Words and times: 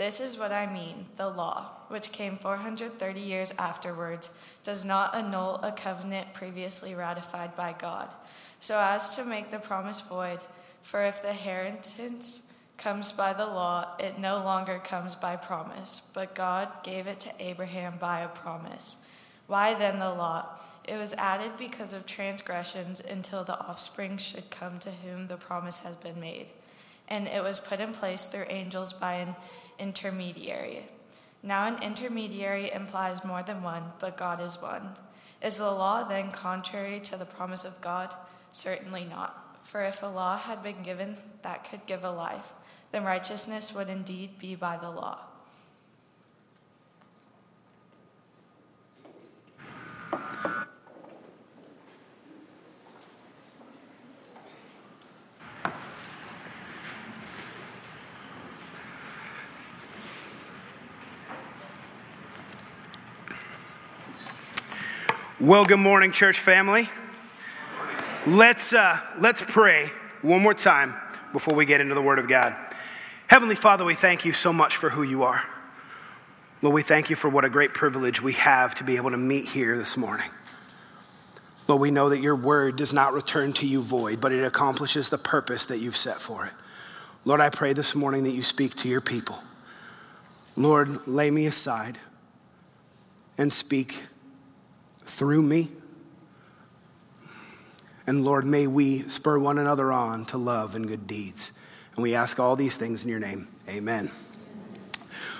This 0.00 0.18
is 0.18 0.38
what 0.38 0.50
I 0.50 0.64
mean 0.64 1.08
the 1.16 1.28
law, 1.28 1.76
which 1.88 2.10
came 2.10 2.38
430 2.38 3.20
years 3.20 3.52
afterwards, 3.58 4.30
does 4.62 4.82
not 4.82 5.14
annul 5.14 5.56
a 5.56 5.72
covenant 5.72 6.32
previously 6.32 6.94
ratified 6.94 7.54
by 7.54 7.74
God, 7.78 8.14
so 8.60 8.78
as 8.78 9.14
to 9.16 9.26
make 9.26 9.50
the 9.50 9.58
promise 9.58 10.00
void. 10.00 10.38
For 10.80 11.02
if 11.02 11.20
the 11.20 11.32
inheritance 11.32 12.50
comes 12.78 13.12
by 13.12 13.34
the 13.34 13.44
law, 13.44 13.88
it 13.98 14.18
no 14.18 14.42
longer 14.42 14.78
comes 14.82 15.14
by 15.14 15.36
promise, 15.36 16.10
but 16.14 16.34
God 16.34 16.82
gave 16.82 17.06
it 17.06 17.20
to 17.20 17.32
Abraham 17.38 17.98
by 18.00 18.20
a 18.20 18.28
promise. 18.28 18.96
Why 19.48 19.74
then 19.74 19.98
the 19.98 20.14
law? 20.14 20.46
It 20.88 20.96
was 20.96 21.12
added 21.18 21.58
because 21.58 21.92
of 21.92 22.06
transgressions 22.06 23.00
until 23.00 23.44
the 23.44 23.60
offspring 23.60 24.16
should 24.16 24.50
come 24.50 24.78
to 24.78 24.92
whom 24.92 25.26
the 25.26 25.36
promise 25.36 25.80
has 25.80 25.96
been 25.98 26.18
made. 26.18 26.46
And 27.06 27.26
it 27.26 27.42
was 27.42 27.58
put 27.58 27.80
in 27.80 27.92
place 27.92 28.28
through 28.28 28.44
angels 28.48 28.92
by 28.92 29.14
an 29.14 29.34
intermediary. 29.80 30.86
Now, 31.42 31.66
an 31.66 31.82
intermediary 31.82 32.70
implies 32.70 33.24
more 33.24 33.42
than 33.42 33.62
one, 33.62 33.92
but 33.98 34.16
God 34.16 34.40
is 34.40 34.60
one. 34.60 34.90
Is 35.42 35.56
the 35.56 35.70
law 35.70 36.04
then 36.04 36.30
contrary 36.30 37.00
to 37.00 37.16
the 37.16 37.24
promise 37.24 37.64
of 37.64 37.80
God? 37.80 38.14
Certainly 38.52 39.06
not. 39.06 39.58
For 39.62 39.82
if 39.82 40.02
a 40.02 40.06
law 40.06 40.36
had 40.36 40.62
been 40.62 40.82
given 40.82 41.16
that 41.42 41.68
could 41.68 41.86
give 41.86 42.04
a 42.04 42.10
life, 42.10 42.52
then 42.92 43.04
righteousness 43.04 43.74
would 43.74 43.88
indeed 43.88 44.38
be 44.38 44.54
by 44.54 44.76
the 44.76 44.90
law. 44.90 45.22
Well, 65.40 65.64
good 65.64 65.78
morning, 65.78 66.12
church 66.12 66.38
family. 66.38 66.90
Let's, 68.26 68.74
uh, 68.74 69.00
let's 69.20 69.42
pray 69.42 69.90
one 70.20 70.42
more 70.42 70.52
time 70.52 70.92
before 71.32 71.54
we 71.54 71.64
get 71.64 71.80
into 71.80 71.94
the 71.94 72.02
Word 72.02 72.18
of 72.18 72.28
God. 72.28 72.54
Heavenly 73.26 73.54
Father, 73.54 73.82
we 73.82 73.94
thank 73.94 74.26
you 74.26 74.34
so 74.34 74.52
much 74.52 74.76
for 74.76 74.90
who 74.90 75.02
you 75.02 75.22
are. 75.22 75.42
Lord, 76.60 76.74
we 76.74 76.82
thank 76.82 77.08
you 77.08 77.16
for 77.16 77.30
what 77.30 77.46
a 77.46 77.48
great 77.48 77.72
privilege 77.72 78.20
we 78.20 78.34
have 78.34 78.74
to 78.74 78.84
be 78.84 78.96
able 78.96 79.12
to 79.12 79.16
meet 79.16 79.46
here 79.46 79.78
this 79.78 79.96
morning. 79.96 80.28
Lord, 81.66 81.80
we 81.80 81.90
know 81.90 82.10
that 82.10 82.20
your 82.20 82.36
word 82.36 82.76
does 82.76 82.92
not 82.92 83.14
return 83.14 83.54
to 83.54 83.66
you 83.66 83.80
void, 83.80 84.20
but 84.20 84.32
it 84.32 84.44
accomplishes 84.44 85.08
the 85.08 85.16
purpose 85.16 85.64
that 85.64 85.78
you've 85.78 85.96
set 85.96 86.16
for 86.16 86.44
it. 86.44 86.52
Lord, 87.24 87.40
I 87.40 87.48
pray 87.48 87.72
this 87.72 87.94
morning 87.94 88.24
that 88.24 88.32
you 88.32 88.42
speak 88.42 88.74
to 88.74 88.90
your 88.90 89.00
people. 89.00 89.38
Lord, 90.54 91.06
lay 91.08 91.30
me 91.30 91.46
aside 91.46 91.96
and 93.38 93.50
speak 93.50 94.02
through 95.10 95.42
me. 95.42 95.68
And 98.06 98.24
Lord, 98.24 98.44
may 98.44 98.66
we 98.66 99.00
spur 99.08 99.38
one 99.38 99.58
another 99.58 99.92
on 99.92 100.24
to 100.26 100.38
love 100.38 100.74
and 100.74 100.88
good 100.88 101.06
deeds. 101.06 101.52
And 101.94 102.02
we 102.02 102.14
ask 102.14 102.40
all 102.40 102.56
these 102.56 102.76
things 102.76 103.02
in 103.02 103.08
your 103.08 103.20
name. 103.20 103.48
Amen. 103.68 104.10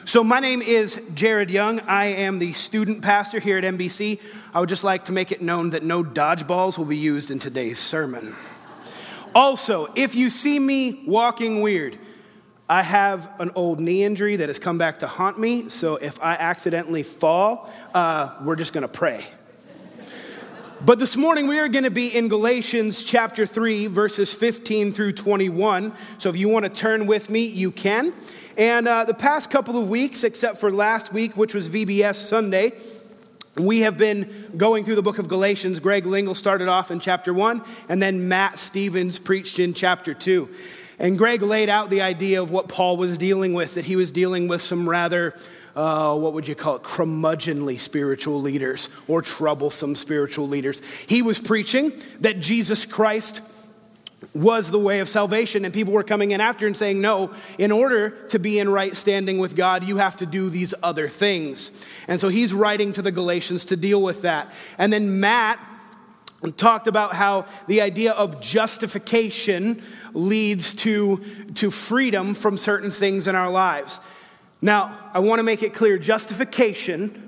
So, 0.04 0.24
my 0.24 0.40
name 0.40 0.60
is 0.60 1.00
Jared 1.14 1.50
Young. 1.50 1.80
I 1.80 2.06
am 2.06 2.38
the 2.38 2.52
student 2.52 3.02
pastor 3.02 3.38
here 3.38 3.58
at 3.58 3.64
NBC. 3.64 4.20
I 4.52 4.60
would 4.60 4.68
just 4.68 4.82
like 4.82 5.04
to 5.04 5.12
make 5.12 5.30
it 5.30 5.40
known 5.40 5.70
that 5.70 5.82
no 5.82 6.02
dodgeballs 6.02 6.76
will 6.76 6.84
be 6.84 6.96
used 6.96 7.30
in 7.30 7.38
today's 7.38 7.78
sermon. 7.78 8.34
Also, 9.34 9.92
if 9.94 10.14
you 10.14 10.30
see 10.30 10.58
me 10.58 11.04
walking 11.06 11.60
weird, 11.60 11.96
I 12.68 12.82
have 12.82 13.32
an 13.40 13.52
old 13.54 13.78
knee 13.78 14.02
injury 14.02 14.36
that 14.36 14.48
has 14.48 14.58
come 14.58 14.78
back 14.78 14.98
to 15.00 15.06
haunt 15.06 15.38
me. 15.38 15.68
So, 15.68 15.96
if 15.96 16.20
I 16.22 16.34
accidentally 16.34 17.04
fall, 17.04 17.70
uh, 17.94 18.36
we're 18.42 18.56
just 18.56 18.72
going 18.72 18.82
to 18.82 18.88
pray. 18.88 19.24
But 20.82 20.98
this 20.98 21.14
morning 21.14 21.46
we 21.46 21.58
are 21.58 21.68
going 21.68 21.84
to 21.84 21.90
be 21.90 22.08
in 22.08 22.28
Galatians 22.28 23.04
chapter 23.04 23.44
3, 23.44 23.86
verses 23.88 24.32
15 24.32 24.92
through 24.92 25.12
21. 25.12 25.92
So 26.16 26.30
if 26.30 26.38
you 26.38 26.48
want 26.48 26.64
to 26.64 26.70
turn 26.70 27.06
with 27.06 27.28
me, 27.28 27.44
you 27.44 27.70
can. 27.70 28.14
And 28.56 28.88
uh, 28.88 29.04
the 29.04 29.12
past 29.12 29.50
couple 29.50 29.76
of 29.76 29.90
weeks, 29.90 30.24
except 30.24 30.56
for 30.56 30.72
last 30.72 31.12
week, 31.12 31.36
which 31.36 31.54
was 31.54 31.68
VBS 31.68 32.14
Sunday, 32.14 32.72
we 33.56 33.80
have 33.80 33.98
been 33.98 34.52
going 34.56 34.86
through 34.86 34.94
the 34.94 35.02
book 35.02 35.18
of 35.18 35.28
Galatians. 35.28 35.80
Greg 35.80 36.06
Lingle 36.06 36.34
started 36.34 36.68
off 36.68 36.90
in 36.90 36.98
chapter 36.98 37.34
1, 37.34 37.62
and 37.90 38.02
then 38.02 38.26
Matt 38.26 38.58
Stevens 38.58 39.20
preached 39.20 39.58
in 39.58 39.74
chapter 39.74 40.14
2. 40.14 40.48
And 41.00 41.16
Greg 41.16 41.40
laid 41.40 41.70
out 41.70 41.88
the 41.88 42.02
idea 42.02 42.42
of 42.42 42.50
what 42.50 42.68
Paul 42.68 42.98
was 42.98 43.16
dealing 43.16 43.54
with, 43.54 43.74
that 43.74 43.86
he 43.86 43.96
was 43.96 44.12
dealing 44.12 44.46
with 44.48 44.60
some 44.60 44.88
rather 44.88 45.34
uh, 45.74 46.16
what 46.16 46.34
would 46.34 46.46
you 46.46 46.54
call 46.54 46.76
it, 46.76 46.82
curmudgeonly 46.82 47.78
spiritual 47.78 48.40
leaders 48.40 48.90
or 49.08 49.22
troublesome 49.22 49.96
spiritual 49.96 50.46
leaders. 50.46 50.80
He 51.00 51.22
was 51.22 51.40
preaching 51.40 51.92
that 52.20 52.40
Jesus 52.40 52.84
Christ 52.84 53.40
was 54.34 54.70
the 54.70 54.78
way 54.78 55.00
of 55.00 55.08
salvation, 55.08 55.64
and 55.64 55.72
people 55.72 55.94
were 55.94 56.02
coming 56.02 56.32
in 56.32 56.40
after 56.40 56.66
and 56.66 56.76
saying, 56.76 57.00
No, 57.00 57.32
in 57.56 57.72
order 57.72 58.10
to 58.28 58.38
be 58.38 58.58
in 58.58 58.68
right 58.68 58.94
standing 58.94 59.38
with 59.38 59.56
God, 59.56 59.84
you 59.84 59.96
have 59.96 60.18
to 60.18 60.26
do 60.26 60.50
these 60.50 60.74
other 60.82 61.08
things. 61.08 61.88
And 62.06 62.20
so 62.20 62.28
he's 62.28 62.52
writing 62.52 62.92
to 62.92 63.02
the 63.02 63.10
Galatians 63.10 63.64
to 63.66 63.76
deal 63.76 64.02
with 64.02 64.22
that. 64.22 64.52
And 64.76 64.92
then 64.92 65.20
Matt 65.20 65.58
talked 66.56 66.86
about 66.86 67.14
how 67.14 67.46
the 67.66 67.80
idea 67.82 68.12
of 68.12 68.40
justification 68.40 69.82
leads 70.14 70.74
to, 70.74 71.18
to 71.54 71.70
freedom 71.70 72.34
from 72.34 72.56
certain 72.56 72.90
things 72.90 73.26
in 73.26 73.34
our 73.34 73.50
lives. 73.50 74.00
Now, 74.62 74.96
I 75.12 75.20
want 75.20 75.38
to 75.38 75.42
make 75.42 75.62
it 75.62 75.74
clear 75.74 75.98
justification 75.98 77.26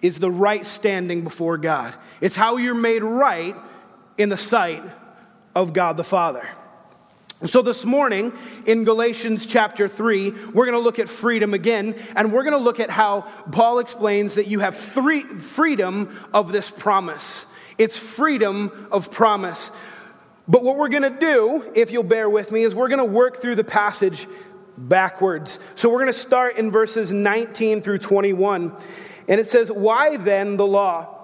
is 0.00 0.18
the 0.18 0.30
right 0.30 0.66
standing 0.66 1.22
before 1.22 1.58
God, 1.58 1.94
it's 2.20 2.36
how 2.36 2.56
you're 2.56 2.74
made 2.74 3.02
right 3.02 3.54
in 4.18 4.28
the 4.28 4.36
sight 4.36 4.82
of 5.54 5.72
God 5.72 5.96
the 5.96 6.04
Father. 6.04 6.48
So, 7.44 7.60
this 7.60 7.84
morning 7.84 8.32
in 8.66 8.84
Galatians 8.84 9.46
chapter 9.46 9.88
3, 9.88 10.30
we're 10.52 10.64
going 10.64 10.78
to 10.78 10.78
look 10.78 11.00
at 11.00 11.08
freedom 11.08 11.54
again, 11.54 11.96
and 12.14 12.32
we're 12.32 12.44
going 12.44 12.52
to 12.52 12.58
look 12.58 12.78
at 12.78 12.88
how 12.88 13.22
Paul 13.50 13.80
explains 13.80 14.36
that 14.36 14.46
you 14.46 14.60
have 14.60 14.76
three, 14.76 15.22
freedom 15.22 16.16
of 16.32 16.52
this 16.52 16.70
promise. 16.70 17.46
It's 17.78 17.98
freedom 17.98 18.88
of 18.90 19.10
promise. 19.10 19.70
But 20.48 20.64
what 20.64 20.76
we're 20.76 20.88
going 20.88 21.02
to 21.02 21.18
do, 21.18 21.70
if 21.74 21.90
you'll 21.90 22.02
bear 22.02 22.28
with 22.28 22.52
me, 22.52 22.62
is 22.62 22.74
we're 22.74 22.88
going 22.88 22.98
to 22.98 23.04
work 23.04 23.36
through 23.36 23.54
the 23.54 23.64
passage 23.64 24.26
backwards. 24.76 25.58
So 25.76 25.88
we're 25.88 26.00
going 26.00 26.12
to 26.12 26.18
start 26.18 26.56
in 26.56 26.70
verses 26.70 27.12
19 27.12 27.80
through 27.80 27.98
21. 27.98 28.72
And 29.28 29.40
it 29.40 29.48
says, 29.48 29.70
Why 29.70 30.16
then 30.16 30.56
the 30.56 30.66
law? 30.66 31.18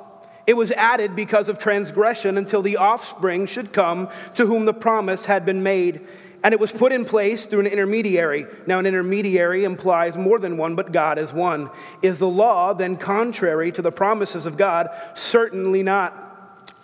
It 0.47 0.57
was 0.57 0.71
added 0.73 1.15
because 1.15 1.51
of 1.51 1.59
transgression 1.59 2.39
until 2.39 2.63
the 2.63 2.79
offspring 2.79 3.47
should 3.47 3.73
come 3.73 4.09
to 4.35 4.47
whom 4.47 4.65
the 4.65 4.73
promise 4.73 5.27
had 5.27 5.45
been 5.45 5.63
made. 5.63 6.01
And 6.43 6.55
it 6.55 6.61
was 6.61 6.73
put 6.73 6.93
in 6.93 7.05
place 7.05 7.45
through 7.45 7.61
an 7.61 7.67
intermediary. 7.67 8.47
Now, 8.67 8.79
an 8.79 8.87
intermediary 8.87 9.65
implies 9.65 10.17
more 10.17 10.39
than 10.39 10.57
one, 10.57 10.77
but 10.77 10.93
God 10.93 11.19
is 11.19 11.33
one. 11.33 11.69
Is 12.01 12.19
the 12.19 12.29
law 12.29 12.73
then 12.73 12.97
contrary 12.97 13.73
to 13.73 13.83
the 13.83 13.91
promises 13.91 14.47
of 14.47 14.57
God? 14.57 14.89
Certainly 15.15 15.83
not. 15.83 16.28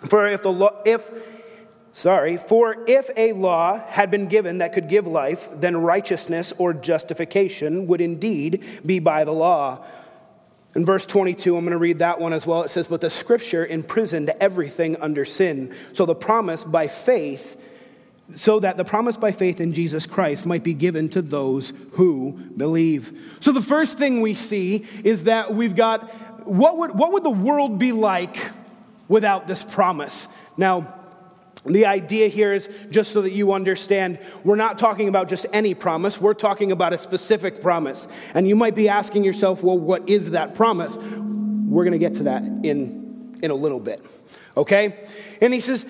For 0.01 0.27
if 0.27 0.43
the 0.43 0.51
law, 0.51 0.81
if 0.85 1.09
Sorry, 1.95 2.35
for 2.35 2.75
if 2.89 3.09
a 3.15 3.31
law 3.31 3.79
had 3.87 4.11
been 4.11 4.27
given 4.27 4.57
that 4.57 4.73
could 4.73 4.89
give 4.89 5.07
life, 5.07 5.47
then 5.53 5.77
righteousness 5.77 6.51
or 6.57 6.73
justification 6.73 7.87
would 7.87 8.01
indeed 8.01 8.65
be 8.85 8.99
by 8.99 9.23
the 9.23 9.31
law. 9.31 9.81
In 10.75 10.85
verse 10.85 11.05
22, 11.05 11.55
I'm 11.55 11.63
going 11.63 11.71
to 11.71 11.77
read 11.77 11.99
that 11.99 12.19
one 12.19 12.33
as 12.33 12.45
well. 12.45 12.63
It 12.63 12.69
says, 12.69 12.89
But 12.89 12.99
the 12.99 13.09
scripture 13.09 13.65
imprisoned 13.65 14.29
everything 14.41 14.97
under 14.97 15.23
sin. 15.23 15.73
So 15.93 16.05
the 16.05 16.15
promise 16.15 16.65
by 16.65 16.89
faith, 16.89 17.65
so 18.29 18.59
that 18.59 18.75
the 18.75 18.83
promise 18.83 19.15
by 19.15 19.31
faith 19.31 19.61
in 19.61 19.71
Jesus 19.71 20.05
Christ 20.05 20.45
might 20.45 20.65
be 20.65 20.73
given 20.73 21.07
to 21.11 21.21
those 21.21 21.71
who 21.93 22.33
believe. 22.57 23.37
So 23.39 23.53
the 23.53 23.61
first 23.61 23.97
thing 23.97 24.19
we 24.19 24.33
see 24.33 24.85
is 25.05 25.23
that 25.23 25.53
we've 25.53 25.77
got 25.77 26.11
what 26.45 26.77
would, 26.77 26.91
what 26.99 27.13
would 27.13 27.23
the 27.23 27.29
world 27.29 27.79
be 27.79 27.93
like 27.93 28.35
without 29.07 29.47
this 29.47 29.63
promise? 29.63 30.27
Now, 30.57 30.93
the 31.65 31.85
idea 31.87 32.27
here 32.27 32.53
is 32.53 32.69
just 32.91 33.11
so 33.11 33.23
that 33.23 33.31
you 33.31 33.53
understand, 33.53 34.19
we're 34.43 34.55
not 34.55 34.77
talking 34.77 35.07
about 35.07 35.29
just 35.29 35.47
any 35.51 35.73
promise, 35.73 36.21
we're 36.21 36.35
talking 36.35 36.71
about 36.71 36.93
a 36.93 36.97
specific 36.97 37.61
promise. 37.61 38.07
And 38.35 38.47
you 38.47 38.55
might 38.55 38.75
be 38.75 38.87
asking 38.87 39.23
yourself, 39.23 39.63
well, 39.63 39.77
what 39.77 40.07
is 40.07 40.31
that 40.31 40.53
promise? 40.53 40.97
We're 40.97 41.83
going 41.83 41.93
to 41.93 41.99
get 41.99 42.15
to 42.15 42.23
that 42.23 42.43
in, 42.43 43.37
in 43.41 43.51
a 43.51 43.55
little 43.55 43.79
bit. 43.79 43.99
Okay? 44.55 45.03
And 45.41 45.53
he 45.53 45.59
says, 45.59 45.83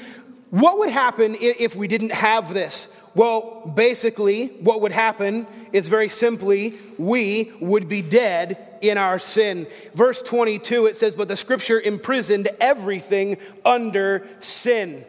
what 0.49 0.77
would 0.79 0.89
happen 0.89 1.35
if 1.39 1.75
we 1.75 1.87
didn't 1.87 2.13
have 2.13 2.53
this? 2.53 2.87
Well, 3.15 3.61
basically, 3.73 4.47
what 4.47 4.81
would 4.81 4.91
happen 4.91 5.47
is 5.71 5.87
very 5.87 6.09
simply, 6.09 6.73
we 6.97 7.53
would 7.61 7.87
be 7.87 8.01
dead 8.01 8.57
in 8.81 8.97
our 8.97 9.19
sin. 9.19 9.67
Verse 9.93 10.21
22, 10.21 10.85
it 10.85 10.97
says, 10.97 11.15
But 11.15 11.29
the 11.29 11.37
scripture 11.37 11.79
imprisoned 11.79 12.49
everything 12.59 13.37
under 13.63 14.27
sin. 14.41 15.05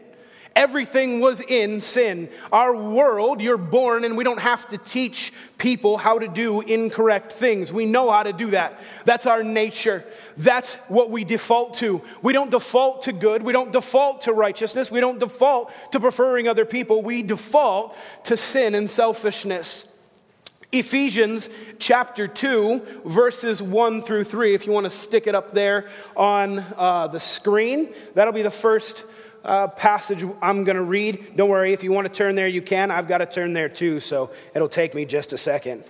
Everything 0.56 1.20
was 1.20 1.42
in 1.42 1.82
sin. 1.82 2.30
Our 2.50 2.74
world, 2.74 3.42
you're 3.42 3.58
born, 3.58 4.04
and 4.04 4.16
we 4.16 4.24
don't 4.24 4.40
have 4.40 4.66
to 4.68 4.78
teach 4.78 5.34
people 5.58 5.98
how 5.98 6.18
to 6.18 6.26
do 6.26 6.62
incorrect 6.62 7.30
things. 7.30 7.70
We 7.70 7.84
know 7.84 8.10
how 8.10 8.22
to 8.22 8.32
do 8.32 8.52
that. 8.52 8.80
That's 9.04 9.26
our 9.26 9.42
nature. 9.44 10.02
That's 10.38 10.76
what 10.88 11.10
we 11.10 11.24
default 11.24 11.74
to. 11.74 12.00
We 12.22 12.32
don't 12.32 12.50
default 12.50 13.02
to 13.02 13.12
good. 13.12 13.42
We 13.42 13.52
don't 13.52 13.70
default 13.70 14.22
to 14.22 14.32
righteousness. 14.32 14.90
We 14.90 15.00
don't 15.00 15.20
default 15.20 15.72
to 15.92 16.00
preferring 16.00 16.48
other 16.48 16.64
people. 16.64 17.02
We 17.02 17.22
default 17.22 17.94
to 18.24 18.38
sin 18.38 18.74
and 18.74 18.88
selfishness. 18.88 19.92
Ephesians 20.72 21.50
chapter 21.78 22.26
2, 22.26 23.02
verses 23.04 23.62
1 23.62 24.02
through 24.02 24.24
3. 24.24 24.54
If 24.54 24.66
you 24.66 24.72
want 24.72 24.84
to 24.84 24.90
stick 24.90 25.26
it 25.26 25.34
up 25.34 25.50
there 25.50 25.86
on 26.16 26.64
uh, 26.76 27.08
the 27.08 27.20
screen, 27.20 27.92
that'll 28.14 28.32
be 28.32 28.42
the 28.42 28.50
first 28.50 29.04
uh, 29.46 29.68
passage 29.68 30.24
I'm 30.42 30.64
going 30.64 30.76
to 30.76 30.82
read. 30.82 31.36
Don't 31.36 31.48
worry, 31.48 31.72
if 31.72 31.82
you 31.82 31.92
want 31.92 32.06
to 32.06 32.12
turn 32.12 32.34
there, 32.34 32.48
you 32.48 32.60
can. 32.60 32.90
I've 32.90 33.08
got 33.08 33.18
to 33.18 33.26
turn 33.26 33.52
there 33.52 33.68
too, 33.68 34.00
so 34.00 34.30
it'll 34.54 34.68
take 34.68 34.94
me 34.94 35.04
just 35.04 35.32
a 35.32 35.38
second. 35.38 35.84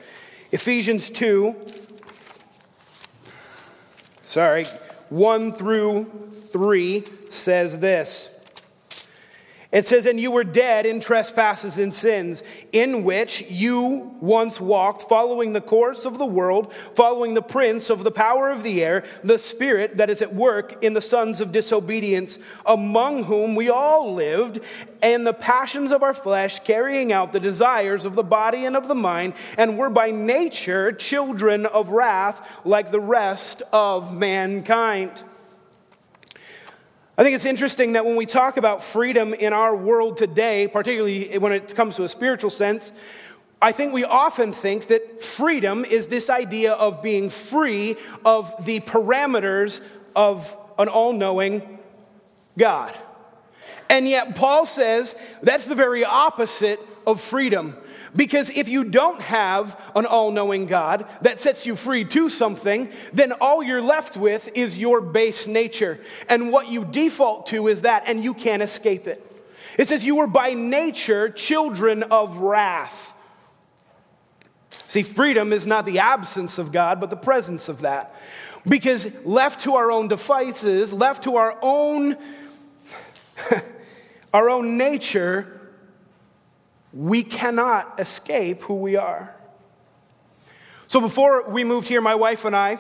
Ephesians 0.53 1.11
2, 1.11 1.56
sorry, 4.23 4.64
1 5.08 5.53
through 5.53 6.05
3 6.53 7.05
says 7.31 7.79
this. 7.81 8.35
It 9.72 9.84
says, 9.84 10.06
And 10.06 10.20
you 10.20 10.30
were 10.30 10.44
dead 10.44 10.86
in 10.86 11.00
trespasses 11.00 11.76
and 11.76 11.92
sins, 11.92 12.42
in 12.70 13.02
which 13.02 13.50
you 13.50 14.14
once 14.20 14.60
walked, 14.60 15.02
following 15.02 15.52
the 15.52 15.60
course 15.60 16.04
of 16.04 16.18
the 16.18 16.26
world, 16.26 16.72
following 16.72 17.34
the 17.34 17.42
prince 17.42 17.90
of 17.90 18.04
the 18.04 18.12
power 18.12 18.48
of 18.50 18.62
the 18.62 18.84
air, 18.84 19.04
the 19.24 19.38
spirit 19.38 19.96
that 19.96 20.08
is 20.08 20.22
at 20.22 20.34
work 20.34 20.82
in 20.84 20.94
the 20.94 21.00
sons 21.00 21.40
of 21.40 21.50
disobedience, 21.50 22.38
among 22.64 23.24
whom 23.24 23.56
we 23.56 23.68
all 23.68 24.14
lived, 24.14 24.60
and 25.02 25.26
the 25.26 25.34
passions 25.34 25.90
of 25.90 26.02
our 26.02 26.14
flesh, 26.14 26.60
carrying 26.60 27.12
out 27.12 27.32
the 27.32 27.40
desires 27.40 28.04
of 28.04 28.14
the 28.14 28.22
body 28.22 28.66
and 28.66 28.76
of 28.76 28.86
the 28.86 28.94
mind, 28.94 29.34
and 29.58 29.76
were 29.76 29.90
by 29.90 30.12
nature 30.12 30.92
children 30.92 31.66
of 31.66 31.90
wrath, 31.90 32.64
like 32.64 32.92
the 32.92 33.00
rest 33.00 33.62
of 33.72 34.16
mankind. 34.16 35.24
I 37.18 37.22
think 37.22 37.34
it's 37.34 37.46
interesting 37.46 37.92
that 37.92 38.04
when 38.04 38.16
we 38.16 38.26
talk 38.26 38.58
about 38.58 38.84
freedom 38.84 39.32
in 39.32 39.54
our 39.54 39.74
world 39.74 40.18
today, 40.18 40.68
particularly 40.68 41.38
when 41.38 41.52
it 41.52 41.74
comes 41.74 41.96
to 41.96 42.04
a 42.04 42.08
spiritual 42.08 42.50
sense, 42.50 42.92
I 43.62 43.72
think 43.72 43.94
we 43.94 44.04
often 44.04 44.52
think 44.52 44.88
that 44.88 45.22
freedom 45.22 45.86
is 45.86 46.08
this 46.08 46.28
idea 46.28 46.74
of 46.74 47.02
being 47.02 47.30
free 47.30 47.96
of 48.22 48.52
the 48.66 48.80
parameters 48.80 49.80
of 50.14 50.54
an 50.78 50.88
all 50.88 51.14
knowing 51.14 51.78
God. 52.58 52.94
And 53.88 54.06
yet, 54.06 54.36
Paul 54.36 54.66
says 54.66 55.16
that's 55.42 55.64
the 55.64 55.74
very 55.74 56.04
opposite 56.04 56.80
of 57.06 57.19
freedom. 57.20 57.76
Because 58.16 58.50
if 58.50 58.68
you 58.68 58.84
don't 58.84 59.20
have 59.22 59.80
an 59.94 60.06
all 60.06 60.30
knowing 60.30 60.66
God 60.66 61.08
that 61.22 61.38
sets 61.38 61.66
you 61.66 61.76
free 61.76 62.04
to 62.06 62.28
something, 62.28 62.90
then 63.12 63.32
all 63.32 63.62
you're 63.62 63.82
left 63.82 64.16
with 64.16 64.50
is 64.54 64.78
your 64.78 65.00
base 65.00 65.46
nature. 65.46 66.00
And 66.28 66.50
what 66.50 66.68
you 66.68 66.84
default 66.84 67.46
to 67.46 67.68
is 67.68 67.82
that, 67.82 68.04
and 68.06 68.22
you 68.22 68.34
can't 68.34 68.62
escape 68.62 69.06
it. 69.06 69.22
It 69.78 69.88
says, 69.88 70.04
You 70.04 70.16
were 70.16 70.26
by 70.26 70.54
nature 70.54 71.28
children 71.28 72.02
of 72.04 72.38
wrath. 72.38 73.14
See, 74.88 75.02
freedom 75.02 75.52
is 75.52 75.66
not 75.66 75.84
the 75.84 75.98
absence 75.98 76.58
of 76.58 76.72
God, 76.72 77.00
but 77.00 77.10
the 77.10 77.16
presence 77.16 77.69
of 77.69 77.80
that. 77.80 78.14
Because 78.66 79.24
left 79.24 79.60
to 79.60 79.74
our 79.74 79.90
own 79.90 80.08
devices, 80.08 80.92
left 80.92 81.24
to 81.24 81.36
our 81.36 81.58
own, 81.62 82.16
our 84.34 84.48
own 84.48 84.76
nature, 84.76 85.56
we 86.96 87.22
cannot 87.22 88.00
escape 88.00 88.62
who 88.62 88.75
we 88.76 88.96
are. 88.96 89.37
So 90.87 90.98
before 90.98 91.48
we 91.50 91.62
moved 91.62 91.88
here, 91.88 92.00
my 92.00 92.14
wife 92.14 92.46
and 92.46 92.56
I 92.56 92.78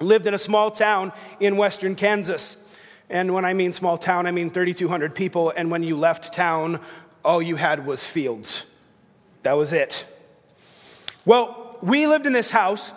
lived 0.00 0.26
in 0.26 0.34
a 0.34 0.38
small 0.38 0.72
town 0.72 1.12
in 1.38 1.56
western 1.56 1.94
Kansas. 1.94 2.78
And 3.08 3.32
when 3.32 3.44
I 3.44 3.54
mean 3.54 3.72
small 3.72 3.96
town, 3.96 4.26
I 4.26 4.32
mean 4.32 4.50
3,200 4.50 5.14
people. 5.14 5.52
And 5.56 5.70
when 5.70 5.84
you 5.84 5.96
left 5.96 6.32
town, 6.32 6.80
all 7.24 7.40
you 7.40 7.54
had 7.54 7.86
was 7.86 8.04
fields. 8.04 8.68
That 9.42 9.56
was 9.56 9.72
it. 9.72 10.06
Well, 11.24 11.78
we 11.82 12.08
lived 12.08 12.26
in 12.26 12.32
this 12.32 12.50
house 12.50 12.92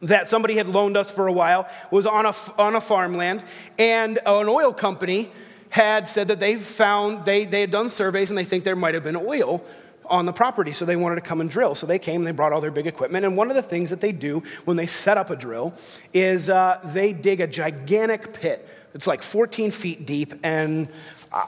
that 0.00 0.26
somebody 0.26 0.56
had 0.56 0.68
loaned 0.68 0.96
us 0.96 1.10
for 1.10 1.26
a 1.26 1.32
while, 1.32 1.68
was 1.90 2.06
on 2.06 2.24
a, 2.24 2.34
on 2.56 2.76
a 2.76 2.80
farmland, 2.80 3.42
and 3.78 4.18
an 4.24 4.48
oil 4.48 4.72
company 4.72 5.30
had 5.74 6.06
said 6.06 6.28
that 6.28 6.38
they 6.38 6.54
found, 6.54 7.24
they, 7.24 7.44
they 7.44 7.60
had 7.60 7.72
done 7.72 7.88
surveys 7.88 8.30
and 8.30 8.38
they 8.38 8.44
think 8.44 8.62
there 8.62 8.76
might 8.76 8.94
have 8.94 9.02
been 9.02 9.16
oil 9.16 9.64
on 10.06 10.24
the 10.24 10.32
property, 10.32 10.70
so 10.70 10.84
they 10.84 10.94
wanted 10.94 11.16
to 11.16 11.20
come 11.20 11.40
and 11.40 11.50
drill. 11.50 11.74
So 11.74 11.84
they 11.84 11.98
came 11.98 12.20
and 12.20 12.26
they 12.28 12.30
brought 12.30 12.52
all 12.52 12.60
their 12.60 12.70
big 12.70 12.86
equipment. 12.86 13.24
And 13.24 13.36
one 13.36 13.50
of 13.50 13.56
the 13.56 13.62
things 13.62 13.90
that 13.90 14.00
they 14.00 14.12
do 14.12 14.44
when 14.66 14.76
they 14.76 14.86
set 14.86 15.18
up 15.18 15.30
a 15.30 15.36
drill 15.36 15.74
is 16.12 16.48
uh, 16.48 16.78
they 16.84 17.12
dig 17.12 17.40
a 17.40 17.48
gigantic 17.48 18.34
pit. 18.34 18.68
It's 18.94 19.08
like 19.08 19.20
14 19.20 19.72
feet 19.72 20.06
deep 20.06 20.32
and 20.44 20.88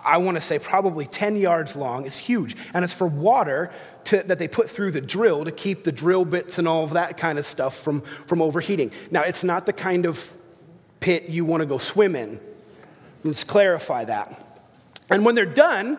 I 0.05 0.19
want 0.19 0.37
to 0.37 0.41
say 0.41 0.59
probably 0.59 1.07
10 1.07 1.37
yards 1.37 1.77
long. 1.77 2.05
It's 2.05 2.19
huge. 2.19 2.57
And 2.75 2.83
it's 2.83 2.93
for 2.93 3.07
water 3.07 3.71
to, 4.07 4.25
that 4.25 4.41
they 4.41 4.49
put 4.49 4.69
through 4.69 4.91
the 4.91 5.01
drill 5.01 5.45
to 5.45 5.53
keep 5.53 5.85
the 5.85 5.93
drill 5.93 6.25
bits 6.25 6.59
and 6.59 6.67
all 6.67 6.83
of 6.83 6.95
that 6.95 7.17
kind 7.17 7.39
of 7.39 7.45
stuff 7.45 7.77
from, 7.77 8.01
from 8.01 8.43
overheating. 8.43 8.91
Now, 9.13 9.23
it's 9.23 9.45
not 9.45 9.67
the 9.67 9.73
kind 9.73 10.05
of 10.05 10.33
pit 10.99 11.29
you 11.29 11.45
want 11.45 11.61
to 11.61 11.67
go 11.67 11.79
swim 11.79 12.17
in. 12.17 12.41
Let's 13.25 13.45
clarify 13.45 14.05
that. 14.05 14.43
And 15.11 15.25
when 15.25 15.35
they're 15.35 15.47
done, 15.47 15.99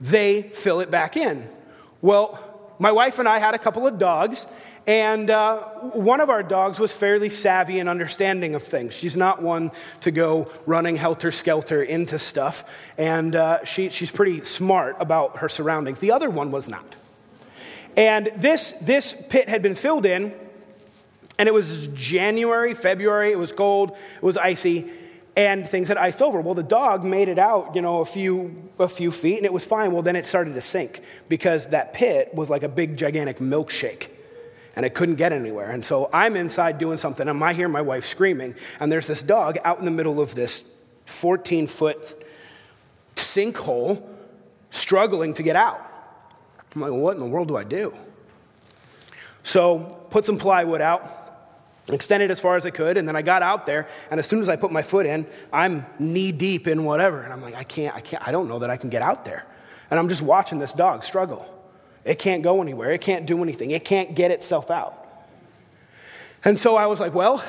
they 0.00 0.42
fill 0.42 0.80
it 0.80 0.90
back 0.90 1.16
in. 1.16 1.46
Well, 2.00 2.38
my 2.78 2.92
wife 2.92 3.18
and 3.18 3.28
I 3.28 3.38
had 3.38 3.54
a 3.54 3.58
couple 3.58 3.86
of 3.86 3.98
dogs, 3.98 4.46
and 4.86 5.28
uh, 5.28 5.58
one 5.92 6.20
of 6.20 6.30
our 6.30 6.42
dogs 6.42 6.80
was 6.80 6.94
fairly 6.94 7.28
savvy 7.28 7.78
and 7.78 7.88
understanding 7.88 8.54
of 8.54 8.62
things. 8.62 8.94
She's 8.94 9.16
not 9.16 9.42
one 9.42 9.70
to 10.00 10.10
go 10.10 10.50
running 10.64 10.96
helter 10.96 11.30
skelter 11.30 11.82
into 11.82 12.18
stuff, 12.18 12.94
and 12.98 13.36
uh, 13.36 13.64
she, 13.66 13.90
she's 13.90 14.10
pretty 14.10 14.40
smart 14.40 14.96
about 14.98 15.38
her 15.38 15.48
surroundings. 15.48 15.98
The 15.98 16.12
other 16.12 16.30
one 16.30 16.50
was 16.50 16.70
not. 16.70 16.96
And 17.96 18.30
this, 18.36 18.72
this 18.72 19.12
pit 19.28 19.50
had 19.50 19.62
been 19.62 19.74
filled 19.74 20.06
in, 20.06 20.32
and 21.38 21.48
it 21.48 21.52
was 21.52 21.88
January, 21.88 22.72
February, 22.72 23.30
it 23.32 23.38
was 23.38 23.52
cold, 23.52 23.90
it 23.90 24.22
was 24.22 24.38
icy, 24.38 24.90
and 25.36 25.66
things 25.66 25.88
had 25.88 25.96
iced 25.96 26.20
over. 26.20 26.40
Well, 26.40 26.54
the 26.54 26.62
dog 26.62 27.04
made 27.04 27.28
it 27.28 27.38
out, 27.38 27.74
you 27.74 27.82
know, 27.82 28.00
a 28.00 28.04
few, 28.04 28.70
a 28.78 28.88
few 28.88 29.10
feet, 29.10 29.36
and 29.36 29.46
it 29.46 29.52
was 29.52 29.64
fine. 29.64 29.92
Well, 29.92 30.02
then 30.02 30.16
it 30.16 30.26
started 30.26 30.54
to 30.54 30.60
sink 30.60 31.00
because 31.28 31.66
that 31.68 31.92
pit 31.94 32.34
was 32.34 32.50
like 32.50 32.62
a 32.62 32.68
big, 32.68 32.96
gigantic 32.96 33.38
milkshake, 33.38 34.08
and 34.76 34.84
it 34.84 34.94
couldn't 34.94 35.16
get 35.16 35.32
anywhere. 35.32 35.70
And 35.70 35.84
so 35.84 36.10
I'm 36.12 36.36
inside 36.36 36.78
doing 36.78 36.98
something, 36.98 37.28
and 37.28 37.42
I 37.42 37.52
hear 37.52 37.68
my 37.68 37.80
wife 37.80 38.04
screaming, 38.04 38.54
and 38.80 38.90
there's 38.90 39.06
this 39.06 39.22
dog 39.22 39.58
out 39.64 39.78
in 39.78 39.84
the 39.84 39.90
middle 39.90 40.20
of 40.20 40.34
this 40.34 40.82
14 41.06 41.66
foot 41.66 42.24
sinkhole 43.14 44.04
struggling 44.70 45.34
to 45.34 45.42
get 45.42 45.56
out. 45.56 45.80
I'm 46.74 46.80
like, 46.82 46.90
well, 46.90 47.00
what 47.00 47.12
in 47.12 47.18
the 47.18 47.26
world 47.26 47.48
do 47.48 47.56
I 47.56 47.64
do? 47.64 47.94
So 49.42 50.06
put 50.10 50.24
some 50.24 50.38
plywood 50.38 50.80
out, 50.80 51.02
extended 51.94 52.30
as 52.30 52.40
far 52.40 52.56
as 52.56 52.66
I 52.66 52.70
could, 52.70 52.96
and 52.96 53.06
then 53.06 53.16
I 53.16 53.22
got 53.22 53.42
out 53.42 53.66
there, 53.66 53.88
and 54.10 54.18
as 54.18 54.26
soon 54.26 54.40
as 54.40 54.48
I 54.48 54.56
put 54.56 54.72
my 54.72 54.82
foot 54.82 55.06
in, 55.06 55.26
I'm 55.52 55.84
knee 55.98 56.32
deep 56.32 56.66
in 56.66 56.84
whatever. 56.84 57.22
And 57.22 57.32
I'm 57.32 57.42
like, 57.42 57.54
I 57.54 57.64
can't, 57.64 57.94
I 57.94 58.00
can't, 58.00 58.26
I 58.26 58.32
don't 58.32 58.48
know 58.48 58.58
that 58.60 58.70
I 58.70 58.76
can 58.76 58.90
get 58.90 59.02
out 59.02 59.24
there. 59.24 59.46
And 59.90 59.98
I'm 59.98 60.08
just 60.08 60.22
watching 60.22 60.58
this 60.58 60.72
dog 60.72 61.04
struggle. 61.04 61.44
It 62.04 62.18
can't 62.18 62.42
go 62.42 62.62
anywhere, 62.62 62.90
it 62.92 63.00
can't 63.00 63.26
do 63.26 63.42
anything, 63.42 63.70
it 63.70 63.84
can't 63.84 64.14
get 64.14 64.30
itself 64.30 64.70
out. 64.70 64.96
And 66.44 66.58
so 66.58 66.76
I 66.76 66.86
was 66.86 67.00
like, 67.00 67.14
well, 67.14 67.44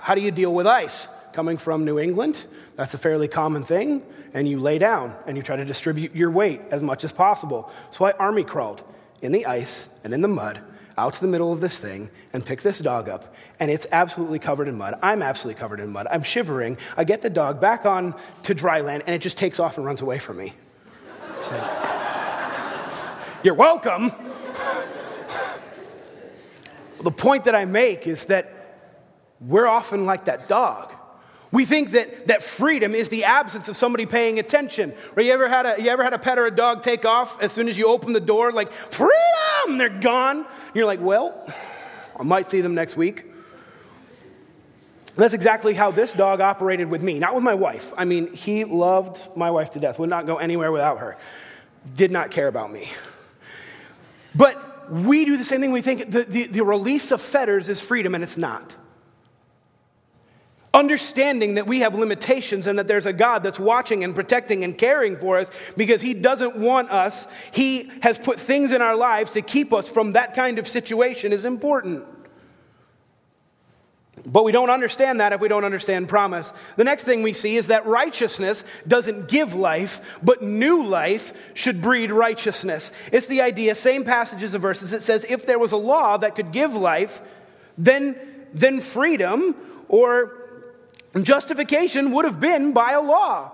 how 0.00 0.14
do 0.14 0.20
you 0.20 0.30
deal 0.30 0.54
with 0.54 0.66
ice? 0.66 1.08
Coming 1.32 1.56
from 1.56 1.84
New 1.84 1.98
England, 1.98 2.44
that's 2.76 2.94
a 2.94 2.98
fairly 2.98 3.28
common 3.28 3.64
thing, 3.64 4.02
and 4.34 4.46
you 4.46 4.58
lay 4.58 4.78
down 4.78 5.14
and 5.26 5.36
you 5.36 5.42
try 5.42 5.56
to 5.56 5.64
distribute 5.64 6.14
your 6.14 6.30
weight 6.30 6.60
as 6.70 6.82
much 6.82 7.04
as 7.04 7.12
possible. 7.12 7.70
So 7.90 8.04
I 8.04 8.12
army 8.12 8.44
crawled 8.44 8.84
in 9.22 9.32
the 9.32 9.46
ice 9.46 9.88
and 10.04 10.12
in 10.12 10.20
the 10.20 10.28
mud 10.28 10.60
out 10.96 11.14
to 11.14 11.20
the 11.20 11.26
middle 11.26 11.52
of 11.52 11.60
this 11.60 11.78
thing 11.78 12.10
and 12.32 12.44
pick 12.44 12.62
this 12.62 12.78
dog 12.78 13.08
up, 13.08 13.34
and 13.58 13.70
it's 13.70 13.86
absolutely 13.92 14.38
covered 14.38 14.68
in 14.68 14.78
mud. 14.78 14.98
I'm 15.02 15.22
absolutely 15.22 15.60
covered 15.60 15.80
in 15.80 15.90
mud. 15.90 16.06
I'm 16.10 16.22
shivering. 16.22 16.78
I 16.96 17.04
get 17.04 17.22
the 17.22 17.30
dog 17.30 17.60
back 17.60 17.86
on 17.86 18.14
to 18.44 18.54
dry 18.54 18.80
land, 18.80 19.02
and 19.06 19.14
it 19.14 19.20
just 19.20 19.38
takes 19.38 19.58
off 19.58 19.76
and 19.76 19.86
runs 19.86 20.00
away 20.00 20.18
from 20.18 20.38
me. 20.38 20.52
You're 23.42 23.54
welcome. 23.54 24.06
the 27.02 27.10
point 27.10 27.44
that 27.44 27.54
I 27.54 27.66
make 27.66 28.06
is 28.06 28.26
that 28.26 28.52
we're 29.40 29.66
often 29.66 30.06
like 30.06 30.26
that 30.26 30.48
dog. 30.48 30.94
We 31.54 31.64
think 31.64 31.92
that, 31.92 32.26
that 32.26 32.42
freedom 32.42 32.96
is 32.96 33.10
the 33.10 33.22
absence 33.22 33.68
of 33.68 33.76
somebody 33.76 34.06
paying 34.06 34.40
attention. 34.40 34.92
Or 35.16 35.22
you 35.22 35.32
ever, 35.32 35.48
had 35.48 35.64
a, 35.64 35.80
you 35.80 35.88
ever 35.88 36.02
had 36.02 36.12
a 36.12 36.18
pet 36.18 36.36
or 36.36 36.46
a 36.46 36.50
dog 36.50 36.82
take 36.82 37.04
off 37.04 37.40
as 37.40 37.52
soon 37.52 37.68
as 37.68 37.78
you 37.78 37.86
open 37.86 38.12
the 38.12 38.18
door, 38.18 38.50
like, 38.50 38.72
freedom, 38.72 39.78
they're 39.78 39.88
gone? 39.88 40.38
And 40.38 40.74
you're 40.74 40.84
like, 40.84 41.00
well, 41.00 41.46
I 42.18 42.24
might 42.24 42.48
see 42.48 42.60
them 42.60 42.74
next 42.74 42.96
week. 42.96 43.26
That's 45.14 45.32
exactly 45.32 45.74
how 45.74 45.92
this 45.92 46.12
dog 46.12 46.40
operated 46.40 46.90
with 46.90 47.04
me, 47.04 47.20
not 47.20 47.36
with 47.36 47.44
my 47.44 47.54
wife. 47.54 47.92
I 47.96 48.04
mean, 48.04 48.34
he 48.34 48.64
loved 48.64 49.36
my 49.36 49.52
wife 49.52 49.70
to 49.70 49.78
death, 49.78 50.00
would 50.00 50.10
not 50.10 50.26
go 50.26 50.38
anywhere 50.38 50.72
without 50.72 50.98
her, 50.98 51.16
did 51.94 52.10
not 52.10 52.32
care 52.32 52.48
about 52.48 52.72
me. 52.72 52.88
But 54.34 54.90
we 54.90 55.24
do 55.24 55.36
the 55.36 55.44
same 55.44 55.60
thing. 55.60 55.70
We 55.70 55.82
think 55.82 56.10
the, 56.10 56.24
the, 56.24 56.46
the 56.48 56.64
release 56.64 57.12
of 57.12 57.20
fetters 57.20 57.68
is 57.68 57.80
freedom, 57.80 58.12
and 58.16 58.24
it's 58.24 58.36
not 58.36 58.74
understanding 60.84 61.54
that 61.54 61.66
we 61.66 61.80
have 61.80 61.94
limitations 61.94 62.66
and 62.66 62.78
that 62.78 62.86
there's 62.86 63.06
a 63.06 63.12
God 63.12 63.42
that's 63.42 63.58
watching 63.58 64.04
and 64.04 64.14
protecting 64.14 64.64
and 64.64 64.76
caring 64.76 65.16
for 65.16 65.38
us 65.38 65.50
because 65.78 66.02
He 66.02 66.12
doesn't 66.12 66.56
want 66.56 66.90
us. 66.90 67.26
He 67.54 67.90
has 68.02 68.18
put 68.18 68.38
things 68.38 68.70
in 68.70 68.82
our 68.82 68.94
lives 68.94 69.32
to 69.32 69.40
keep 69.40 69.72
us 69.72 69.88
from 69.88 70.12
that 70.12 70.34
kind 70.34 70.58
of 70.58 70.68
situation 70.68 71.32
is 71.32 71.46
important. 71.46 72.04
But 74.26 74.44
we 74.44 74.52
don't 74.52 74.70
understand 74.70 75.20
that 75.20 75.32
if 75.32 75.40
we 75.40 75.48
don't 75.48 75.64
understand 75.64 76.08
promise. 76.08 76.52
The 76.76 76.84
next 76.84 77.04
thing 77.04 77.22
we 77.22 77.32
see 77.32 77.56
is 77.56 77.68
that 77.68 77.86
righteousness 77.86 78.64
doesn't 78.86 79.28
give 79.28 79.54
life, 79.54 80.18
but 80.22 80.42
new 80.42 80.84
life 80.84 81.52
should 81.54 81.80
breed 81.80 82.12
righteousness. 82.12 82.92
It's 83.10 83.26
the 83.26 83.40
idea, 83.40 83.74
same 83.74 84.04
passages 84.04 84.54
of 84.54 84.62
verses. 84.62 84.92
It 84.92 85.02
says, 85.02 85.24
if 85.28 85.46
there 85.46 85.58
was 85.58 85.72
a 85.72 85.76
law 85.76 86.16
that 86.18 86.34
could 86.36 86.52
give 86.52 86.74
life, 86.74 87.22
then, 87.78 88.16
then 88.52 88.80
freedom 88.80 89.56
or 89.88 90.43
Justification 91.22 92.10
would 92.12 92.24
have 92.24 92.40
been 92.40 92.72
by 92.72 92.92
a 92.92 93.00
law. 93.00 93.52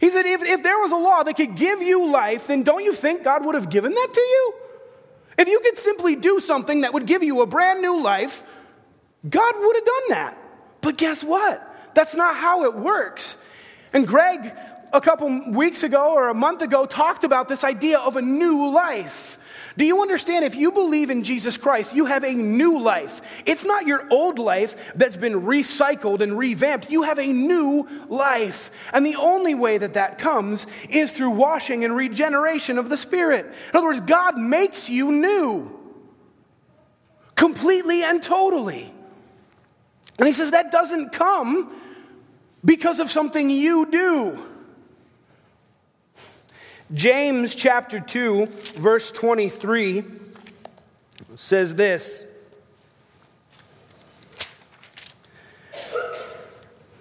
He 0.00 0.10
said, 0.10 0.26
if, 0.26 0.42
if 0.42 0.62
there 0.62 0.78
was 0.78 0.92
a 0.92 0.96
law 0.96 1.22
that 1.22 1.34
could 1.34 1.56
give 1.56 1.82
you 1.82 2.10
life, 2.10 2.46
then 2.46 2.62
don't 2.62 2.84
you 2.84 2.94
think 2.94 3.24
God 3.24 3.44
would 3.44 3.54
have 3.54 3.68
given 3.68 3.92
that 3.92 4.08
to 4.14 4.20
you? 4.20 4.54
If 5.38 5.48
you 5.48 5.60
could 5.60 5.76
simply 5.76 6.16
do 6.16 6.40
something 6.40 6.82
that 6.82 6.92
would 6.92 7.06
give 7.06 7.22
you 7.22 7.42
a 7.42 7.46
brand 7.46 7.80
new 7.82 8.02
life, 8.02 8.42
God 9.28 9.54
would 9.56 9.76
have 9.76 9.84
done 9.84 10.08
that. 10.10 10.38
But 10.80 10.96
guess 10.96 11.22
what? 11.22 11.94
That's 11.94 12.14
not 12.14 12.36
how 12.36 12.64
it 12.64 12.76
works. 12.76 13.36
And 13.92 14.06
Greg, 14.06 14.52
a 14.92 15.00
couple 15.00 15.50
weeks 15.50 15.82
ago 15.82 16.14
or 16.14 16.28
a 16.28 16.34
month 16.34 16.62
ago, 16.62 16.86
talked 16.86 17.24
about 17.24 17.48
this 17.48 17.64
idea 17.64 17.98
of 17.98 18.16
a 18.16 18.22
new 18.22 18.70
life. 18.70 19.37
Do 19.78 19.84
you 19.84 20.02
understand? 20.02 20.44
If 20.44 20.56
you 20.56 20.72
believe 20.72 21.08
in 21.08 21.22
Jesus 21.22 21.56
Christ, 21.56 21.94
you 21.94 22.06
have 22.06 22.24
a 22.24 22.34
new 22.34 22.80
life. 22.80 23.44
It's 23.46 23.64
not 23.64 23.86
your 23.86 24.08
old 24.10 24.40
life 24.40 24.92
that's 24.94 25.16
been 25.16 25.34
recycled 25.34 26.20
and 26.20 26.36
revamped. 26.36 26.90
You 26.90 27.04
have 27.04 27.20
a 27.20 27.28
new 27.28 27.86
life. 28.08 28.90
And 28.92 29.06
the 29.06 29.14
only 29.14 29.54
way 29.54 29.78
that 29.78 29.92
that 29.92 30.18
comes 30.18 30.66
is 30.90 31.12
through 31.12 31.30
washing 31.30 31.84
and 31.84 31.94
regeneration 31.94 32.76
of 32.76 32.88
the 32.88 32.96
Spirit. 32.96 33.46
In 33.46 33.76
other 33.76 33.86
words, 33.86 34.00
God 34.00 34.36
makes 34.36 34.90
you 34.90 35.12
new 35.12 35.78
completely 37.36 38.02
and 38.02 38.20
totally. 38.20 38.92
And 40.18 40.26
He 40.26 40.32
says 40.32 40.50
that 40.50 40.72
doesn't 40.72 41.10
come 41.10 41.72
because 42.64 42.98
of 42.98 43.10
something 43.10 43.48
you 43.48 43.88
do. 43.88 44.44
James 46.92 47.54
chapter 47.54 48.00
2, 48.00 48.46
verse 48.46 49.12
23 49.12 50.04
says 51.34 51.74
this. 51.74 52.24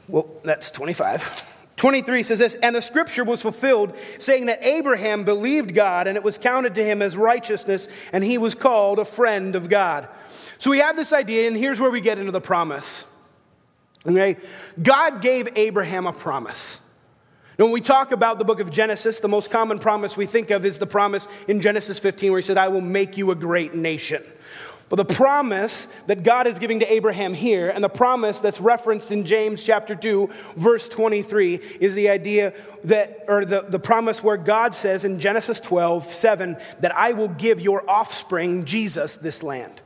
Well, 0.09 0.29
that's 0.43 0.71
25. 0.71 1.75
23 1.77 2.23
says 2.23 2.39
this, 2.39 2.55
and 2.55 2.75
the 2.75 2.81
scripture 2.81 3.23
was 3.23 3.41
fulfilled, 3.41 3.95
saying 4.17 4.47
that 4.47 4.63
Abraham 4.63 5.23
believed 5.23 5.75
God, 5.75 6.07
and 6.07 6.17
it 6.17 6.23
was 6.23 6.37
counted 6.37 6.73
to 6.75 6.83
him 6.83 7.01
as 7.01 7.15
righteousness, 7.15 7.87
and 8.11 8.23
he 8.23 8.37
was 8.37 8.55
called 8.55 8.99
a 8.99 9.05
friend 9.05 9.55
of 9.55 9.69
God. 9.69 10.07
So 10.27 10.71
we 10.71 10.79
have 10.79 10.95
this 10.95 11.13
idea, 11.13 11.47
and 11.47 11.55
here's 11.55 11.79
where 11.79 11.91
we 11.91 12.01
get 12.01 12.17
into 12.17 12.31
the 12.31 12.41
promise. 12.41 13.05
Okay? 14.05 14.37
God 14.81 15.21
gave 15.21 15.49
Abraham 15.55 16.07
a 16.07 16.13
promise. 16.13 16.81
When 17.57 17.71
we 17.71 17.81
talk 17.81 18.11
about 18.11 18.37
the 18.37 18.45
book 18.45 18.59
of 18.59 18.69
Genesis, 18.69 19.19
the 19.19 19.27
most 19.27 19.49
common 19.49 19.79
promise 19.79 20.15
we 20.15 20.27
think 20.27 20.51
of 20.51 20.63
is 20.63 20.77
the 20.77 20.85
promise 20.85 21.27
in 21.47 21.59
Genesis 21.59 21.97
15 21.97 22.31
where 22.31 22.39
he 22.39 22.45
said, 22.45 22.55
I 22.57 22.67
will 22.67 22.81
make 22.81 23.17
you 23.17 23.31
a 23.31 23.35
great 23.35 23.73
nation. 23.73 24.21
But 24.89 24.97
the 24.97 25.05
promise 25.05 25.87
that 26.05 26.21
God 26.21 26.45
is 26.45 26.59
giving 26.59 26.79
to 26.81 26.93
Abraham 26.93 27.33
here, 27.33 27.69
and 27.69 27.83
the 27.83 27.89
promise 27.89 28.39
that's 28.39 28.61
referenced 28.61 29.11
in 29.11 29.25
James 29.25 29.63
chapter 29.63 29.95
2, 29.95 30.29
verse 30.55 30.87
23, 30.87 31.55
is 31.81 31.95
the 31.95 32.09
idea 32.09 32.53
that, 32.83 33.25
or 33.27 33.43
the, 33.43 33.61
the 33.61 33.79
promise 33.79 34.23
where 34.23 34.37
God 34.37 34.75
says 34.75 35.03
in 35.03 35.19
Genesis 35.19 35.59
12, 35.59 36.05
7, 36.05 36.57
that 36.79 36.95
I 36.95 37.13
will 37.13 37.27
give 37.27 37.59
your 37.59 37.89
offspring, 37.89 38.65
Jesus, 38.65 39.17
this 39.17 39.41
land. 39.41 39.81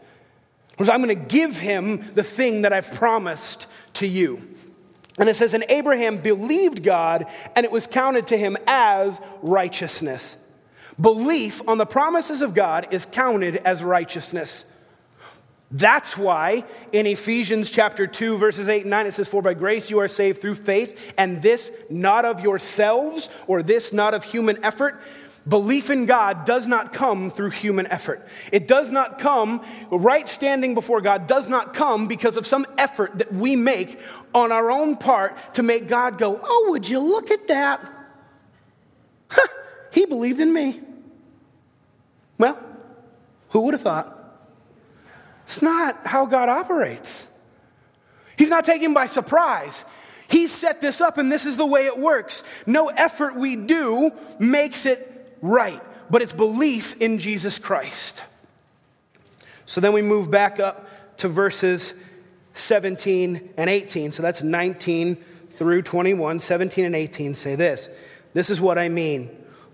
I'm 0.77 1.01
going 1.01 1.15
to 1.15 1.15
give 1.15 1.57
him 1.57 2.03
the 2.15 2.23
thing 2.23 2.63
that 2.63 2.73
I've 2.73 2.91
promised 2.93 3.67
to 3.95 4.07
you. 4.07 4.41
And 5.19 5.27
it 5.27 5.35
says, 5.35 5.53
And 5.53 5.65
Abraham 5.69 6.17
believed 6.17 6.83
God, 6.83 7.25
and 7.55 7.65
it 7.65 7.71
was 7.71 7.87
counted 7.87 8.27
to 8.27 8.37
him 8.37 8.57
as 8.67 9.19
righteousness. 9.41 10.37
Belief 10.99 11.67
on 11.67 11.77
the 11.77 11.85
promises 11.85 12.41
of 12.41 12.53
God 12.53 12.93
is 12.93 13.05
counted 13.05 13.57
as 13.57 13.83
righteousness. 13.83 14.65
That's 15.71 16.17
why 16.17 16.65
in 16.91 17.07
Ephesians 17.07 17.71
chapter 17.71 18.05
2, 18.05 18.37
verses 18.37 18.67
8 18.67 18.81
and 18.81 18.89
9, 18.89 19.07
it 19.07 19.13
says, 19.13 19.29
For 19.29 19.41
by 19.41 19.53
grace 19.53 19.89
you 19.89 19.99
are 19.99 20.09
saved 20.09 20.41
through 20.41 20.55
faith, 20.55 21.13
and 21.17 21.41
this 21.41 21.85
not 21.89 22.25
of 22.25 22.41
yourselves, 22.41 23.29
or 23.47 23.63
this 23.63 23.93
not 23.93 24.13
of 24.13 24.25
human 24.25 24.63
effort, 24.65 25.01
Belief 25.47 25.89
in 25.89 26.05
God 26.05 26.45
does 26.45 26.67
not 26.67 26.93
come 26.93 27.31
through 27.31 27.49
human 27.49 27.87
effort. 27.87 28.27
It 28.51 28.67
does 28.67 28.91
not 28.91 29.17
come, 29.17 29.65
right 29.89 30.29
standing 30.29 30.75
before 30.75 31.01
God 31.01 31.25
does 31.25 31.49
not 31.49 31.73
come 31.73 32.07
because 32.07 32.37
of 32.37 32.45
some 32.45 32.65
effort 32.77 33.17
that 33.17 33.33
we 33.33 33.55
make 33.55 33.99
on 34.35 34.51
our 34.51 34.69
own 34.69 34.97
part 34.97 35.55
to 35.55 35.63
make 35.63 35.87
God 35.87 36.19
go, 36.19 36.39
Oh, 36.41 36.67
would 36.69 36.87
you 36.87 36.99
look 36.99 37.31
at 37.31 37.47
that? 37.47 37.81
Huh, 39.33 39.47
he 39.93 40.05
believed 40.05 40.41
in 40.41 40.51
me. 40.53 40.81
Well, 42.37 42.59
who 43.49 43.61
would 43.61 43.73
have 43.73 43.81
thought? 43.81 44.17
It's 45.45 45.61
not 45.61 46.05
how 46.05 46.25
God 46.25 46.49
operates. 46.49 47.29
He's 48.37 48.49
not 48.49 48.65
taken 48.65 48.93
by 48.93 49.07
surprise. 49.07 49.85
He 50.29 50.47
set 50.47 50.81
this 50.81 51.01
up, 51.01 51.17
and 51.17 51.31
this 51.31 51.45
is 51.45 51.57
the 51.57 51.65
way 51.65 51.85
it 51.85 51.97
works. 51.97 52.43
No 52.65 52.87
effort 52.87 53.35
we 53.35 53.55
do 53.55 54.11
makes 54.39 54.85
it 54.85 55.10
right, 55.41 55.81
but 56.09 56.21
it's 56.21 56.33
belief 56.33 56.99
in 57.01 57.17
Jesus 57.17 57.59
Christ. 57.59 58.23
So 59.65 59.81
then 59.81 59.93
we 59.93 60.01
move 60.01 60.29
back 60.29 60.59
up 60.59 60.87
to 61.17 61.27
verses 61.27 61.93
17 62.53 63.53
and 63.57 63.69
18. 63.69 64.11
So 64.11 64.21
that's 64.21 64.43
19 64.43 65.15
through 65.15 65.83
21. 65.83 66.39
17 66.39 66.85
and 66.85 66.95
18 66.95 67.35
say 67.35 67.55
this 67.55 67.89
This 68.33 68.49
is 68.49 68.59
what 68.59 68.77
I 68.77 68.89
mean. 68.89 69.29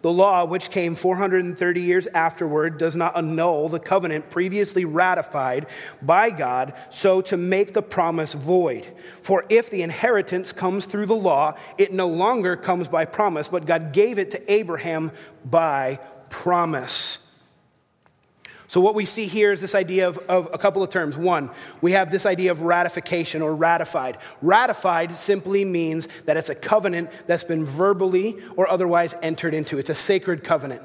The 0.07 0.13
law, 0.13 0.45
which 0.45 0.71
came 0.71 0.95
430 0.95 1.81
years 1.81 2.07
afterward, 2.07 2.77
does 2.77 2.95
not 2.95 3.17
annul 3.17 3.67
the 3.67 3.77
covenant 3.77 4.29
previously 4.29 4.85
ratified 4.85 5.65
by 6.01 6.29
God, 6.29 6.73
so 6.89 7.19
to 7.23 7.35
make 7.35 7.73
the 7.73 7.81
promise 7.81 8.33
void. 8.33 8.85
For 9.21 9.43
if 9.49 9.69
the 9.69 9.83
inheritance 9.83 10.53
comes 10.53 10.85
through 10.85 11.07
the 11.07 11.15
law, 11.17 11.57
it 11.77 11.91
no 11.91 12.07
longer 12.07 12.55
comes 12.55 12.87
by 12.87 13.03
promise, 13.03 13.49
but 13.49 13.65
God 13.65 13.91
gave 13.91 14.17
it 14.17 14.31
to 14.31 14.49
Abraham 14.49 15.11
by 15.43 15.99
promise. 16.29 17.26
So, 18.69 18.81
what 18.81 18.95
we 18.95 19.05
see 19.05 19.27
here 19.27 19.53
is 19.53 19.61
this 19.61 19.73
idea 19.73 20.09
of, 20.09 20.17
of, 20.27 20.49
a 20.51 20.57
couple 20.57 20.83
of 20.83 20.89
terms. 20.89 21.15
One, 21.15 21.51
we 21.79 21.93
have 21.93 22.11
this 22.11 22.25
idea 22.25 22.51
of 22.51 22.63
ratification 22.63 23.41
or 23.41 23.55
ratified. 23.55 24.17
Ratified 24.41 25.11
simply 25.11 25.63
means 25.63 26.07
that 26.23 26.35
it's 26.35 26.49
a 26.49 26.55
covenant 26.55 27.09
that's 27.27 27.45
been 27.45 27.63
verbally 27.63 28.35
or 28.57 28.69
otherwise 28.69 29.15
entered 29.21 29.53
into, 29.53 29.77
it's 29.77 29.89
a 29.89 29.95
sacred 29.95 30.43
covenant. 30.43 30.81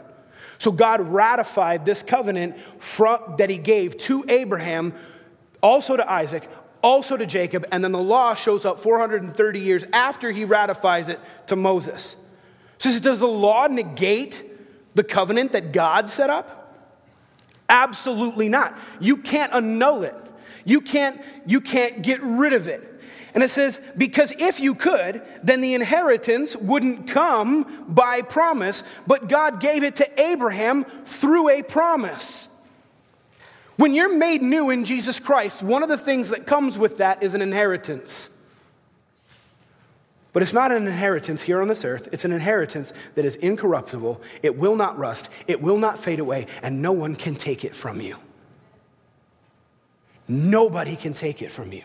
So, 0.59 0.71
God 0.71 1.01
ratified 1.01 1.85
this 1.85 2.05
covenant 2.05 2.57
from, 2.57 3.35
that 3.39 3.51
He 3.51 3.59
gave 3.59 3.99
to 3.99 4.25
Abraham, 4.29 4.95
also 5.61 5.97
to 5.97 6.09
Isaac, 6.09 6.49
also 6.85 7.17
to 7.17 7.27
Jacob, 7.27 7.67
and 7.73 7.83
then 7.83 7.91
the 7.91 7.99
law 7.99 8.35
shows 8.35 8.65
up 8.65 8.79
430 8.79 9.59
years 9.59 9.83
after 9.93 10.31
He 10.31 10.45
ratifies 10.45 11.09
it 11.09 11.19
to 11.49 11.57
Moses. 11.57 12.17
So, 12.79 12.97
does 13.01 13.19
the 13.19 13.27
law 13.27 13.67
negate 13.67 14.45
the 14.95 15.03
covenant 15.03 15.51
that 15.51 15.73
God 15.73 16.09
set 16.09 16.31
up? 16.31 16.61
Absolutely 17.73 18.51
not. 18.51 18.79
You 19.01 19.17
can't 19.17 19.51
annul 19.53 20.03
it. 20.05 20.15
You 20.65 20.83
can't, 20.83 21.21
you 21.47 21.63
can't 21.63 22.03
get 22.03 22.23
rid 22.23 22.53
of 22.53 22.69
it. 22.69 22.87
And 23.35 23.43
it 23.43 23.51
says, 23.51 23.81
because 23.97 24.31
if 24.39 24.61
you 24.61 24.75
could, 24.75 25.23
then 25.43 25.63
the 25.63 25.73
inheritance 25.73 26.55
wouldn't 26.55 27.09
come 27.09 27.87
by 27.89 28.21
promise, 28.21 28.85
but 29.07 29.27
God 29.27 29.59
gave 29.59 29.83
it 29.83 29.97
to 29.97 30.21
Abraham 30.21 30.85
through 30.85 31.49
a 31.49 31.63
promise. 31.63 32.49
When 33.77 33.95
you're 33.95 34.15
made 34.15 34.43
new 34.43 34.69
in 34.69 34.85
Jesus 34.85 35.19
Christ, 35.19 35.63
one 35.63 35.83
of 35.83 35.89
the 35.89 35.97
things 35.97 36.29
that 36.29 36.47
comes 36.47 36.79
with 36.79 36.99
that 36.99 37.23
is 37.23 37.33
an 37.35 37.41
inheritance. 37.41 38.29
But 40.33 40.43
it's 40.43 40.53
not 40.53 40.73
an 40.73 40.87
inheritance 40.87 41.43
here 41.43 41.61
on 41.61 41.69
this 41.69 41.85
earth. 41.85 42.09
It's 42.11 42.25
an 42.25 42.33
inheritance 42.33 42.93
that 43.15 43.25
is 43.25 43.37
incorruptible. 43.37 44.21
It 44.43 44.57
will 44.57 44.77
not 44.77 44.97
rust. 44.99 45.31
It 45.47 45.61
will 45.61 45.77
not 45.77 45.99
fade 45.99 46.19
away, 46.19 46.47
and 46.63 46.81
no 46.81 46.93
one 46.93 47.17
can 47.17 47.35
take 47.35 47.65
it 47.65 47.75
from 47.75 48.01
you. 48.01 48.17
Nobody 50.29 50.97
can 50.97 51.13
take 51.13 51.43
it 51.43 51.53
from 51.53 51.73
you. 51.73 51.83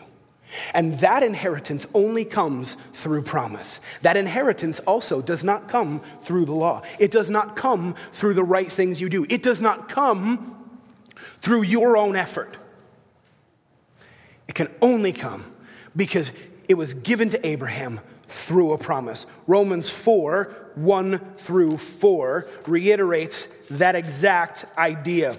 And 0.72 0.94
that 1.00 1.22
inheritance 1.22 1.86
only 1.92 2.24
comes 2.24 2.74
through 2.74 3.22
promise. 3.22 3.80
That 4.00 4.16
inheritance 4.16 4.80
also 4.80 5.20
does 5.20 5.44
not 5.44 5.68
come 5.68 6.00
through 6.22 6.46
the 6.46 6.54
law. 6.54 6.82
It 6.98 7.10
does 7.10 7.28
not 7.28 7.54
come 7.54 7.92
through 8.12 8.32
the 8.32 8.42
right 8.42 8.70
things 8.70 8.98
you 8.98 9.10
do. 9.10 9.26
It 9.28 9.42
does 9.42 9.60
not 9.60 9.90
come 9.90 10.56
through 11.38 11.62
your 11.62 11.98
own 11.98 12.16
effort. 12.16 12.56
It 14.46 14.54
can 14.54 14.70
only 14.80 15.12
come 15.12 15.44
because 15.94 16.32
it 16.66 16.74
was 16.74 16.94
given 16.94 17.28
to 17.30 17.46
Abraham 17.46 18.00
through 18.28 18.72
a 18.72 18.78
promise. 18.78 19.26
Romans 19.46 19.90
4 19.90 20.54
1 20.76 21.18
through 21.34 21.76
4 21.76 22.46
reiterates 22.66 23.46
that 23.68 23.96
exact 23.96 24.64
idea. 24.76 25.36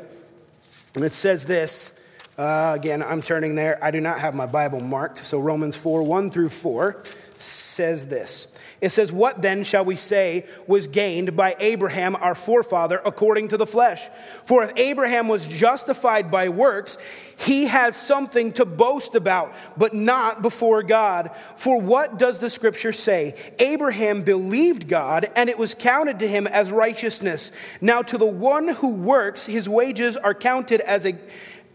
And 0.96 1.06
it 1.06 1.14
says 1.14 1.46
this 1.46 2.00
uh, 2.40 2.72
again, 2.74 3.04
I'm 3.04 3.22
turning 3.22 3.56
there. 3.56 3.78
I 3.84 3.92
do 3.92 4.00
not 4.00 4.22
have 4.22 4.34
my 4.34 4.46
Bible 4.46 4.80
marked. 4.80 5.26
So 5.26 5.42
Romans 5.42 5.76
4 5.76 6.04
1 6.04 6.32
through 6.32 6.48
4 6.48 7.04
says 7.38 8.08
this. 8.08 8.58
It 8.82 8.92
says, 8.92 9.12
What 9.12 9.42
then 9.42 9.64
shall 9.64 9.84
we 9.84 9.96
say 9.96 10.46
was 10.66 10.88
gained 10.88 11.36
by 11.36 11.56
Abraham, 11.60 12.16
our 12.16 12.36
forefather, 12.36 13.02
according 13.06 13.50
to 13.50 13.58
the 13.58 13.66
flesh? 13.66 14.08
For 14.46 14.64
if 14.64 14.72
Abraham 14.78 15.28
was 15.28 15.48
justified 15.48 16.32
by 16.32 16.48
works, 16.48 16.98
he 17.38 17.66
has 17.66 17.98
something 17.98 18.54
to 18.54 18.66
boast 18.66 19.16
about, 19.16 19.54
but 19.78 19.94
not 19.94 20.42
before 20.42 20.82
God. 20.82 21.32
For 21.56 21.82
what 21.82 22.18
does 22.18 22.40
the 22.40 22.50
scripture 22.50 22.94
say? 22.94 23.36
Abraham 23.60 24.22
believed 24.22 24.88
God, 24.88 25.26
and 25.36 25.50
it 25.50 25.58
was 25.58 25.76
counted 25.76 26.20
to 26.20 26.28
him 26.28 26.48
as 26.48 26.72
righteousness. 26.72 27.52
Now, 27.82 28.02
to 28.04 28.18
the 28.18 28.26
one 28.26 28.70
who 28.70 28.90
works, 28.90 29.46
his 29.46 29.68
wages 29.68 30.16
are 30.16 30.34
counted 30.34 30.82
as 30.82 31.06
a 31.06 31.16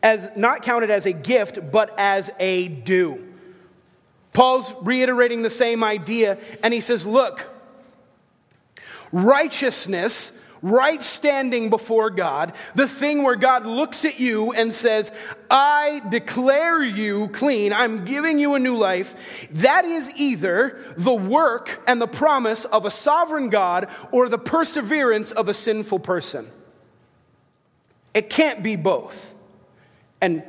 as 0.03 0.31
not 0.37 0.61
counted 0.61 0.91
as 0.91 1.07
a 1.07 1.13
gift, 1.15 1.73
but 1.73 1.91
as 1.99 2.31
a 2.39 2.69
due. 2.69 3.34
Paul's 4.35 4.75
reiterating 4.83 5.41
the 5.43 5.51
same 5.51 5.83
idea, 5.83 6.39
and 6.63 6.75
he 6.75 6.83
says, 6.83 7.07
Look, 7.07 7.49
righteousness, 9.13 10.39
right 10.61 11.03
standing 11.03 11.71
before 11.71 12.11
God, 12.11 12.53
the 12.75 12.89
thing 12.89 13.23
where 13.23 13.37
God 13.37 13.65
looks 13.65 14.05
at 14.05 14.19
you 14.19 14.53
and 14.53 14.73
says, 14.73 15.13
I 15.51 16.03
declare 16.09 16.83
you 16.83 17.29
clean, 17.29 17.73
I'm 17.73 18.05
giving 18.05 18.39
you 18.39 18.55
a 18.55 18.59
new 18.59 18.77
life, 18.77 19.49
that 19.53 19.85
is 19.85 20.13
either 20.19 20.95
the 20.97 21.15
work 21.15 21.83
and 21.87 22.01
the 22.01 22.09
promise 22.09 22.65
of 22.65 22.85
a 22.85 22.91
sovereign 22.91 23.51
God 23.51 23.89
or 24.11 24.29
the 24.29 24.39
perseverance 24.39 25.31
of 25.31 25.49
a 25.49 25.55
sinful 25.55 26.01
person. 26.01 26.51
It 28.15 28.31
can't 28.31 28.63
be 28.63 28.75
both. 28.75 29.35
And 30.21 30.43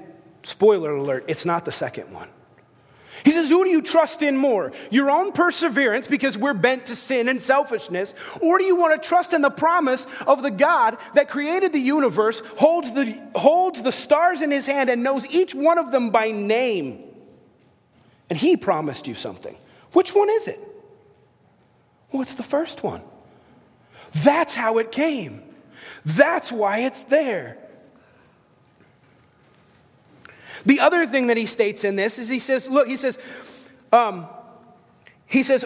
spoiler 0.44 0.96
alert, 0.96 1.25
it's 1.27 1.46
not 1.46 1.65
the 1.65 1.72
second 1.72 2.13
one. 2.13 2.30
He 3.24 3.31
says, 3.31 3.50
Who 3.50 3.63
do 3.63 3.69
you 3.69 3.81
trust 3.81 4.22
in 4.22 4.36
more? 4.38 4.72
Your 4.91 5.10
own 5.10 5.31
perseverance 5.31 6.07
because 6.07 6.38
we're 6.38 6.53
bent 6.53 6.88
to 6.88 6.95
sin 6.95 7.27
and 7.27 7.41
selfishness? 7.41 8.13
Or 8.41 8.57
do 8.57 8.63
you 8.63 8.75
want 8.75 9.01
to 9.01 9.07
trust 9.07 9.34
in 9.34 9.41
the 9.41 9.50
promise 9.50 10.05
of 10.27 10.41
the 10.41 10.51
God 10.51 10.98
that 11.13 11.29
created 11.29 11.74
the 11.74 11.79
universe, 11.79 12.41
holds 12.57 12.91
the, 12.91 13.22
holds 13.36 13.81
the 13.81 13.91
stars 13.91 14.41
in 14.41 14.51
his 14.51 14.65
hand, 14.65 14.89
and 14.89 15.03
knows 15.03 15.25
each 15.34 15.55
one 15.55 15.77
of 15.77 15.91
them 15.91 16.10
by 16.10 16.31
name? 16.31 17.03
And 18.29 18.38
he 18.38 18.57
promised 18.57 19.07
you 19.07 19.15
something. 19.15 19.55
Which 19.93 20.13
one 20.13 20.29
is 20.29 20.48
it? 20.48 20.60
Well, 22.12 22.24
the 22.24 22.43
first 22.43 22.84
one. 22.84 23.01
That's 24.24 24.55
how 24.55 24.77
it 24.77 24.91
came. 24.91 25.43
That's 26.05 26.51
why 26.51 26.79
it's 26.79 27.03
there. 27.03 27.57
The 30.65 30.80
other 30.80 31.06
thing 31.06 31.28
that 31.28 31.38
he 31.38 31.45
states 31.45 31.84
in 31.84 31.95
this 31.95 32.17
is 32.17 32.30
he 32.30 32.39
says, 32.39 32.67
look, 32.67 32.88
he 32.88 32.97
says, 32.97 33.69
um, 33.91 34.28
he 35.28 35.43
says, 35.43 35.65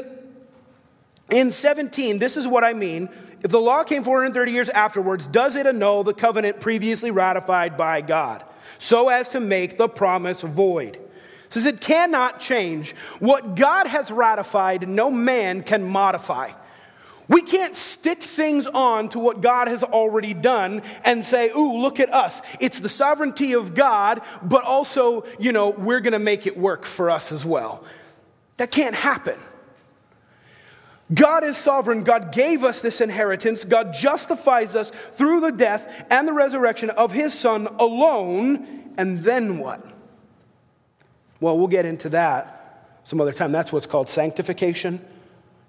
in 1.32 1.52
17, 1.52 2.20
this 2.20 2.36
is 2.36 2.48
what 2.48 2.64
I 2.64 2.74
mean. 2.74 3.10
If 3.44 3.52
the 3.52 3.60
law 3.60 3.84
came 3.84 4.04
430 4.04 4.52
years 4.52 4.70
afterwards, 4.70 5.28
does 5.28 5.56
it 5.56 5.66
annul 5.66 6.04
the 6.04 6.14
covenant 6.14 6.60
previously 6.60 7.12
ratified 7.12 7.78
by 7.78 8.02
God 8.02 8.44
so 8.78 9.10
as 9.10 9.30
to 9.30 9.40
make 9.40 9.78
the 9.78 9.88
promise 9.88 10.42
void? 10.42 10.96
It 10.96 11.54
says 11.54 11.66
it 11.66 11.82
cannot 11.82 12.40
change. 12.40 12.92
What 13.20 13.56
God 13.56 13.88
has 13.88 14.12
ratified, 14.12 14.88
no 14.88 15.10
man 15.10 15.64
can 15.64 15.84
modify. 15.84 16.52
We 17.30 17.44
can't 17.44 17.76
stick 17.76 18.24
things 18.24 18.66
on 18.66 19.08
to 19.10 19.20
what 19.20 19.40
God 19.40 19.68
has 19.68 19.84
already 19.84 20.34
done 20.34 20.82
and 21.06 21.24
say, 21.24 21.52
ooh, 21.52 21.80
look 21.80 22.00
at 22.00 22.12
us. 22.12 22.42
It's 22.60 22.80
the 22.80 22.90
sovereignty 22.90 23.54
of 23.54 23.76
God, 23.76 24.22
but 24.42 24.64
also, 24.64 25.24
you 25.38 25.52
know, 25.52 25.70
we're 25.70 26.00
going 26.00 26.14
to 26.14 26.20
make 26.20 26.48
it 26.48 26.58
work 26.58 26.86
for 26.86 27.10
us 27.12 27.32
as 27.32 27.46
well. 27.46 27.84
That 28.58 28.72
can't 28.72 28.96
happen. 28.96 29.40
God 31.14 31.44
is 31.44 31.56
sovereign. 31.56 32.04
God 32.04 32.32
gave 32.32 32.64
us 32.64 32.82
this 32.82 33.00
inheritance. 33.00 33.64
God 33.64 33.94
justifies 33.94 34.76
us 34.76 34.90
through 34.90 35.42
the 35.42 35.52
death 35.52 36.08
and 36.12 36.28
the 36.28 36.34
resurrection 36.34 36.90
of 36.90 37.12
his 37.12 37.34
son 37.34 37.68
alone. 37.80 38.94
And 38.98 39.20
then 39.20 39.60
what? 39.60 39.86
Well, 41.40 41.58
we'll 41.58 41.68
get 41.68 41.86
into 41.86 42.10
that 42.10 43.00
some 43.04 43.22
other 43.22 43.34
time. 43.34 43.52
That's 43.52 43.72
what's 43.72 43.86
called 43.86 44.10
sanctification. 44.10 45.04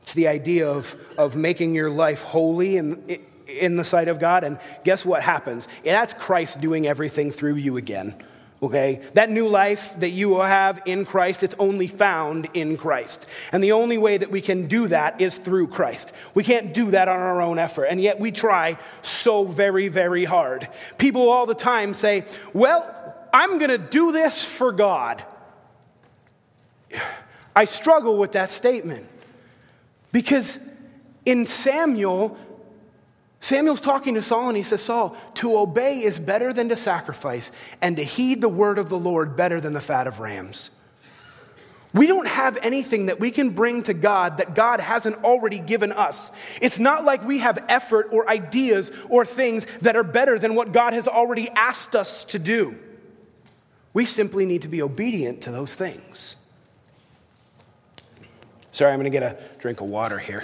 It's 0.02 0.14
the 0.14 0.28
idea 0.28 0.68
of, 0.68 0.96
of 1.16 1.36
making 1.36 1.74
your 1.74 1.90
life 1.90 2.22
holy 2.22 2.76
in, 2.76 3.20
in 3.46 3.76
the 3.76 3.84
sight 3.84 4.08
of 4.08 4.18
God. 4.18 4.44
And 4.44 4.58
guess 4.84 5.04
what 5.04 5.22
happens? 5.22 5.68
That's 5.84 6.12
Christ 6.14 6.60
doing 6.60 6.86
everything 6.86 7.30
through 7.30 7.56
you 7.56 7.76
again. 7.76 8.14
Okay? 8.62 9.02
That 9.14 9.30
new 9.30 9.48
life 9.48 9.98
that 10.00 10.10
you 10.10 10.28
will 10.28 10.42
have 10.42 10.82
in 10.84 11.06
Christ, 11.06 11.42
it's 11.42 11.54
only 11.58 11.86
found 11.86 12.48
in 12.52 12.76
Christ. 12.76 13.26
And 13.52 13.64
the 13.64 13.72
only 13.72 13.96
way 13.96 14.18
that 14.18 14.30
we 14.30 14.40
can 14.40 14.66
do 14.66 14.88
that 14.88 15.20
is 15.20 15.38
through 15.38 15.68
Christ. 15.68 16.14
We 16.34 16.44
can't 16.44 16.74
do 16.74 16.90
that 16.90 17.08
on 17.08 17.18
our 17.18 17.40
own 17.40 17.58
effort. 17.58 17.84
And 17.84 18.00
yet 18.00 18.20
we 18.20 18.32
try 18.32 18.76
so 19.02 19.44
very, 19.44 19.88
very 19.88 20.26
hard. 20.26 20.68
People 20.98 21.30
all 21.30 21.46
the 21.46 21.54
time 21.54 21.94
say, 21.94 22.24
Well, 22.52 22.96
I'm 23.32 23.58
going 23.58 23.70
to 23.70 23.78
do 23.78 24.12
this 24.12 24.44
for 24.44 24.72
God. 24.72 25.24
I 27.56 27.64
struggle 27.64 28.18
with 28.18 28.32
that 28.32 28.50
statement. 28.50 29.06
Because 30.12 30.58
in 31.24 31.46
Samuel, 31.46 32.36
Samuel's 33.40 33.80
talking 33.80 34.14
to 34.14 34.22
Saul 34.22 34.48
and 34.48 34.56
he 34.56 34.62
says, 34.62 34.82
Saul, 34.82 35.16
to 35.34 35.56
obey 35.56 36.02
is 36.02 36.18
better 36.18 36.52
than 36.52 36.68
to 36.68 36.76
sacrifice, 36.76 37.50
and 37.80 37.96
to 37.96 38.02
heed 38.02 38.40
the 38.40 38.48
word 38.48 38.78
of 38.78 38.88
the 38.88 38.98
Lord 38.98 39.36
better 39.36 39.60
than 39.60 39.72
the 39.72 39.80
fat 39.80 40.06
of 40.06 40.20
rams. 40.20 40.70
We 41.92 42.06
don't 42.06 42.28
have 42.28 42.56
anything 42.62 43.06
that 43.06 43.18
we 43.18 43.32
can 43.32 43.50
bring 43.50 43.82
to 43.84 43.94
God 43.94 44.36
that 44.36 44.54
God 44.54 44.78
hasn't 44.78 45.24
already 45.24 45.58
given 45.58 45.90
us. 45.90 46.30
It's 46.62 46.78
not 46.78 47.04
like 47.04 47.24
we 47.24 47.38
have 47.38 47.64
effort 47.68 48.08
or 48.12 48.28
ideas 48.28 48.92
or 49.08 49.24
things 49.24 49.66
that 49.78 49.96
are 49.96 50.04
better 50.04 50.38
than 50.38 50.54
what 50.54 50.70
God 50.70 50.92
has 50.92 51.08
already 51.08 51.48
asked 51.48 51.96
us 51.96 52.22
to 52.24 52.38
do. 52.38 52.76
We 53.92 54.04
simply 54.04 54.46
need 54.46 54.62
to 54.62 54.68
be 54.68 54.82
obedient 54.82 55.40
to 55.42 55.50
those 55.50 55.74
things. 55.74 56.39
Sorry, 58.72 58.92
I'm 58.92 58.98
going 58.98 59.11
to 59.11 59.18
get 59.18 59.22
a 59.22 59.37
drink 59.59 59.80
of 59.80 59.88
water 59.88 60.18
here. 60.18 60.42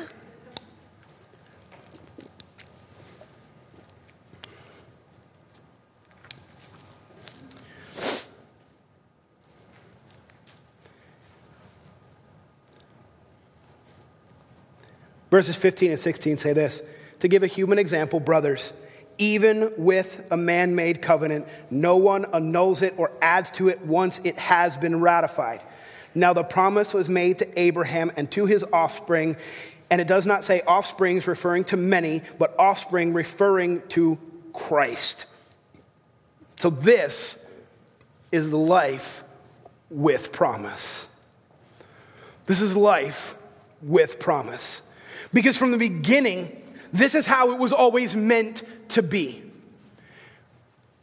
Verses 15.31 15.57
15 15.57 15.91
and 15.91 16.01
16 16.01 16.39
say 16.39 16.53
this 16.53 16.83
To 17.21 17.29
give 17.29 17.43
a 17.43 17.47
human 17.47 17.79
example, 17.79 18.21
brothers, 18.21 18.73
even 19.19 19.73
with 19.77 20.27
a 20.31 20.37
man 20.37 20.75
made 20.75 21.03
covenant, 21.03 21.47
no 21.71 21.97
one 21.97 22.25
annuls 22.33 22.83
it 22.83 22.95
or 22.97 23.11
adds 23.21 23.51
to 23.53 23.69
it 23.69 23.85
once 23.85 24.19
it 24.21 24.39
has 24.39 24.77
been 24.77 25.01
ratified. 25.01 25.61
Now, 26.17 26.33
the 26.33 26.45
promise 26.45 26.95
was 26.95 27.11
made 27.11 27.39
to 27.39 27.61
Abraham 27.61 28.11
and 28.17 28.31
to 28.33 28.47
his 28.47 28.65
offspring, 28.73 29.37
and 29.91 30.01
it 30.01 30.09
does 30.09 30.25
not 30.25 30.45
say 30.45 30.63
offsprings 30.63 31.29
referring 31.29 31.65
to 31.65 31.77
many, 31.77 32.23
but 32.39 32.59
offspring 32.59 33.13
referring 33.13 33.87
to 33.89 34.19
Christ. 34.55 35.27
So, 36.57 36.71
this 36.71 37.51
is 38.33 38.51
life 38.51 39.25
with 39.91 40.33
promise. 40.33 41.15
This 42.47 42.63
is 42.63 42.75
life 42.75 43.35
with 43.83 44.19
promise. 44.19 44.91
Because 45.35 45.59
from 45.59 45.71
the 45.71 45.79
beginning, 45.79 46.63
this 46.95 47.15
is 47.15 47.27
how 47.27 47.53
it 47.53 47.59
was 47.59 47.75
always 47.75 48.17
meant 48.17 48.63
to 48.91 49.03
be. 49.03 49.43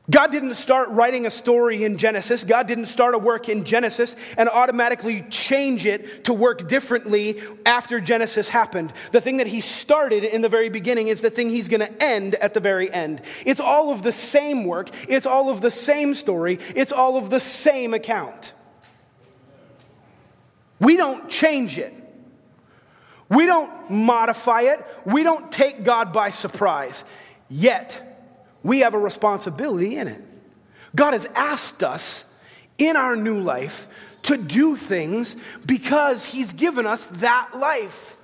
God 0.10 0.32
didn't 0.32 0.56
start 0.56 0.89
writing 0.89 1.26
a 1.26 1.32
story 1.32 1.86
in 1.86 1.98
Genesis. 1.98 2.44
God 2.44 2.68
didn't 2.68 2.88
start 2.88 3.16
a 3.16 3.18
work 3.18 3.48
in 3.48 3.63
Genesis 3.63 4.18
and 4.38 4.50
automatically 4.50 5.22
change 5.30 5.86
it 5.86 6.26
to 6.26 6.34
work 6.34 6.68
differently 6.68 7.39
after 7.66 8.02
Genesis 8.02 8.50
happened. 8.50 8.92
The 9.13 9.22
thing 9.22 9.38
that 9.38 9.48
He 9.48 9.62
started 9.62 10.26
in 10.26 10.42
the 10.42 10.50
very 10.50 10.70
beginning 10.70 11.08
is 11.08 11.22
the 11.22 11.30
thing 11.30 11.50
He's 11.50 11.70
going 11.70 11.80
to 11.80 12.04
end 12.04 12.36
at 12.36 12.54
the 12.54 12.60
very 12.60 12.92
end. 12.92 13.22
It's 13.46 13.62
all 13.62 13.92
of 13.92 14.04
the 14.04 14.12
same 14.12 14.66
work, 14.66 14.89
it's 15.08 15.26
all 15.26 15.50
of 15.50 15.62
the 15.62 15.72
same 15.72 16.16
story, 16.16 16.58
it's 16.76 16.92
all 16.92 17.16
of 17.16 17.30
the 17.30 17.39
same 17.39 17.94
account. 17.94 18.52
We 20.82 20.98
don't 20.98 21.30
change 21.30 21.78
it. 21.78 21.94
We 23.30 23.46
don't 23.46 23.89
modify 23.89 24.63
it. 24.63 24.86
We 25.06 25.24
don't 25.24 25.50
take 25.50 25.84
God 25.84 26.12
by 26.12 26.32
surprise. 26.32 27.06
Yet, 27.50 28.12
we 28.63 28.80
have 28.80 28.93
a 28.93 28.99
responsibility 28.99 29.97
in 29.97 30.08
it. 30.08 30.21
God 30.95 31.13
has 31.13 31.26
asked 31.36 31.84
us 31.84 32.32
in 32.78 32.95
our 32.95 33.15
new 33.15 33.39
life 33.39 33.88
to 34.23 34.38
do 34.38 34.76
things 34.76 35.36
because 35.65 36.26
He's 36.26 36.54
given 36.54 36.88
us 36.88 37.06
that 37.08 37.52
life. 37.56 38.17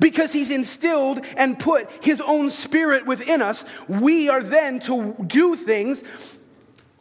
Because 0.00 0.32
He's 0.32 0.50
instilled 0.50 1.24
and 1.36 1.58
put 1.58 1.90
His 2.04 2.20
own 2.20 2.50
spirit 2.50 3.06
within 3.06 3.42
us, 3.42 3.64
we 3.88 4.28
are 4.28 4.42
then 4.42 4.80
to 4.80 5.14
do 5.26 5.56
things 5.56 6.38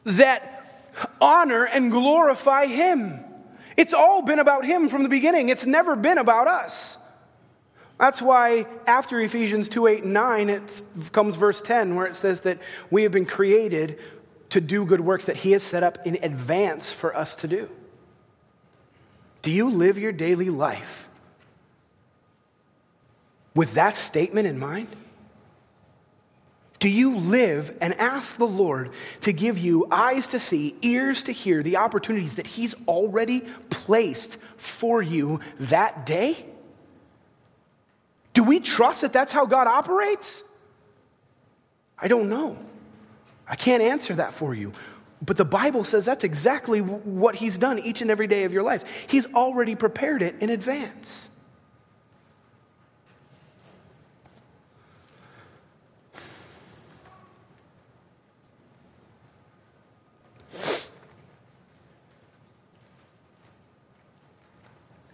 that 0.03 0.65
honor 1.21 1.65
and 1.65 1.91
glorify 1.91 2.65
Him. 2.65 3.19
It's 3.77 3.93
all 3.93 4.21
been 4.21 4.39
about 4.39 4.65
Him 4.65 4.89
from 4.89 5.03
the 5.03 5.09
beginning, 5.09 5.49
it's 5.49 5.65
never 5.65 5.95
been 5.95 6.17
about 6.17 6.47
us. 6.47 6.97
That's 7.99 8.21
why 8.21 8.65
after 8.87 9.19
Ephesians 9.21 9.69
2 9.69 9.87
8 9.87 10.03
and 10.03 10.13
9, 10.13 10.49
it 10.49 10.83
comes 11.11 11.35
verse 11.35 11.61
10, 11.61 11.95
where 11.95 12.05
it 12.05 12.15
says 12.15 12.41
that 12.41 12.59
we 12.89 13.03
have 13.03 13.11
been 13.11 13.25
created 13.25 13.99
to 14.49 14.61
do 14.61 14.85
good 14.85 15.01
works 15.01 15.25
that 15.25 15.37
He 15.37 15.51
has 15.51 15.63
set 15.63 15.83
up 15.83 15.97
in 16.05 16.17
advance 16.23 16.91
for 16.91 17.15
us 17.15 17.35
to 17.35 17.47
do. 17.47 17.69
Do 19.41 19.51
you 19.51 19.69
live 19.69 19.97
your 19.97 20.11
daily 20.11 20.49
life 20.49 21.07
with 23.55 23.73
that 23.73 23.95
statement 23.95 24.47
in 24.47 24.57
mind? 24.57 24.87
Do 26.79 26.89
you 26.89 27.17
live 27.17 27.77
and 27.79 27.93
ask 27.93 28.37
the 28.37 28.45
Lord 28.45 28.91
to 29.21 29.31
give 29.31 29.57
you 29.57 29.87
eyes 29.89 30.27
to 30.27 30.39
see, 30.39 30.75
ears 30.81 31.23
to 31.23 31.31
hear 31.31 31.63
the 31.63 31.77
opportunities 31.77 32.35
that 32.35 32.47
He's 32.47 32.75
already 32.87 33.41
placed 33.69 34.37
for 34.37 35.01
you 35.01 35.39
that 35.59 36.05
day? 36.05 36.45
Do 38.33 38.43
we 38.43 38.59
trust 38.59 39.01
that 39.01 39.13
that's 39.13 39.31
how 39.31 39.45
God 39.45 39.67
operates? 39.67 40.43
I 41.99 42.07
don't 42.07 42.29
know. 42.29 42.57
I 43.47 43.55
can't 43.55 43.83
answer 43.83 44.15
that 44.15 44.33
for 44.33 44.53
you. 44.53 44.73
But 45.25 45.37
the 45.37 45.45
Bible 45.45 45.83
says 45.83 46.05
that's 46.05 46.23
exactly 46.23 46.79
what 46.79 47.35
He's 47.35 47.57
done 47.57 47.79
each 47.79 48.01
and 48.01 48.11
every 48.11 48.27
day 48.27 48.43
of 48.43 48.51
your 48.51 48.63
life. 48.63 49.05
He's 49.09 49.31
already 49.33 49.75
prepared 49.75 50.21
it 50.21 50.41
in 50.41 50.49
advance. 50.49 51.29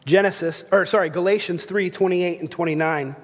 Genesis, 0.09 0.63
or 0.71 0.87
sorry, 0.87 1.11
Galatians 1.11 1.65
3 1.65 1.91
28 1.91 2.39
and 2.39 2.51
29 2.51 3.15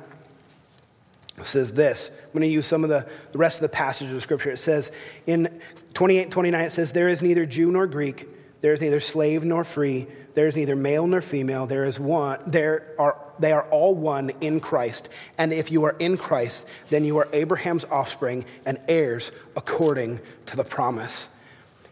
says 1.42 1.74
this. 1.74 2.12
I'm 2.24 2.32
going 2.32 2.42
to 2.42 2.48
use 2.48 2.68
some 2.68 2.84
of 2.84 2.90
the, 2.90 3.08
the 3.32 3.38
rest 3.38 3.58
of 3.58 3.64
the 3.64 3.76
passages 3.76 4.14
of 4.14 4.22
Scripture. 4.22 4.52
It 4.52 4.58
says 4.58 4.92
in 5.26 5.60
28 5.96 6.24
and 6.24 6.32
29, 6.32 6.66
it 6.66 6.70
says, 6.70 6.94
There 6.94 7.10
is 7.10 7.22
neither 7.24 7.46
Jew 7.46 7.72
nor 7.72 7.88
Greek, 7.88 8.28
there 8.62 8.72
is 8.72 8.82
neither 8.82 9.00
slave 9.00 9.44
nor 9.44 9.64
free, 9.64 10.06
there 10.36 10.46
is 10.46 10.56
neither 10.56 10.76
male 10.76 11.08
nor 11.08 11.22
female, 11.22 11.66
there 11.66 11.86
is 11.86 12.00
one, 12.00 12.40
there 12.46 12.94
are 13.00 13.20
they 13.40 13.52
are 13.52 13.68
all 13.70 13.94
one 13.96 14.30
in 14.40 14.60
Christ. 14.60 15.10
And 15.38 15.52
if 15.52 15.72
you 15.72 15.84
are 15.84 15.96
in 16.00 16.18
Christ, 16.18 16.70
then 16.90 17.04
you 17.04 17.18
are 17.18 17.28
Abraham's 17.34 17.84
offspring 17.86 18.46
and 18.66 18.78
heirs 18.88 19.32
according 19.58 20.22
to 20.46 20.56
the 20.56 20.64
promise. 20.64 21.28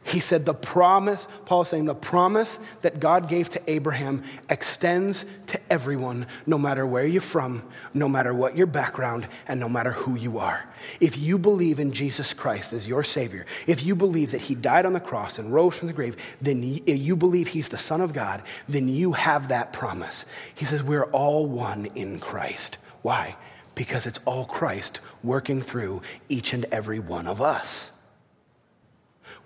He 0.05 0.19
said 0.19 0.45
the 0.45 0.53
promise, 0.53 1.27
Paul 1.45 1.63
saying 1.63 1.85
the 1.85 1.95
promise 1.95 2.59
that 2.81 2.99
God 2.99 3.29
gave 3.29 3.49
to 3.51 3.61
Abraham 3.67 4.23
extends 4.49 5.25
to 5.47 5.59
everyone, 5.71 6.27
no 6.45 6.57
matter 6.57 6.85
where 6.85 7.05
you're 7.05 7.21
from, 7.21 7.67
no 7.93 8.09
matter 8.09 8.33
what 8.33 8.57
your 8.57 8.67
background, 8.67 9.27
and 9.47 9.59
no 9.59 9.69
matter 9.69 9.91
who 9.91 10.15
you 10.15 10.37
are. 10.37 10.67
If 10.99 11.17
you 11.17 11.39
believe 11.39 11.79
in 11.79 11.93
Jesus 11.93 12.33
Christ 12.33 12.73
as 12.73 12.87
your 12.87 13.03
Savior, 13.03 13.45
if 13.65 13.83
you 13.83 13.95
believe 13.95 14.31
that 14.31 14.41
He 14.41 14.55
died 14.55 14.85
on 14.85 14.93
the 14.93 14.99
cross 14.99 15.39
and 15.39 15.53
rose 15.53 15.79
from 15.79 15.87
the 15.87 15.93
grave, 15.93 16.37
then 16.41 16.61
you 16.61 17.15
believe 17.15 17.47
He's 17.47 17.69
the 17.69 17.77
Son 17.77 18.01
of 18.01 18.13
God, 18.13 18.43
then 18.67 18.89
you 18.89 19.13
have 19.13 19.47
that 19.47 19.71
promise. 19.71 20.25
He 20.53 20.65
says 20.65 20.83
we're 20.83 21.05
all 21.05 21.45
one 21.45 21.85
in 21.95 22.19
Christ. 22.19 22.77
Why? 23.01 23.37
Because 23.73 24.05
it's 24.05 24.19
all 24.25 24.45
Christ 24.45 24.99
working 25.23 25.61
through 25.61 26.01
each 26.27 26.53
and 26.53 26.65
every 26.65 26.99
one 26.99 27.27
of 27.27 27.41
us. 27.41 27.91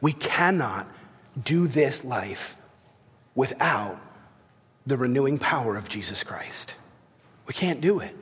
We 0.01 0.13
cannot 0.13 0.87
do 1.43 1.67
this 1.67 2.03
life 2.03 2.55
without 3.35 3.99
the 4.85 4.97
renewing 4.97 5.37
power 5.37 5.75
of 5.75 5.89
Jesus 5.89 6.23
Christ. 6.23 6.75
We 7.45 7.53
can't 7.53 7.81
do 7.81 7.99
it. 7.99 8.15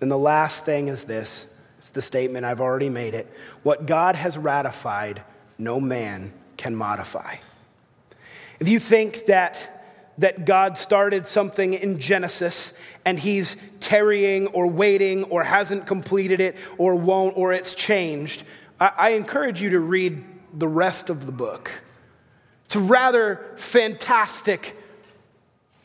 And 0.00 0.10
the 0.10 0.18
last 0.18 0.64
thing 0.64 0.88
is 0.88 1.04
this 1.04 1.52
it's 1.78 1.90
the 1.90 2.02
statement, 2.02 2.44
I've 2.44 2.60
already 2.60 2.88
made 2.88 3.14
it. 3.14 3.26
What 3.62 3.86
God 3.86 4.16
has 4.16 4.38
ratified, 4.38 5.22
no 5.58 5.80
man 5.80 6.32
can 6.56 6.74
modify. 6.74 7.36
If 8.60 8.68
you 8.68 8.78
think 8.78 9.26
that 9.26 9.69
that 10.20 10.44
God 10.44 10.76
started 10.76 11.26
something 11.26 11.72
in 11.72 11.98
Genesis 11.98 12.74
and 13.06 13.18
he's 13.18 13.56
tarrying 13.80 14.48
or 14.48 14.66
waiting 14.66 15.24
or 15.24 15.44
hasn't 15.44 15.86
completed 15.86 16.40
it 16.40 16.56
or 16.76 16.94
won't 16.94 17.36
or 17.38 17.54
it's 17.54 17.74
changed, 17.74 18.44
I, 18.78 18.92
I 18.96 19.10
encourage 19.10 19.62
you 19.62 19.70
to 19.70 19.80
read 19.80 20.22
the 20.52 20.68
rest 20.68 21.08
of 21.08 21.24
the 21.24 21.32
book. 21.32 21.82
It's 22.66 22.76
a 22.76 22.80
rather 22.80 23.46
fantastic, 23.56 24.76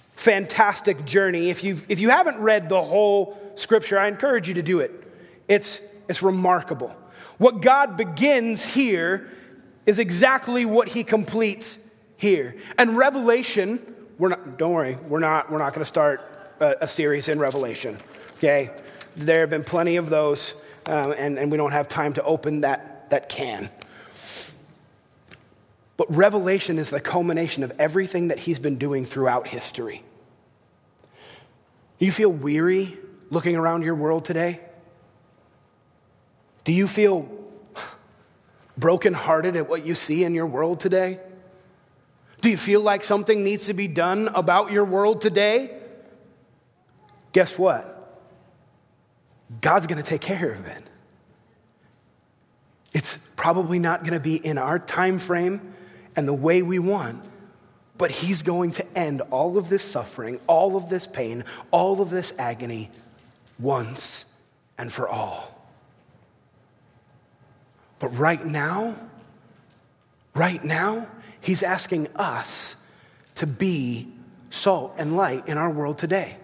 fantastic 0.10 1.06
journey. 1.06 1.50
If, 1.50 1.64
you 1.64 1.78
if 1.88 2.02
you 2.02 2.10
haven't 2.10 2.38
read 2.40 2.68
the 2.68 2.82
whole 2.82 3.40
scripture, 3.56 3.98
I 3.98 4.10
encourage 4.10 4.50
you 4.50 4.56
to 4.56 4.62
do 4.62 4.82
it. 4.82 4.92
It's, 5.48 5.80
it's 6.10 6.22
remarkable. 6.22 6.90
What 7.38 7.62
God 7.62 7.96
begins 7.96 8.74
here 8.74 9.30
is 9.86 9.98
exactly 9.98 10.66
what 10.66 10.90
he 10.90 11.06
completes 11.06 11.80
here. 12.18 12.58
And 12.78 12.98
Revelation 12.98 13.95
we're 14.18 14.30
not, 14.30 14.58
don't 14.58 14.74
worry, 14.74 14.96
we're 15.08 15.20
not, 15.20 15.52
we're 15.52 15.58
not 15.58 15.74
going 15.74 15.82
to 15.82 15.86
start 15.86 16.22
a, 16.60 16.76
a, 16.82 16.88
series 16.88 17.28
in 17.28 17.40
Revelation, 17.40 17.98
okay? 18.38 18.72
There 19.16 19.42
have 19.42 19.50
been 19.50 19.64
plenty 19.64 19.98
of 19.98 20.10
those, 20.10 20.56
um, 20.86 21.14
and, 21.18 21.38
and 21.38 21.52
we 21.52 21.58
don't 21.58 21.72
have 21.72 21.88
time 21.88 22.14
to 22.14 22.24
open 22.24 22.62
that, 22.62 23.10
that 23.10 23.30
can. 23.30 23.70
But 25.98 26.08
Revelation 26.10 26.78
is 26.78 26.90
the 26.90 27.00
culmination 27.00 27.64
of 27.64 27.72
everything 27.80 28.28
that 28.28 28.40
he's 28.40 28.60
been 28.60 28.78
doing 28.78 29.06
throughout 29.06 29.48
history. 29.48 30.04
Do 32.00 32.06
you 32.06 32.12
feel 32.12 32.30
weary 32.30 32.98
looking 33.30 33.56
around 33.56 33.84
your 33.84 33.96
world 33.96 34.26
today? 34.26 34.60
Do 36.66 36.74
you 36.74 36.88
feel 36.88 37.30
brokenhearted 38.78 39.56
at 39.56 39.70
what 39.70 39.86
you 39.86 39.96
see 39.96 40.24
in 40.24 40.34
your 40.34 40.48
world 40.48 40.80
today? 40.80 41.20
Do 42.46 42.52
you 42.52 42.58
feel 42.58 42.82
like 42.82 43.04
something 43.04 43.44
needs 43.44 43.66
to 43.66 43.74
be 43.74 43.88
done 43.88 44.28
about 44.28 44.72
your 44.72 44.86
world 44.86 45.20
today? 45.20 45.76
Guess 47.32 47.58
what? 47.58 48.22
God's 49.62 49.88
going 49.88 49.98
to 49.98 50.08
take 50.08 50.22
care 50.22 50.52
of 50.52 50.68
it. 50.68 50.84
It's 52.94 53.18
probably 53.36 53.80
not 53.80 54.02
going 54.02 54.14
to 54.14 54.20
be 54.20 54.36
in 54.36 54.60
our 54.60 54.78
time 54.78 55.18
frame 55.18 55.74
and 56.16 56.28
the 56.28 56.36
way 56.36 56.62
we 56.62 56.78
want, 56.78 57.26
but 57.98 58.12
he's 58.12 58.44
going 58.44 58.74
to 58.74 58.86
end 58.96 59.22
all 59.32 59.58
of 59.58 59.70
this 59.70 59.84
suffering, 59.84 60.40
all 60.46 60.78
of 60.78 60.88
this 60.88 61.08
pain, 61.08 61.44
all 61.72 62.00
of 62.00 62.12
this 62.12 62.32
agony 62.38 62.92
once 63.58 64.40
and 64.78 64.94
for 64.94 65.10
all. 65.10 65.68
But 67.98 68.10
right 68.10 68.46
now, 68.46 68.94
right 70.36 70.64
now, 70.64 71.08
He's 71.46 71.62
asking 71.62 72.08
us 72.16 72.76
to 73.36 73.46
be 73.46 74.08
salt 74.50 74.96
and 74.98 75.16
light 75.16 75.48
in 75.48 75.60
our 75.60 75.70
world 75.70 76.00
today. 76.00 76.38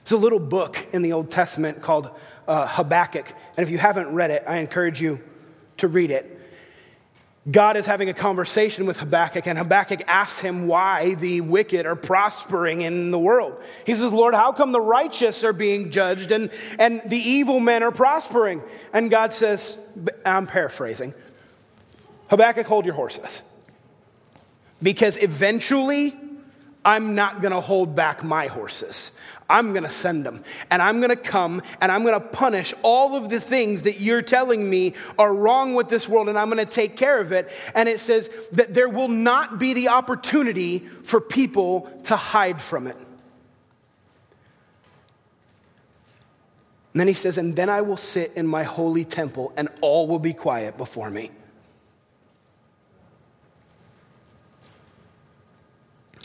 It's 0.00 0.12
a 0.12 0.16
little 0.16 0.38
book 0.38 0.86
in 0.94 1.02
the 1.02 1.12
Old 1.12 1.30
Testament 1.30 1.82
called 1.82 2.10
uh, 2.48 2.66
Habakkuk. 2.66 3.30
And 3.58 3.62
if 3.62 3.70
you 3.70 3.76
haven't 3.76 4.14
read 4.14 4.30
it, 4.30 4.42
I 4.46 4.56
encourage 4.56 5.02
you 5.02 5.20
to 5.76 5.86
read 5.86 6.10
it. 6.10 6.40
God 7.50 7.76
is 7.76 7.84
having 7.84 8.08
a 8.08 8.14
conversation 8.14 8.86
with 8.86 9.00
Habakkuk, 9.00 9.46
and 9.46 9.58
Habakkuk 9.58 10.00
asks 10.06 10.40
him 10.40 10.66
why 10.66 11.14
the 11.14 11.42
wicked 11.42 11.84
are 11.84 11.96
prospering 11.96 12.80
in 12.80 13.10
the 13.10 13.18
world. 13.18 13.62
He 13.84 13.92
says, 13.92 14.14
Lord, 14.14 14.32
how 14.32 14.52
come 14.52 14.72
the 14.72 14.80
righteous 14.80 15.44
are 15.44 15.52
being 15.52 15.90
judged 15.90 16.32
and, 16.32 16.50
and 16.78 17.02
the 17.04 17.18
evil 17.18 17.60
men 17.60 17.82
are 17.82 17.92
prospering? 17.92 18.62
And 18.94 19.10
God 19.10 19.34
says, 19.34 19.78
I'm 20.24 20.46
paraphrasing 20.46 21.12
Habakkuk, 22.30 22.66
hold 22.66 22.86
your 22.86 22.94
horses. 22.94 23.42
Because 24.82 25.16
eventually, 25.18 26.12
I'm 26.84 27.14
not 27.14 27.40
gonna 27.40 27.60
hold 27.60 27.94
back 27.94 28.24
my 28.24 28.48
horses. 28.48 29.12
I'm 29.48 29.72
gonna 29.74 29.90
send 29.90 30.26
them. 30.26 30.42
And 30.70 30.82
I'm 30.82 31.00
gonna 31.00 31.14
come 31.14 31.62
and 31.80 31.92
I'm 31.92 32.04
gonna 32.04 32.20
punish 32.20 32.74
all 32.82 33.16
of 33.16 33.28
the 33.28 33.38
things 33.38 33.82
that 33.82 34.00
you're 34.00 34.22
telling 34.22 34.68
me 34.68 34.94
are 35.18 35.32
wrong 35.32 35.74
with 35.74 35.88
this 35.88 36.08
world, 36.08 36.28
and 36.28 36.38
I'm 36.38 36.48
gonna 36.48 36.64
take 36.64 36.96
care 36.96 37.18
of 37.20 37.32
it. 37.32 37.50
And 37.74 37.88
it 37.88 38.00
says 38.00 38.48
that 38.52 38.74
there 38.74 38.88
will 38.88 39.08
not 39.08 39.58
be 39.58 39.74
the 39.74 39.88
opportunity 39.88 40.78
for 40.78 41.20
people 41.20 41.90
to 42.04 42.16
hide 42.16 42.60
from 42.60 42.86
it. 42.86 42.96
And 46.92 47.00
then 47.00 47.08
he 47.08 47.14
says, 47.14 47.38
And 47.38 47.56
then 47.56 47.70
I 47.70 47.80
will 47.82 47.96
sit 47.96 48.32
in 48.34 48.46
my 48.46 48.64
holy 48.64 49.04
temple, 49.04 49.52
and 49.56 49.68
all 49.80 50.08
will 50.08 50.18
be 50.18 50.32
quiet 50.32 50.76
before 50.76 51.10
me. 51.10 51.30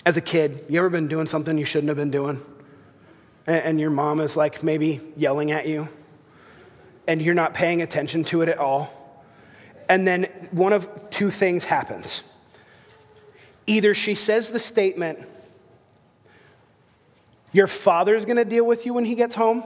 As 0.08 0.16
a 0.16 0.22
kid, 0.22 0.64
you 0.70 0.80
ever 0.80 0.90
been 0.90 1.10
doing 1.10 1.26
something 1.26 1.58
you 1.58 1.66
shouldn't 1.66 1.90
have 1.90 1.98
been 1.98 2.12
doing? 2.12 2.40
And 3.46 3.78
your 3.78 3.90
mom 3.90 4.22
is 4.22 4.38
like 4.38 4.64
maybe 4.64 5.02
yelling 5.18 5.52
at 5.52 5.68
you, 5.68 5.90
and 7.10 7.22
you're 7.22 7.36
not 7.36 7.54
paying 7.54 7.82
attention 7.82 8.24
to 8.24 8.42
it 8.42 8.48
at 8.48 8.58
all. 8.58 8.90
And 9.90 10.08
then 10.08 10.24
one 10.52 10.72
of 10.72 11.10
two 11.10 11.30
things 11.30 11.66
happens. 11.66 12.24
Either 13.66 13.94
she 13.94 14.16
says 14.16 14.50
the 14.52 14.60
statement, 14.60 15.20
Your 17.52 17.68
father's 17.68 18.24
gonna 18.24 18.46
deal 18.46 18.66
with 18.66 18.86
you 18.86 18.94
when 18.94 19.04
he 19.04 19.14
gets 19.14 19.36
home, 19.36 19.60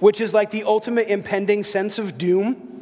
which 0.00 0.20
is 0.20 0.34
like 0.34 0.50
the 0.50 0.64
ultimate 0.64 1.08
impending 1.08 1.64
sense 1.64 1.98
of 1.98 2.18
doom. 2.18 2.75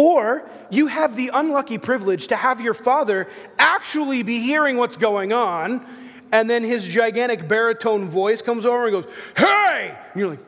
Or 0.00 0.48
you 0.70 0.86
have 0.86 1.14
the 1.14 1.30
unlucky 1.34 1.76
privilege 1.76 2.28
to 2.28 2.36
have 2.36 2.58
your 2.58 2.72
father 2.72 3.28
actually 3.58 4.22
be 4.22 4.40
hearing 4.40 4.78
what's 4.78 4.96
going 4.96 5.30
on, 5.30 5.86
and 6.32 6.48
then 6.48 6.64
his 6.64 6.88
gigantic 6.88 7.46
baritone 7.46 8.08
voice 8.08 8.40
comes 8.40 8.64
over 8.64 8.86
and 8.86 8.92
goes, 8.92 9.32
Hey! 9.36 9.98
And 10.12 10.18
you're 10.18 10.30
like, 10.30 10.38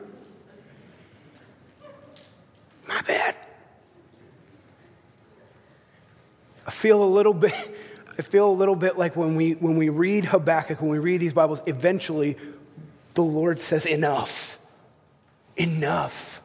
My 2.87 2.99
bad. 3.05 3.35
I 6.65 6.71
feel 6.71 7.03
a 7.03 7.05
little 7.05 7.35
bit. 7.35 7.53
I 8.17 8.23
feel 8.23 8.49
a 8.49 8.53
little 8.53 8.75
bit 8.75 8.97
like 8.97 9.15
when 9.15 9.35
we, 9.35 9.51
when 9.51 9.77
we 9.77 9.89
read 9.89 10.25
Habakkuk, 10.25 10.81
when 10.81 10.89
we 10.89 10.97
read 10.97 11.21
these 11.21 11.33
Bibles, 11.35 11.61
eventually 11.67 12.37
the 13.13 13.21
Lord 13.21 13.59
says, 13.59 13.85
Enough. 13.85 14.57
Enough. 15.57 16.41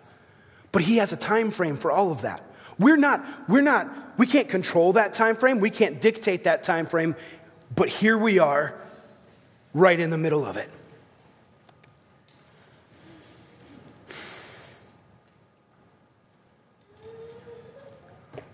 But 0.73 0.83
He 0.83 0.99
has 0.99 1.15
a 1.15 1.17
time 1.17 1.51
frame 1.51 1.79
for 1.79 1.91
all 1.91 2.13
of 2.13 2.21
that. 2.21 2.43
We're 2.79 2.97
not, 2.97 3.25
we're 3.49 3.61
not, 3.61 3.89
we 4.19 4.27
can't 4.27 4.49
control 4.49 4.93
that 4.93 5.13
time 5.13 5.37
frame. 5.37 5.59
We 5.61 5.71
can't 5.71 6.01
dictate 6.01 6.45
that 6.45 6.63
time 6.63 6.87
frame. 6.87 7.17
But 7.75 7.89
here 7.89 8.17
we 8.17 8.39
are, 8.39 8.75
right 9.75 9.99
in 9.99 10.11
the 10.11 10.19
middle 10.19 10.45
of 10.45 10.57
it. 10.57 10.71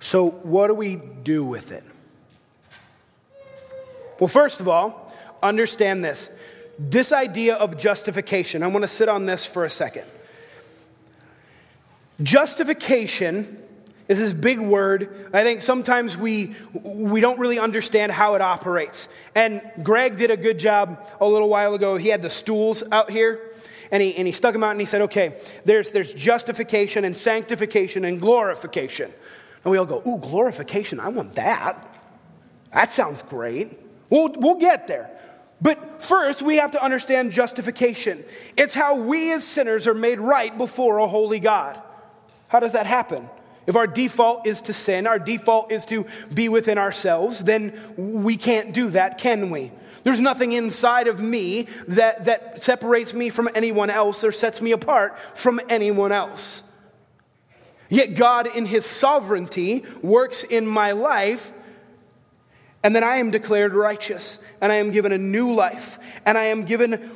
So, 0.00 0.30
what 0.30 0.68
do 0.68 0.74
we 0.74 0.96
do 1.24 1.44
with 1.44 1.72
it? 1.72 1.82
Well, 4.20 4.28
first 4.28 4.60
of 4.60 4.68
all, 4.68 5.12
understand 5.42 6.04
this. 6.04 6.30
This 6.78 7.12
idea 7.12 7.54
of 7.54 7.78
justification, 7.78 8.62
I 8.62 8.66
want 8.66 8.82
to 8.82 8.88
sit 8.88 9.08
on 9.08 9.26
this 9.26 9.46
for 9.46 9.64
a 9.64 9.70
second. 9.70 10.04
Justification 12.22 13.58
is 14.06 14.18
this 14.18 14.34
big 14.34 14.58
word. 14.58 15.30
I 15.32 15.42
think 15.42 15.62
sometimes 15.62 16.16
we, 16.16 16.54
we 16.84 17.20
don't 17.20 17.38
really 17.38 17.58
understand 17.58 18.12
how 18.12 18.34
it 18.34 18.42
operates. 18.42 19.08
And 19.34 19.62
Greg 19.82 20.16
did 20.16 20.30
a 20.30 20.36
good 20.36 20.58
job 20.58 21.04
a 21.20 21.26
little 21.26 21.48
while 21.48 21.74
ago. 21.74 21.96
He 21.96 22.08
had 22.08 22.20
the 22.20 22.30
stools 22.30 22.82
out 22.92 23.10
here. 23.10 23.40
And 23.90 24.02
he, 24.02 24.14
and 24.16 24.26
he 24.26 24.32
stuck 24.32 24.52
them 24.52 24.64
out 24.64 24.72
and 24.72 24.80
he 24.80 24.86
said, 24.86 25.02
okay, 25.02 25.38
there's, 25.64 25.92
there's 25.92 26.12
justification 26.12 27.04
and 27.04 27.16
sanctification 27.16 28.04
and 28.04 28.20
glorification. 28.20 29.10
And 29.62 29.70
we 29.70 29.78
all 29.78 29.86
go, 29.86 30.02
ooh, 30.06 30.18
glorification, 30.18 31.00
I 31.00 31.08
want 31.08 31.32
that. 31.36 31.88
That 32.72 32.90
sounds 32.90 33.22
great. 33.22 33.78
We'll, 34.10 34.32
we'll 34.36 34.58
get 34.58 34.86
there. 34.86 35.10
But 35.62 36.02
first, 36.02 36.42
we 36.42 36.56
have 36.56 36.72
to 36.72 36.82
understand 36.82 37.32
justification. 37.32 38.24
It's 38.56 38.74
how 38.74 38.96
we 38.96 39.32
as 39.32 39.46
sinners 39.46 39.86
are 39.86 39.94
made 39.94 40.18
right 40.18 40.56
before 40.56 40.98
a 40.98 41.06
holy 41.06 41.40
God. 41.40 41.80
How 42.48 42.60
does 42.60 42.72
that 42.72 42.86
happen? 42.86 43.30
If 43.66 43.76
our 43.76 43.86
default 43.86 44.46
is 44.46 44.60
to 44.62 44.72
sin, 44.72 45.06
our 45.06 45.18
default 45.18 45.72
is 45.72 45.86
to 45.86 46.06
be 46.32 46.48
within 46.48 46.78
ourselves, 46.78 47.44
then 47.44 47.72
we 47.96 48.36
can't 48.36 48.74
do 48.74 48.90
that, 48.90 49.18
can 49.18 49.50
we? 49.50 49.72
There's 50.02 50.20
nothing 50.20 50.52
inside 50.52 51.08
of 51.08 51.20
me 51.20 51.66
that, 51.88 52.26
that 52.26 52.62
separates 52.62 53.14
me 53.14 53.30
from 53.30 53.48
anyone 53.54 53.88
else 53.88 54.22
or 54.22 54.32
sets 54.32 54.60
me 54.60 54.72
apart 54.72 55.18
from 55.18 55.60
anyone 55.70 56.12
else. 56.12 56.62
Yet 57.88 58.14
God, 58.14 58.46
in 58.46 58.66
His 58.66 58.84
sovereignty, 58.84 59.82
works 60.02 60.42
in 60.42 60.66
my 60.66 60.92
life, 60.92 61.52
and 62.82 62.94
then 62.94 63.02
I 63.02 63.16
am 63.16 63.30
declared 63.30 63.72
righteous, 63.72 64.38
and 64.60 64.70
I 64.70 64.76
am 64.76 64.90
given 64.90 65.10
a 65.10 65.18
new 65.18 65.54
life, 65.54 65.98
and 66.26 66.36
I 66.36 66.44
am 66.44 66.64
given 66.64 67.10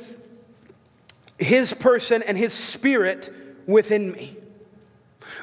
His 1.37 1.75
person 1.75 2.23
and 2.23 2.37
His 2.39 2.53
spirit 2.53 3.29
within 3.67 4.11
me. 4.11 4.38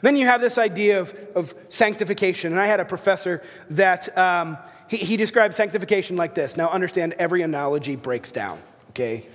Then 0.02 0.16
you 0.16 0.26
have 0.26 0.40
this 0.40 0.58
idea 0.58 1.00
of, 1.00 1.14
of 1.34 1.54
sanctification. 1.68 2.52
And 2.52 2.60
I 2.60 2.66
had 2.66 2.80
a 2.80 2.84
professor 2.84 3.42
that 3.70 4.16
um, 4.16 4.58
he, 4.88 4.98
he 4.98 5.16
described 5.16 5.54
sanctification 5.54 6.16
like 6.16 6.34
this. 6.34 6.56
Now, 6.56 6.68
understand 6.68 7.14
every 7.18 7.42
analogy 7.42 7.96
breaks 7.96 8.30
down, 8.30 8.58
okay? 8.90 9.26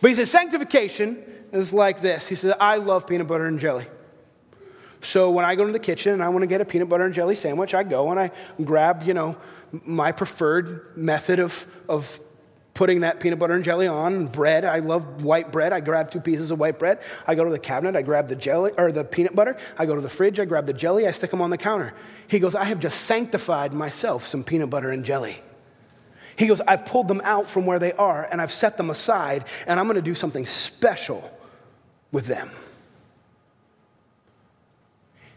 But 0.00 0.08
he 0.08 0.14
says 0.14 0.30
sanctification 0.30 1.22
is 1.52 1.72
like 1.72 2.00
this. 2.00 2.28
He 2.28 2.34
says, 2.34 2.54
I 2.60 2.76
love 2.76 3.06
peanut 3.06 3.26
butter 3.26 3.46
and 3.46 3.58
jelly. 3.58 3.86
So 5.00 5.30
when 5.30 5.44
I 5.44 5.54
go 5.54 5.64
to 5.64 5.72
the 5.72 5.78
kitchen 5.78 6.12
and 6.12 6.22
I 6.22 6.28
want 6.28 6.42
to 6.42 6.46
get 6.46 6.60
a 6.60 6.64
peanut 6.64 6.88
butter 6.88 7.04
and 7.04 7.14
jelly 7.14 7.36
sandwich, 7.36 7.74
I 7.74 7.82
go 7.82 8.10
and 8.10 8.18
I 8.18 8.30
grab, 8.64 9.04
you 9.04 9.14
know, 9.14 9.38
my 9.86 10.12
preferred 10.12 10.96
method 10.96 11.38
of, 11.38 11.66
of 11.88 12.20
putting 12.78 13.00
that 13.00 13.18
peanut 13.18 13.40
butter 13.40 13.54
and 13.54 13.64
jelly 13.64 13.88
on 13.88 14.28
bread. 14.28 14.64
I 14.64 14.78
love 14.78 15.24
white 15.24 15.50
bread. 15.50 15.72
I 15.72 15.80
grab 15.80 16.12
two 16.12 16.20
pieces 16.20 16.52
of 16.52 16.60
white 16.60 16.78
bread. 16.78 17.00
I 17.26 17.34
go 17.34 17.42
to 17.42 17.50
the 17.50 17.58
cabinet. 17.58 17.96
I 17.96 18.02
grab 18.02 18.28
the 18.28 18.36
jelly 18.36 18.70
or 18.78 18.92
the 18.92 19.02
peanut 19.02 19.34
butter. 19.34 19.56
I 19.76 19.84
go 19.84 19.96
to 19.96 20.00
the 20.00 20.08
fridge. 20.08 20.38
I 20.38 20.44
grab 20.44 20.66
the 20.66 20.72
jelly. 20.72 21.04
I 21.04 21.10
stick 21.10 21.32
them 21.32 21.42
on 21.42 21.50
the 21.50 21.58
counter. 21.58 21.92
He 22.28 22.38
goes, 22.38 22.54
I 22.54 22.66
have 22.66 22.78
just 22.78 23.00
sanctified 23.00 23.72
myself 23.72 24.24
some 24.24 24.44
peanut 24.44 24.70
butter 24.70 24.90
and 24.90 25.04
jelly. 25.04 25.38
He 26.36 26.46
goes, 26.46 26.60
I've 26.60 26.86
pulled 26.86 27.08
them 27.08 27.20
out 27.24 27.48
from 27.48 27.66
where 27.66 27.80
they 27.80 27.94
are 27.94 28.28
and 28.30 28.40
I've 28.40 28.52
set 28.52 28.76
them 28.76 28.90
aside 28.90 29.44
and 29.66 29.80
I'm 29.80 29.86
going 29.86 29.96
to 29.96 30.00
do 30.00 30.14
something 30.14 30.46
special 30.46 31.36
with 32.12 32.28
them. 32.28 32.48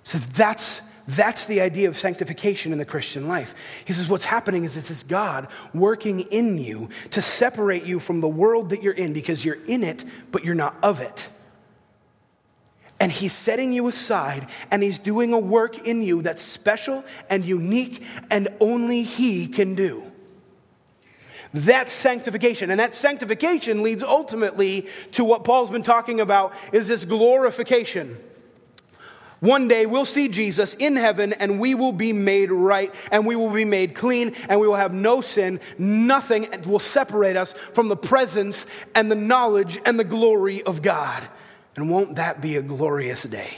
So 0.04 0.20
that's 0.20 0.84
that's 1.08 1.46
the 1.46 1.62
idea 1.62 1.88
of 1.88 1.98
sanctification 1.98 2.72
in 2.72 2.78
the 2.78 2.86
Christian 2.86 3.28
life. 3.28 3.84
He 3.86 3.94
says, 3.94 4.10
What's 4.10 4.26
happening 4.26 4.64
is 4.64 4.78
it's 4.78 4.90
this 4.90 5.04
God 5.04 5.48
working 5.74 6.22
in 6.22 6.58
you 6.58 6.90
to 7.12 7.22
separate 7.22 7.84
you 7.84 8.00
from 8.00 8.22
the 8.22 8.28
world 8.28 8.70
that 8.70 8.84
you're 8.84 8.94
in 8.94 9.14
because 9.14 9.44
you're 9.44 9.64
in 9.68 9.84
it, 9.84 10.04
but 10.32 10.44
you're 10.44 10.56
not 10.56 10.76
of 10.84 11.00
it. 11.00 11.30
And 13.00 13.12
He's 13.12 13.34
setting 13.34 13.74
you 13.74 13.88
aside 13.88 14.48
and 14.70 14.84
He's 14.84 15.00
doing 15.00 15.34
a 15.34 15.40
work 15.40 15.88
in 15.88 16.04
you 16.04 16.22
that's 16.22 16.44
special 16.44 17.04
and 17.30 17.44
unique 17.44 18.04
and 18.30 18.48
only 18.60 19.02
He 19.02 19.48
can 19.48 19.74
do. 19.74 20.04
That's 21.54 21.92
sanctification. 21.92 22.72
And 22.72 22.80
that 22.80 22.96
sanctification 22.96 23.84
leads 23.84 24.04
ultimately 24.04 24.88
to 25.14 25.26
what 25.26 25.44
Paul's 25.44 25.72
been 25.72 25.84
talking 25.84 26.22
about 26.22 26.54
is 26.72 26.88
this 26.88 27.04
glorification. 27.04 28.18
One 29.42 29.68
day 29.68 29.88
we'll 29.88 30.06
see 30.06 30.28
Jesus 30.28 30.76
in 30.76 30.96
heaven 30.96 31.34
and 31.34 31.60
we 31.60 31.74
will 31.74 31.94
be 31.94 32.14
made 32.14 32.52
right 32.52 32.94
and 33.12 33.26
we 33.26 33.36
will 33.36 33.52
be 33.52 33.66
made 33.66 33.96
clean 33.96 34.36
and 34.48 34.60
we 34.60 34.68
will 34.68 34.76
have 34.76 34.94
no 34.94 35.20
sin. 35.22 35.60
Nothing 35.80 36.48
will 36.68 36.80
separate 36.80 37.36
us 37.36 37.54
from 37.54 37.88
the 37.88 37.98
presence 37.98 38.68
and 38.94 39.10
the 39.10 39.16
knowledge 39.16 39.80
and 39.84 39.98
the 40.00 40.04
glory 40.04 40.62
of 40.62 40.84
God. 40.84 41.28
And 41.76 41.90
won't 41.90 42.18
that 42.18 42.40
be 42.40 42.56
a 42.56 42.62
glorious 42.62 43.24
day? 43.24 43.58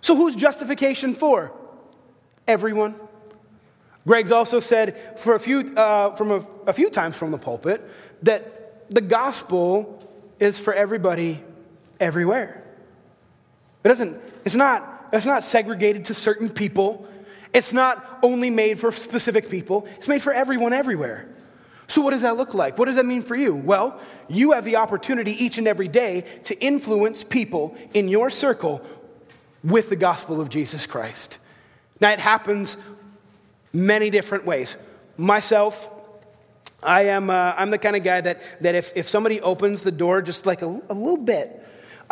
So, 0.00 0.16
who's 0.16 0.34
justification 0.34 1.14
for? 1.14 1.52
Everyone. 2.48 2.96
Greg's 4.04 4.32
also 4.32 4.58
said 4.58 4.96
for 5.20 5.36
a 5.36 5.38
few, 5.38 5.72
uh, 5.76 6.16
from 6.16 6.32
a, 6.32 6.46
a 6.66 6.72
few 6.72 6.90
times 6.90 7.16
from 7.16 7.30
the 7.30 7.38
pulpit 7.38 7.88
that 8.22 8.90
the 8.90 9.00
gospel 9.00 10.02
is 10.40 10.58
for 10.58 10.74
everybody 10.74 11.44
everywhere. 12.00 12.61
It 13.84 13.88
doesn't, 13.88 14.20
it's 14.44 14.54
not 14.54 14.92
it's 15.12 15.26
not 15.26 15.44
segregated 15.44 16.06
to 16.06 16.14
certain 16.14 16.48
people. 16.48 17.06
It's 17.52 17.72
not 17.72 18.18
only 18.22 18.48
made 18.48 18.78
for 18.78 18.90
specific 18.90 19.50
people. 19.50 19.86
It's 19.96 20.08
made 20.08 20.22
for 20.22 20.32
everyone 20.32 20.72
everywhere. 20.72 21.28
So, 21.86 22.00
what 22.00 22.12
does 22.12 22.22
that 22.22 22.38
look 22.38 22.54
like? 22.54 22.78
What 22.78 22.86
does 22.86 22.96
that 22.96 23.04
mean 23.04 23.22
for 23.22 23.36
you? 23.36 23.54
Well, 23.54 24.00
you 24.28 24.52
have 24.52 24.64
the 24.64 24.76
opportunity 24.76 25.32
each 25.32 25.58
and 25.58 25.68
every 25.68 25.88
day 25.88 26.22
to 26.44 26.58
influence 26.64 27.22
people 27.22 27.76
in 27.92 28.08
your 28.08 28.30
circle 28.30 28.80
with 29.62 29.90
the 29.90 29.96
gospel 29.96 30.40
of 30.40 30.48
Jesus 30.48 30.86
Christ. 30.86 31.36
Now, 32.00 32.10
it 32.10 32.20
happens 32.20 32.78
many 33.74 34.08
different 34.08 34.46
ways. 34.46 34.78
Myself, 35.18 35.90
I 36.82 37.02
am 37.02 37.28
uh, 37.28 37.54
I'm 37.58 37.70
the 37.70 37.78
kind 37.78 37.96
of 37.96 38.02
guy 38.02 38.22
that, 38.22 38.62
that 38.62 38.74
if, 38.74 38.96
if 38.96 39.06
somebody 39.06 39.42
opens 39.42 39.82
the 39.82 39.92
door 39.92 40.22
just 40.22 40.46
like 40.46 40.62
a, 40.62 40.66
a 40.66 40.94
little 40.94 41.22
bit, 41.22 41.61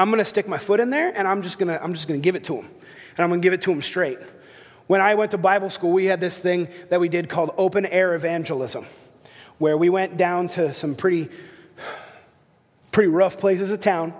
I'm 0.01 0.09
gonna 0.09 0.25
stick 0.25 0.49
my 0.49 0.57
foot 0.57 0.81
in 0.81 0.89
there 0.89 1.13
and 1.15 1.29
I'm 1.29 1.43
just 1.43 1.59
gonna 1.59 1.79
I'm 1.83 1.93
just 1.93 2.09
gonna 2.09 2.21
give 2.21 2.35
it 2.35 2.43
to 2.45 2.55
them. 2.55 2.65
And 2.65 3.21
I'm 3.21 3.29
gonna 3.29 3.43
give 3.43 3.53
it 3.53 3.61
to 3.63 3.71
them 3.71 3.83
straight. 3.83 4.17
When 4.87 5.03
I 5.03 5.15
went 5.15 5.33
to 5.33 5.39
Bible 5.39 5.69
school, 5.69 5.93
we 5.93 6.07
had 6.07 6.21
this 6.21 6.39
thing 6.39 6.69
that 6.89 7.01
we 7.01 7.11
did 7.11 7.29
called 7.29 7.51
open 7.59 7.85
air 7.85 8.15
evangelism, 8.15 8.87
where 9.59 9.77
we 9.77 9.91
went 9.91 10.17
down 10.17 10.49
to 10.51 10.73
some 10.73 10.95
pretty 10.95 11.29
pretty 12.93 13.11
rough 13.11 13.37
places 13.37 13.71
of 13.71 13.81
town, 13.81 14.15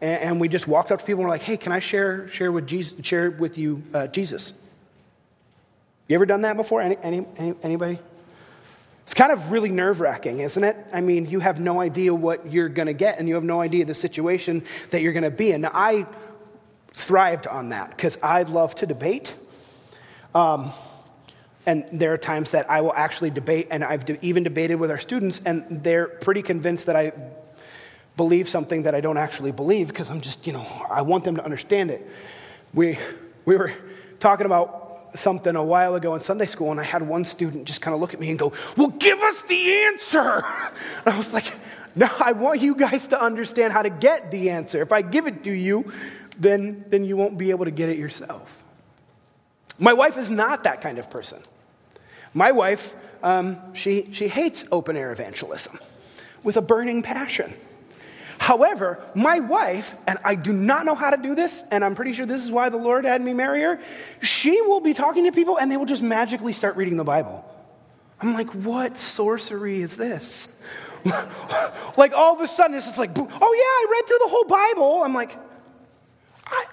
and, 0.00 0.22
and 0.22 0.40
we 0.40 0.46
just 0.46 0.68
walked 0.68 0.92
up 0.92 1.00
to 1.00 1.04
people 1.04 1.22
and 1.22 1.24
were 1.24 1.34
like, 1.34 1.42
"Hey, 1.42 1.56
can 1.56 1.72
I 1.72 1.80
share 1.80 2.28
share 2.28 2.52
with 2.52 2.68
Jesus, 2.68 3.04
share 3.04 3.32
with 3.32 3.58
you 3.58 3.82
uh, 3.92 4.06
Jesus?" 4.06 4.54
You 6.06 6.14
ever 6.14 6.26
done 6.26 6.42
that 6.42 6.56
before? 6.56 6.80
Any, 6.80 6.96
any, 7.02 7.26
anybody? 7.60 7.98
It's 9.04 9.14
kind 9.14 9.30
of 9.30 9.52
really 9.52 9.68
nerve 9.68 10.00
wracking, 10.00 10.40
isn't 10.40 10.64
it? 10.64 10.76
I 10.92 11.00
mean, 11.00 11.26
you 11.26 11.40
have 11.40 11.60
no 11.60 11.80
idea 11.80 12.14
what 12.14 12.50
you're 12.50 12.70
going 12.70 12.86
to 12.86 12.94
get, 12.94 13.18
and 13.18 13.28
you 13.28 13.34
have 13.34 13.44
no 13.44 13.60
idea 13.60 13.84
the 13.84 13.94
situation 13.94 14.62
that 14.90 15.02
you're 15.02 15.12
going 15.12 15.24
to 15.24 15.30
be 15.30 15.52
in. 15.52 15.60
Now, 15.60 15.70
I 15.74 16.06
thrived 16.94 17.46
on 17.46 17.68
that 17.68 17.90
because 17.90 18.18
I 18.22 18.42
love 18.42 18.74
to 18.76 18.86
debate. 18.86 19.34
Um, 20.34 20.70
and 21.66 21.84
there 21.92 22.12
are 22.12 22.18
times 22.18 22.52
that 22.52 22.68
I 22.70 22.80
will 22.80 22.94
actually 22.94 23.30
debate, 23.30 23.68
and 23.70 23.84
I've 23.84 24.08
even 24.22 24.42
debated 24.42 24.76
with 24.76 24.90
our 24.90 24.98
students, 24.98 25.42
and 25.44 25.82
they're 25.82 26.06
pretty 26.06 26.42
convinced 26.42 26.86
that 26.86 26.96
I 26.96 27.12
believe 28.16 28.48
something 28.48 28.84
that 28.84 28.94
I 28.94 29.00
don't 29.00 29.16
actually 29.16 29.52
believe 29.52 29.88
because 29.88 30.10
I'm 30.10 30.20
just, 30.20 30.46
you 30.46 30.52
know, 30.52 30.66
I 30.90 31.02
want 31.02 31.24
them 31.24 31.36
to 31.36 31.44
understand 31.44 31.90
it. 31.90 32.06
We, 32.72 32.98
we 33.44 33.56
were 33.56 33.72
talking 34.20 34.46
about 34.46 34.83
something 35.14 35.56
a 35.56 35.64
while 35.64 35.94
ago 35.94 36.14
in 36.14 36.20
Sunday 36.20 36.46
school, 36.46 36.70
and 36.70 36.80
I 36.80 36.84
had 36.84 37.02
one 37.02 37.24
student 37.24 37.66
just 37.66 37.80
kind 37.80 37.94
of 37.94 38.00
look 38.00 38.14
at 38.14 38.20
me 38.20 38.30
and 38.30 38.38
go, 38.38 38.52
Well, 38.76 38.88
give 38.88 39.18
us 39.20 39.42
the 39.42 39.72
answer. 39.86 40.44
And 41.04 41.14
I 41.14 41.16
was 41.16 41.32
like, 41.32 41.52
No, 41.94 42.08
I 42.20 42.32
want 42.32 42.60
you 42.60 42.74
guys 42.74 43.08
to 43.08 43.20
understand 43.20 43.72
how 43.72 43.82
to 43.82 43.90
get 43.90 44.30
the 44.30 44.50
answer. 44.50 44.82
If 44.82 44.92
I 44.92 45.02
give 45.02 45.26
it 45.26 45.44
to 45.44 45.52
you, 45.52 45.90
then, 46.38 46.84
then 46.88 47.04
you 47.04 47.16
won't 47.16 47.38
be 47.38 47.50
able 47.50 47.64
to 47.64 47.70
get 47.70 47.88
it 47.88 47.98
yourself. 47.98 48.62
My 49.78 49.92
wife 49.92 50.16
is 50.16 50.30
not 50.30 50.64
that 50.64 50.80
kind 50.80 50.98
of 50.98 51.10
person. 51.10 51.40
My 52.32 52.52
wife, 52.52 52.94
um, 53.22 53.74
she, 53.74 54.12
she 54.12 54.28
hates 54.28 54.64
open 54.70 54.96
air 54.96 55.12
evangelism 55.12 55.78
with 56.44 56.56
a 56.56 56.62
burning 56.62 57.02
passion. 57.02 57.54
However, 58.44 59.02
my 59.14 59.40
wife, 59.40 59.94
and 60.06 60.18
I 60.22 60.34
do 60.34 60.52
not 60.52 60.84
know 60.84 60.94
how 60.94 61.08
to 61.08 61.16
do 61.16 61.34
this, 61.34 61.64
and 61.70 61.82
I'm 61.82 61.94
pretty 61.94 62.12
sure 62.12 62.26
this 62.26 62.44
is 62.44 62.52
why 62.52 62.68
the 62.68 62.76
Lord 62.76 63.06
had 63.06 63.22
me 63.22 63.32
marry 63.32 63.62
her, 63.62 63.80
she 64.20 64.60
will 64.60 64.82
be 64.82 64.92
talking 64.92 65.24
to 65.24 65.32
people 65.32 65.56
and 65.56 65.72
they 65.72 65.78
will 65.78 65.86
just 65.86 66.02
magically 66.02 66.52
start 66.52 66.76
reading 66.76 66.98
the 66.98 67.04
Bible. 67.04 67.42
I'm 68.20 68.34
like, 68.34 68.48
what 68.50 68.98
sorcery 68.98 69.78
is 69.78 69.96
this? 69.96 70.62
like 71.96 72.12
all 72.12 72.34
of 72.34 72.42
a 72.42 72.46
sudden 72.46 72.76
it's 72.76 72.84
just 72.84 72.98
like, 72.98 73.12
oh 73.16 73.22
yeah, 73.22 73.32
I 73.32 73.86
read 73.90 74.06
through 74.06 74.18
the 74.18 74.28
whole 74.28 74.44
Bible. 74.44 75.02
I'm 75.04 75.14
like, 75.14 75.38
I, 76.46 76.64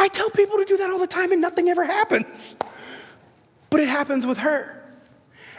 I 0.00 0.08
tell 0.08 0.30
people 0.30 0.58
to 0.58 0.64
do 0.64 0.76
that 0.78 0.90
all 0.90 0.98
the 0.98 1.06
time 1.06 1.30
and 1.30 1.40
nothing 1.40 1.68
ever 1.68 1.84
happens. 1.84 2.56
But 3.70 3.78
it 3.78 3.88
happens 3.88 4.26
with 4.26 4.38
her. 4.38 4.81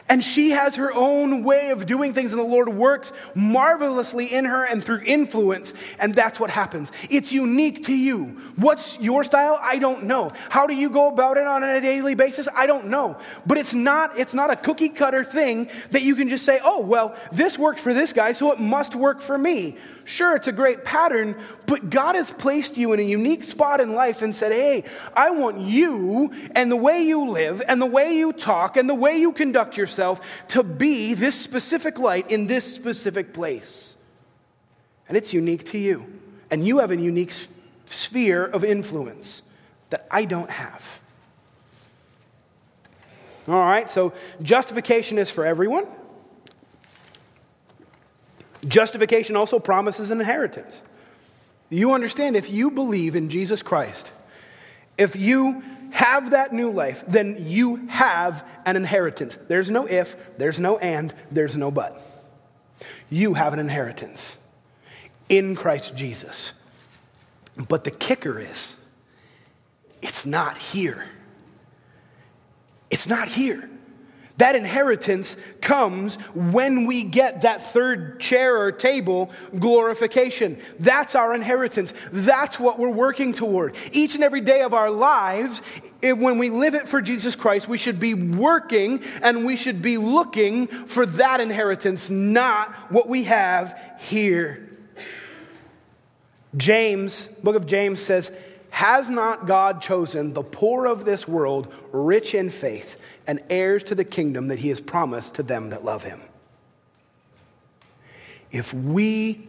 And 0.09 0.21
she 0.21 0.49
has 0.49 0.75
her 0.75 0.91
own 0.93 1.43
way 1.43 1.69
of 1.69 1.85
doing 1.85 2.13
things, 2.13 2.33
and 2.33 2.39
the 2.39 2.45
Lord 2.45 2.67
works 2.67 3.13
marvelously 3.35 4.25
in 4.25 4.45
her 4.45 4.65
and 4.65 4.83
through 4.83 4.99
influence, 5.05 5.95
and 5.97 6.13
that's 6.13 6.39
what 6.39 6.49
happens. 6.49 6.91
It's 7.09 7.31
unique 7.31 7.85
to 7.85 7.95
you. 7.95 8.25
What's 8.57 8.99
your 8.99 9.23
style? 9.23 9.57
I 9.61 9.79
don't 9.79 10.03
know. 10.03 10.29
How 10.49 10.67
do 10.67 10.73
you 10.73 10.89
go 10.89 11.07
about 11.07 11.37
it 11.37 11.47
on 11.47 11.63
a 11.63 11.79
daily 11.79 12.15
basis? 12.15 12.49
I 12.55 12.67
don't 12.67 12.87
know. 12.87 13.17
But 13.47 13.57
it's 13.57 13.73
not, 13.73 14.19
it's 14.19 14.33
not 14.33 14.51
a 14.51 14.57
cookie 14.57 14.89
cutter 14.89 15.23
thing 15.23 15.69
that 15.91 16.01
you 16.01 16.15
can 16.15 16.27
just 16.27 16.45
say, 16.45 16.59
oh, 16.63 16.81
well, 16.81 17.15
this 17.31 17.57
worked 17.57 17.79
for 17.79 17.93
this 17.93 18.11
guy, 18.11 18.33
so 18.33 18.51
it 18.51 18.59
must 18.59 18.95
work 18.95 19.21
for 19.21 19.37
me. 19.37 19.77
Sure, 20.05 20.35
it's 20.35 20.47
a 20.47 20.51
great 20.51 20.83
pattern, 20.83 21.35
but 21.65 21.89
God 21.89 22.15
has 22.15 22.31
placed 22.31 22.77
you 22.77 22.91
in 22.93 22.99
a 22.99 23.03
unique 23.03 23.43
spot 23.43 23.79
in 23.79 23.93
life 23.93 24.21
and 24.21 24.35
said, 24.35 24.51
Hey, 24.51 24.83
I 25.15 25.31
want 25.31 25.59
you 25.59 26.31
and 26.55 26.71
the 26.71 26.75
way 26.75 27.03
you 27.03 27.29
live 27.29 27.61
and 27.67 27.81
the 27.81 27.85
way 27.85 28.13
you 28.13 28.33
talk 28.33 28.75
and 28.75 28.89
the 28.89 28.95
way 28.95 29.17
you 29.17 29.31
conduct 29.31 29.77
yourself 29.77 30.47
to 30.49 30.63
be 30.63 31.13
this 31.13 31.39
specific 31.39 31.99
light 31.99 32.29
in 32.29 32.47
this 32.47 32.73
specific 32.73 33.33
place. 33.33 34.03
And 35.07 35.15
it's 35.15 35.33
unique 35.33 35.63
to 35.65 35.77
you. 35.77 36.05
And 36.51 36.65
you 36.65 36.79
have 36.79 36.91
a 36.91 36.97
unique 36.97 37.33
sphere 37.85 38.43
of 38.43 38.63
influence 38.63 39.55
that 39.89 40.05
I 40.11 40.25
don't 40.25 40.49
have. 40.49 40.99
All 43.47 43.55
right, 43.55 43.89
so 43.89 44.13
justification 44.41 45.17
is 45.17 45.29
for 45.29 45.45
everyone. 45.45 45.85
Justification 48.67 49.35
also 49.35 49.59
promises 49.59 50.11
an 50.11 50.19
inheritance. 50.19 50.81
You 51.69 51.93
understand, 51.93 52.35
if 52.35 52.49
you 52.49 52.71
believe 52.71 53.15
in 53.15 53.29
Jesus 53.29 53.61
Christ, 53.61 54.11
if 54.97 55.15
you 55.15 55.63
have 55.93 56.31
that 56.31 56.53
new 56.53 56.71
life, 56.71 57.03
then 57.07 57.37
you 57.39 57.87
have 57.87 58.47
an 58.65 58.75
inheritance. 58.75 59.35
There's 59.47 59.69
no 59.69 59.87
if, 59.87 60.37
there's 60.37 60.59
no 60.59 60.77
and, 60.77 61.13
there's 61.31 61.55
no 61.55 61.71
but. 61.71 61.99
You 63.09 63.33
have 63.35 63.53
an 63.53 63.59
inheritance 63.59 64.37
in 65.29 65.55
Christ 65.55 65.95
Jesus. 65.95 66.53
But 67.69 67.83
the 67.83 67.91
kicker 67.91 68.39
is, 68.39 68.79
it's 70.01 70.25
not 70.25 70.57
here. 70.57 71.05
It's 72.89 73.07
not 73.07 73.27
here. 73.27 73.69
That 74.43 74.57
inheritance 74.57 75.37
comes 75.61 76.15
when 76.35 76.85
we 76.85 77.03
get 77.03 77.43
that 77.43 77.63
third 77.63 78.19
chair 78.19 78.61
or 78.61 78.73
table 78.73 79.31
glorification. 79.57 80.57
That's 80.81 81.15
our 81.15 81.33
inheritance. 81.33 81.93
That's 82.11 82.59
what 82.59 82.77
we're 82.77 82.91
working 82.91 83.33
toward. 83.33 83.77
Each 83.93 84.15
and 84.15 84.23
every 84.23 84.41
day 84.41 84.59
of 84.63 84.73
our 84.73 84.91
lives, 84.91 85.61
when 86.01 86.39
we 86.39 86.49
live 86.49 86.75
it 86.75 86.89
for 86.89 87.01
Jesus 87.01 87.37
Christ, 87.37 87.69
we 87.69 87.77
should 87.77 88.01
be 88.01 88.15
working 88.15 89.01
and 89.21 89.45
we 89.45 89.55
should 89.55 89.81
be 89.81 89.97
looking 89.97 90.67
for 90.67 91.05
that 91.05 91.39
inheritance, 91.39 92.09
not 92.09 92.73
what 92.91 93.07
we 93.07 93.23
have 93.23 93.79
here. 94.01 94.69
James, 96.57 97.29
book 97.29 97.55
of 97.55 97.65
James 97.65 98.01
says, 98.01 98.37
Has 98.73 99.09
not 99.09 99.47
God 99.47 99.81
chosen 99.81 100.33
the 100.33 100.43
poor 100.43 100.85
of 100.85 101.05
this 101.05 101.27
world 101.27 101.73
rich 101.91 102.35
in 102.35 102.49
faith? 102.49 103.03
and 103.27 103.39
heirs 103.49 103.83
to 103.83 103.95
the 103.95 104.03
kingdom 104.03 104.47
that 104.47 104.59
he 104.59 104.69
has 104.69 104.81
promised 104.81 105.35
to 105.35 105.43
them 105.43 105.69
that 105.69 105.83
love 105.83 106.03
him. 106.03 106.19
If 108.51 108.73
we 108.73 109.47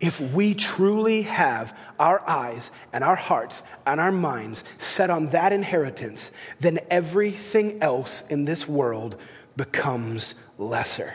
if 0.00 0.18
we 0.18 0.54
truly 0.54 1.22
have 1.22 1.78
our 1.98 2.26
eyes 2.26 2.70
and 2.90 3.04
our 3.04 3.16
hearts 3.16 3.62
and 3.86 4.00
our 4.00 4.10
minds 4.10 4.64
set 4.78 5.10
on 5.10 5.26
that 5.26 5.52
inheritance, 5.52 6.32
then 6.58 6.78
everything 6.88 7.82
else 7.82 8.26
in 8.28 8.46
this 8.46 8.66
world 8.66 9.16
becomes 9.58 10.36
lesser. 10.56 11.12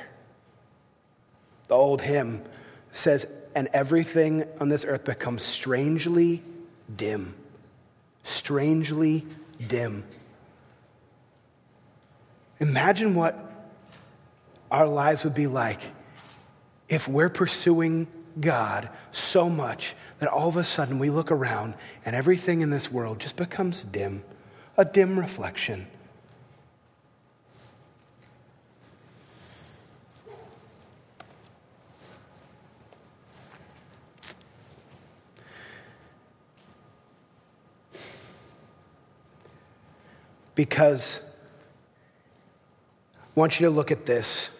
The 1.68 1.74
old 1.74 2.04
hymn 2.04 2.44
says, 2.92 3.28
and 3.56 3.70
everything 3.74 4.44
on 4.60 4.70
this 4.70 4.86
earth 4.86 5.04
becomes 5.04 5.42
strangely 5.42 6.44
dim. 6.93 7.36
Strangely 8.24 9.26
dim. 9.65 10.04
Imagine 12.60 13.15
what 13.15 13.38
our 14.71 14.88
lives 14.88 15.24
would 15.24 15.36
be 15.36 15.48
like 15.48 15.82
if 16.89 17.08
we're 17.08 17.30
pursuing 17.30 18.08
God 18.39 18.89
so 19.12 19.50
much 19.50 19.95
that 20.19 20.30
all 20.30 20.48
of 20.48 20.58
a 20.58 20.63
sudden 20.63 21.00
we 21.00 21.10
look 21.10 21.32
around 21.32 21.76
and 22.05 22.16
everything 22.16 22.62
in 22.62 22.70
this 22.70 22.91
world 22.91 23.20
just 23.20 23.38
becomes 23.38 23.84
dim, 23.84 24.24
a 24.78 24.86
dim 24.86 25.18
reflection. 25.20 25.88
Because 40.56 41.22
I 43.20 43.39
want 43.39 43.60
you 43.60 43.68
to 43.68 43.70
look 43.70 43.91
at 43.91 44.06
this. 44.06 44.51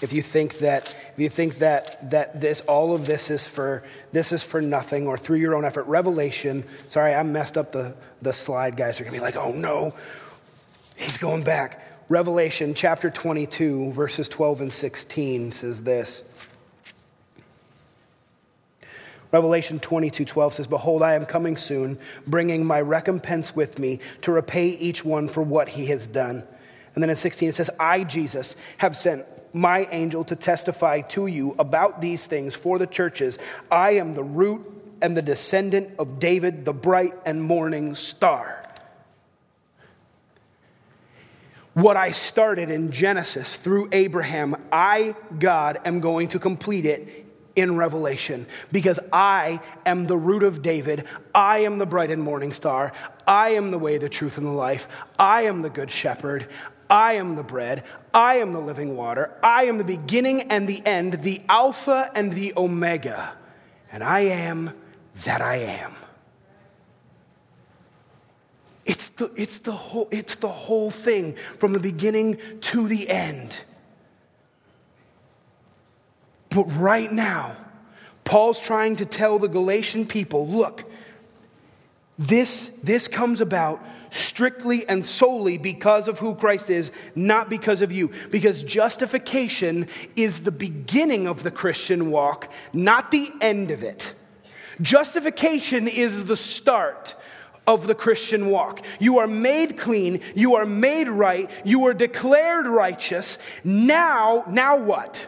If 0.00 0.12
you 0.12 0.22
think 0.22 0.58
that 0.58 0.94
if 1.16 1.20
you 1.20 1.30
think 1.30 1.56
that, 1.56 2.10
that 2.10 2.42
this, 2.42 2.60
all 2.60 2.94
of 2.94 3.06
this 3.06 3.30
is, 3.30 3.48
for, 3.48 3.82
this 4.12 4.32
is 4.32 4.44
for 4.44 4.60
nothing 4.60 5.06
or 5.06 5.16
through 5.16 5.38
your 5.38 5.54
own 5.54 5.64
effort, 5.64 5.84
Revelation, 5.84 6.62
sorry, 6.88 7.14
I 7.14 7.22
messed 7.22 7.56
up 7.56 7.72
the, 7.72 7.94
the 8.20 8.34
slide, 8.34 8.76
guys. 8.76 8.98
You're 8.98 9.06
to 9.06 9.12
be 9.12 9.18
like, 9.18 9.34
oh 9.34 9.52
no, 9.52 9.94
he's 10.98 11.16
going 11.16 11.42
back. 11.42 11.82
Revelation 12.10 12.74
chapter 12.74 13.08
22, 13.08 13.92
verses 13.92 14.28
12 14.28 14.60
and 14.60 14.72
16 14.72 15.52
says 15.52 15.84
this. 15.84 16.20
Revelation 19.32 19.80
22 19.80 20.24
12 20.24 20.54
says, 20.54 20.66
Behold, 20.66 21.02
I 21.02 21.14
am 21.14 21.26
coming 21.26 21.56
soon, 21.56 21.98
bringing 22.26 22.64
my 22.64 22.80
recompense 22.80 23.56
with 23.56 23.78
me 23.78 24.00
to 24.22 24.32
repay 24.32 24.68
each 24.68 25.04
one 25.04 25.28
for 25.28 25.42
what 25.42 25.70
he 25.70 25.86
has 25.86 26.06
done. 26.06 26.44
And 26.94 27.02
then 27.02 27.10
in 27.10 27.16
16 27.16 27.48
it 27.48 27.54
says, 27.54 27.70
I, 27.78 28.04
Jesus, 28.04 28.56
have 28.78 28.96
sent 28.96 29.26
my 29.52 29.86
angel 29.90 30.24
to 30.24 30.36
testify 30.36 31.00
to 31.00 31.26
you 31.26 31.54
about 31.58 32.00
these 32.00 32.26
things 32.26 32.54
for 32.54 32.78
the 32.78 32.86
churches. 32.86 33.38
I 33.70 33.92
am 33.92 34.14
the 34.14 34.22
root 34.22 34.64
and 35.02 35.16
the 35.16 35.22
descendant 35.22 35.90
of 35.98 36.18
David, 36.18 36.64
the 36.64 36.72
bright 36.72 37.14
and 37.24 37.42
morning 37.42 37.94
star. 37.94 38.62
What 41.74 41.98
I 41.98 42.12
started 42.12 42.70
in 42.70 42.90
Genesis 42.90 43.56
through 43.56 43.90
Abraham, 43.92 44.56
I, 44.72 45.14
God, 45.38 45.76
am 45.84 46.00
going 46.00 46.28
to 46.28 46.38
complete 46.38 46.86
it 46.86 47.25
in 47.56 47.76
Revelation 47.76 48.46
because 48.70 49.00
I 49.12 49.60
am 49.84 50.06
the 50.06 50.16
root 50.16 50.42
of 50.42 50.62
David. 50.62 51.04
I 51.34 51.58
am 51.60 51.78
the 51.78 51.86
bright 51.86 52.10
and 52.10 52.22
morning 52.22 52.52
star. 52.52 52.92
I 53.26 53.50
am 53.50 53.70
the 53.70 53.78
way, 53.78 53.98
the 53.98 54.10
truth, 54.10 54.38
and 54.38 54.46
the 54.46 54.50
life. 54.50 54.86
I 55.18 55.42
am 55.42 55.62
the 55.62 55.70
good 55.70 55.90
shepherd. 55.90 56.46
I 56.88 57.14
am 57.14 57.34
the 57.34 57.42
bread. 57.42 57.82
I 58.14 58.36
am 58.36 58.52
the 58.52 58.60
living 58.60 58.96
water. 58.96 59.32
I 59.42 59.64
am 59.64 59.78
the 59.78 59.84
beginning 59.84 60.42
and 60.42 60.68
the 60.68 60.84
end, 60.86 61.14
the 61.14 61.42
Alpha 61.48 62.10
and 62.14 62.32
the 62.32 62.52
Omega. 62.56 63.34
And 63.90 64.04
I 64.04 64.20
am 64.20 64.72
that 65.24 65.40
I 65.40 65.56
am. 65.56 65.92
It's 68.84 69.08
the, 69.08 69.32
it's 69.36 69.58
the, 69.58 69.72
whole, 69.72 70.08
it's 70.12 70.36
the 70.36 70.48
whole 70.48 70.92
thing 70.92 71.34
from 71.34 71.72
the 71.72 71.80
beginning 71.80 72.38
to 72.60 72.86
the 72.86 73.08
end. 73.08 73.60
But 76.56 76.68
right 76.78 77.12
now, 77.12 77.54
Paul's 78.24 78.58
trying 78.58 78.96
to 78.96 79.04
tell 79.04 79.38
the 79.38 79.46
Galatian 79.46 80.06
people 80.06 80.48
look, 80.48 80.90
this, 82.18 82.68
this 82.82 83.08
comes 83.08 83.42
about 83.42 83.78
strictly 84.08 84.88
and 84.88 85.06
solely 85.06 85.58
because 85.58 86.08
of 86.08 86.18
who 86.18 86.34
Christ 86.34 86.70
is, 86.70 86.92
not 87.14 87.50
because 87.50 87.82
of 87.82 87.92
you. 87.92 88.10
Because 88.30 88.62
justification 88.62 89.86
is 90.16 90.44
the 90.44 90.50
beginning 90.50 91.26
of 91.26 91.42
the 91.42 91.50
Christian 91.50 92.10
walk, 92.10 92.50
not 92.72 93.10
the 93.10 93.28
end 93.42 93.70
of 93.70 93.82
it. 93.82 94.14
Justification 94.80 95.86
is 95.86 96.24
the 96.24 96.36
start 96.36 97.16
of 97.66 97.86
the 97.86 97.94
Christian 97.94 98.48
walk. 98.48 98.82
You 98.98 99.18
are 99.18 99.26
made 99.26 99.76
clean, 99.76 100.22
you 100.34 100.54
are 100.54 100.64
made 100.64 101.08
right, 101.08 101.50
you 101.66 101.86
are 101.86 101.92
declared 101.92 102.66
righteous. 102.66 103.38
Now, 103.62 104.44
now 104.48 104.78
what? 104.78 105.26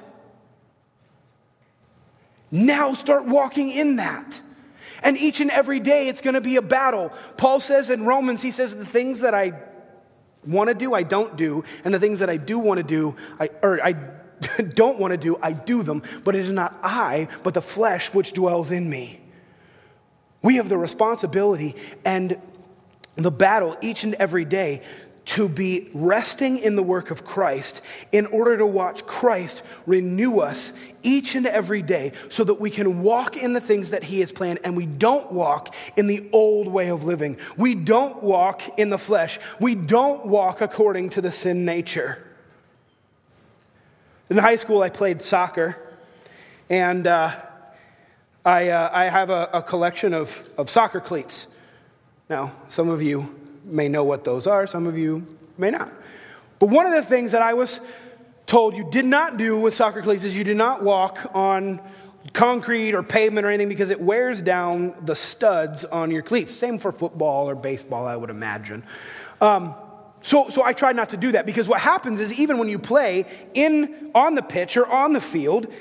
Now 2.50 2.94
start 2.94 3.26
walking 3.26 3.70
in 3.70 3.96
that. 3.96 4.40
And 5.02 5.16
each 5.16 5.40
and 5.40 5.50
every 5.50 5.80
day 5.80 6.08
it's 6.08 6.20
going 6.20 6.34
to 6.34 6.40
be 6.40 6.56
a 6.56 6.62
battle. 6.62 7.12
Paul 7.36 7.60
says 7.60 7.90
in 7.90 8.04
Romans, 8.04 8.42
he 8.42 8.50
says, 8.50 8.76
the 8.76 8.84
things 8.84 9.20
that 9.20 9.34
I 9.34 9.52
want 10.46 10.68
to 10.68 10.74
do, 10.74 10.94
I 10.94 11.02
don't 11.02 11.36
do, 11.36 11.64
and 11.84 11.94
the 11.94 12.00
things 12.00 12.20
that 12.20 12.30
I 12.30 12.36
do 12.36 12.58
want 12.58 12.78
to 12.78 12.84
do, 12.84 13.16
I, 13.38 13.50
or 13.62 13.84
I 13.84 13.92
don't 14.74 14.98
want 14.98 15.12
to 15.12 15.16
do, 15.16 15.36
I 15.42 15.52
do 15.52 15.82
them, 15.82 16.02
but 16.24 16.34
it 16.34 16.40
is 16.40 16.52
not 16.52 16.76
I, 16.82 17.28
but 17.42 17.54
the 17.54 17.62
flesh 17.62 18.12
which 18.14 18.32
dwells 18.32 18.70
in 18.70 18.88
me. 18.88 19.20
We 20.42 20.56
have 20.56 20.68
the 20.68 20.78
responsibility 20.78 21.74
and 22.04 22.40
the 23.16 23.30
battle 23.30 23.76
each 23.82 24.04
and 24.04 24.14
every 24.14 24.44
day 24.44 24.82
to 25.28 25.46
be 25.46 25.90
resting 25.94 26.58
in 26.58 26.74
the 26.74 26.82
work 26.82 27.10
of 27.10 27.22
Christ 27.22 27.82
in 28.12 28.24
order 28.26 28.56
to 28.56 28.66
watch 28.66 29.04
Christ 29.04 29.62
renew 29.84 30.38
us 30.38 30.72
each 31.02 31.34
and 31.34 31.46
every 31.46 31.82
day 31.82 32.12
so 32.30 32.44
that 32.44 32.54
we 32.54 32.70
can 32.70 33.02
walk 33.02 33.36
in 33.36 33.52
the 33.52 33.60
things 33.60 33.90
that 33.90 34.04
He 34.04 34.20
has 34.20 34.32
planned 34.32 34.58
and 34.64 34.74
we 34.74 34.86
don't 34.86 35.30
walk 35.30 35.74
in 35.98 36.06
the 36.06 36.26
old 36.32 36.68
way 36.68 36.88
of 36.88 37.04
living. 37.04 37.36
We 37.58 37.74
don't 37.74 38.22
walk 38.22 38.78
in 38.78 38.88
the 38.88 38.96
flesh. 38.96 39.38
We 39.60 39.74
don't 39.74 40.24
walk 40.24 40.62
according 40.62 41.10
to 41.10 41.20
the 41.20 41.30
sin 41.30 41.66
nature. 41.66 42.24
In 44.30 44.38
high 44.38 44.56
school, 44.56 44.80
I 44.80 44.88
played 44.88 45.20
soccer 45.20 45.76
and 46.70 47.06
uh, 47.06 47.32
I, 48.46 48.70
uh, 48.70 48.90
I 48.94 49.04
have 49.04 49.28
a, 49.28 49.50
a 49.52 49.62
collection 49.62 50.14
of, 50.14 50.48
of 50.56 50.70
soccer 50.70 51.00
cleats. 51.00 51.48
Now, 52.30 52.52
some 52.70 52.88
of 52.88 53.02
you 53.02 53.37
may 53.68 53.88
know 53.88 54.04
what 54.04 54.24
those 54.24 54.46
are, 54.46 54.66
some 54.66 54.86
of 54.86 54.96
you 54.96 55.26
may 55.56 55.70
not. 55.70 55.92
But 56.58 56.70
one 56.70 56.86
of 56.86 56.92
the 56.92 57.02
things 57.02 57.32
that 57.32 57.42
I 57.42 57.54
was 57.54 57.80
told 58.46 58.74
you 58.76 58.88
did 58.90 59.04
not 59.04 59.36
do 59.36 59.58
with 59.58 59.74
soccer 59.74 60.02
cleats 60.02 60.24
is 60.24 60.36
you 60.36 60.44
do 60.44 60.54
not 60.54 60.82
walk 60.82 61.30
on 61.34 61.80
concrete 62.32 62.94
or 62.94 63.02
pavement 63.02 63.46
or 63.46 63.50
anything 63.50 63.68
because 63.68 63.90
it 63.90 64.00
wears 64.00 64.42
down 64.42 64.94
the 65.04 65.14
studs 65.14 65.84
on 65.84 66.10
your 66.10 66.22
cleats. 66.22 66.52
Same 66.52 66.78
for 66.78 66.92
football 66.92 67.48
or 67.48 67.54
baseball, 67.54 68.06
I 68.06 68.16
would 68.16 68.30
imagine. 68.30 68.84
Um, 69.40 69.74
so, 70.22 70.48
so 70.48 70.64
I 70.64 70.72
tried 70.72 70.96
not 70.96 71.10
to 71.10 71.16
do 71.16 71.32
that 71.32 71.46
because 71.46 71.68
what 71.68 71.80
happens 71.80 72.20
is 72.20 72.38
even 72.38 72.58
when 72.58 72.68
you 72.68 72.78
play 72.78 73.24
in 73.54 74.10
on 74.14 74.34
the 74.34 74.42
pitch 74.42 74.76
or 74.76 74.86
on 74.86 75.12
the 75.12 75.20
field, 75.20 75.72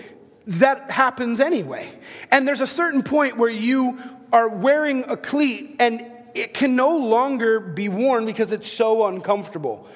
that 0.46 0.92
happens 0.92 1.40
anyway. 1.40 1.90
And 2.32 2.48
there's 2.48 2.62
a 2.62 2.68
certain 2.68 3.04
point 3.04 3.38
where 3.38 3.50
you 3.50 4.00
are 4.32 4.48
wearing 4.48 5.04
a 5.06 5.18
cleat 5.18 5.76
and 5.80 6.02
it 6.38 6.54
can 6.54 6.76
no 6.76 6.98
longer 6.98 7.60
be 7.60 7.90
worn 7.90 8.26
because 8.26 8.52
it's 8.52 8.72
so 8.72 9.08
uncomfortable. 9.08 9.88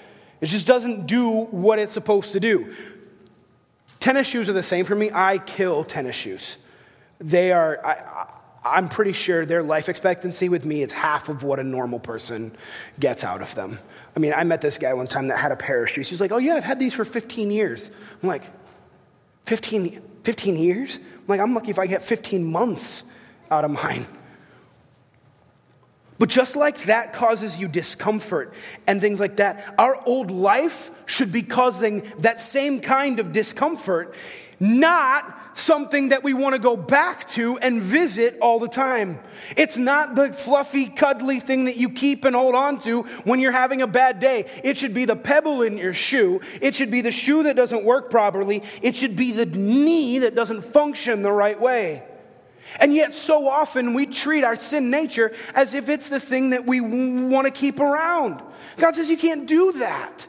It 0.41 0.47
just 0.47 0.67
doesn't 0.67 1.05
do 1.05 1.45
what 1.45 1.77
it's 1.77 1.93
supposed 1.93 2.33
to 2.33 2.39
do. 2.39 2.73
Tennis 3.99 4.27
shoes 4.27 4.49
are 4.49 4.53
the 4.53 4.63
same 4.63 4.83
for 4.85 4.95
me. 4.95 5.11
I 5.13 5.37
kill 5.37 5.83
tennis 5.83 6.15
shoes. 6.15 6.67
They 7.19 7.51
are, 7.51 7.79
I, 7.85 8.77
am 8.77 8.89
pretty 8.89 9.13
sure 9.13 9.45
their 9.45 9.61
life 9.61 9.87
expectancy 9.87 10.49
with 10.49 10.65
me 10.65 10.81
is 10.81 10.91
half 10.91 11.29
of 11.29 11.43
what 11.43 11.59
a 11.59 11.63
normal 11.63 11.99
person 11.99 12.51
gets 12.99 13.23
out 13.23 13.43
of 13.43 13.53
them. 13.53 13.77
I 14.15 14.19
mean, 14.19 14.33
I 14.35 14.43
met 14.43 14.61
this 14.61 14.79
guy 14.79 14.95
one 14.95 15.05
time 15.05 15.27
that 15.27 15.37
had 15.37 15.51
a 15.51 15.55
pair 15.55 15.83
of 15.83 15.89
shoes. 15.91 16.09
He's 16.09 16.19
like, 16.19 16.31
Oh, 16.31 16.39
yeah, 16.39 16.55
I've 16.55 16.63
had 16.63 16.79
these 16.79 16.95
for 16.95 17.05
15 17.05 17.51
years. 17.51 17.91
I'm 18.23 18.27
like, 18.27 18.43
15, 19.45 20.01
15 20.23 20.55
years? 20.55 20.97
I'm 20.97 21.27
like, 21.27 21.39
I'm 21.39 21.53
lucky 21.53 21.69
if 21.69 21.77
I 21.77 21.85
get 21.85 22.01
15 22.01 22.51
months 22.51 23.03
out 23.51 23.63
of 23.63 23.69
mine. 23.69 24.07
But 26.22 26.30
just 26.30 26.55
like 26.55 26.78
that 26.84 27.13
causes 27.13 27.57
you 27.57 27.67
discomfort 27.67 28.53
and 28.86 29.01
things 29.01 29.19
like 29.19 29.38
that, 29.38 29.74
our 29.80 29.99
old 30.05 30.30
life 30.30 30.91
should 31.07 31.32
be 31.32 31.41
causing 31.41 32.01
that 32.19 32.39
same 32.39 32.80
kind 32.80 33.19
of 33.19 33.32
discomfort, 33.32 34.13
not 34.59 35.57
something 35.57 36.09
that 36.09 36.24
we 36.24 36.36
want 36.36 36.53
to 36.53 36.61
go 36.61 36.78
back 36.78 37.26
to 37.30 37.57
and 37.57 37.82
visit 37.82 38.38
all 38.39 38.59
the 38.59 38.67
time. 38.67 39.19
It's 39.57 39.78
not 39.78 40.13
the 40.13 40.32
fluffy, 40.32 40.86
cuddly 40.86 41.39
thing 41.39 41.65
that 41.65 41.78
you 41.78 41.89
keep 41.89 42.24
and 42.24 42.36
hold 42.36 42.53
on 42.53 42.78
to 42.82 43.01
when 43.24 43.39
you're 43.39 43.51
having 43.51 43.82
a 43.82 43.88
bad 43.88 44.19
day. 44.19 44.45
It 44.63 44.78
should 44.78 44.93
be 44.93 45.05
the 45.05 45.15
pebble 45.15 45.63
in 45.63 45.80
your 45.80 45.95
shoe. 45.95 46.39
It 46.61 46.76
should 46.76 46.91
be 46.91 47.01
the 47.01 47.09
shoe 47.09 47.41
that 47.41 47.55
doesn't 47.55 47.84
work 47.84 48.11
properly. 48.11 48.61
It 48.84 48.95
should 48.95 49.15
be 49.15 49.32
the 49.32 49.47
knee 49.47 50.19
that 50.19 50.36
doesn't 50.36 50.61
function 50.61 51.24
the 51.24 51.32
right 51.32 51.59
way. 51.59 52.03
And 52.80 52.93
yet, 52.93 53.14
so 53.14 53.47
often 53.47 53.93
we 53.93 54.05
treat 54.05 54.43
our 54.43 54.55
sin 54.55 54.89
nature 54.89 55.34
as 55.55 55.74
if 55.74 55.89
it's 55.89 56.09
the 56.09 56.20
thing 56.20 56.51
that 56.51 56.66
we 56.66 56.80
want 56.80 57.45
to 57.45 57.51
keep 57.51 57.80
around. 57.80 58.41
God 58.78 58.95
says 58.95 59.09
you 59.09 59.18
can't 59.18 59.47
do 59.47 59.74
that. 59.74 60.28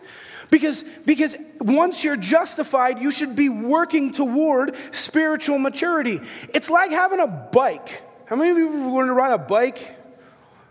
Because, 0.50 0.82
because 1.06 1.36
once 1.60 2.04
you're 2.04 2.16
justified, 2.16 2.98
you 2.98 3.10
should 3.10 3.34
be 3.34 3.48
working 3.48 4.12
toward 4.12 4.76
spiritual 4.94 5.58
maturity. 5.58 6.18
It's 6.52 6.68
like 6.68 6.90
having 6.90 7.20
a 7.20 7.26
bike. 7.26 8.02
How 8.26 8.36
many 8.36 8.50
of 8.50 8.58
you 8.58 8.70
have 8.70 8.92
learned 8.92 9.08
to 9.08 9.14
ride 9.14 9.32
a 9.32 9.38
bike? 9.38 9.96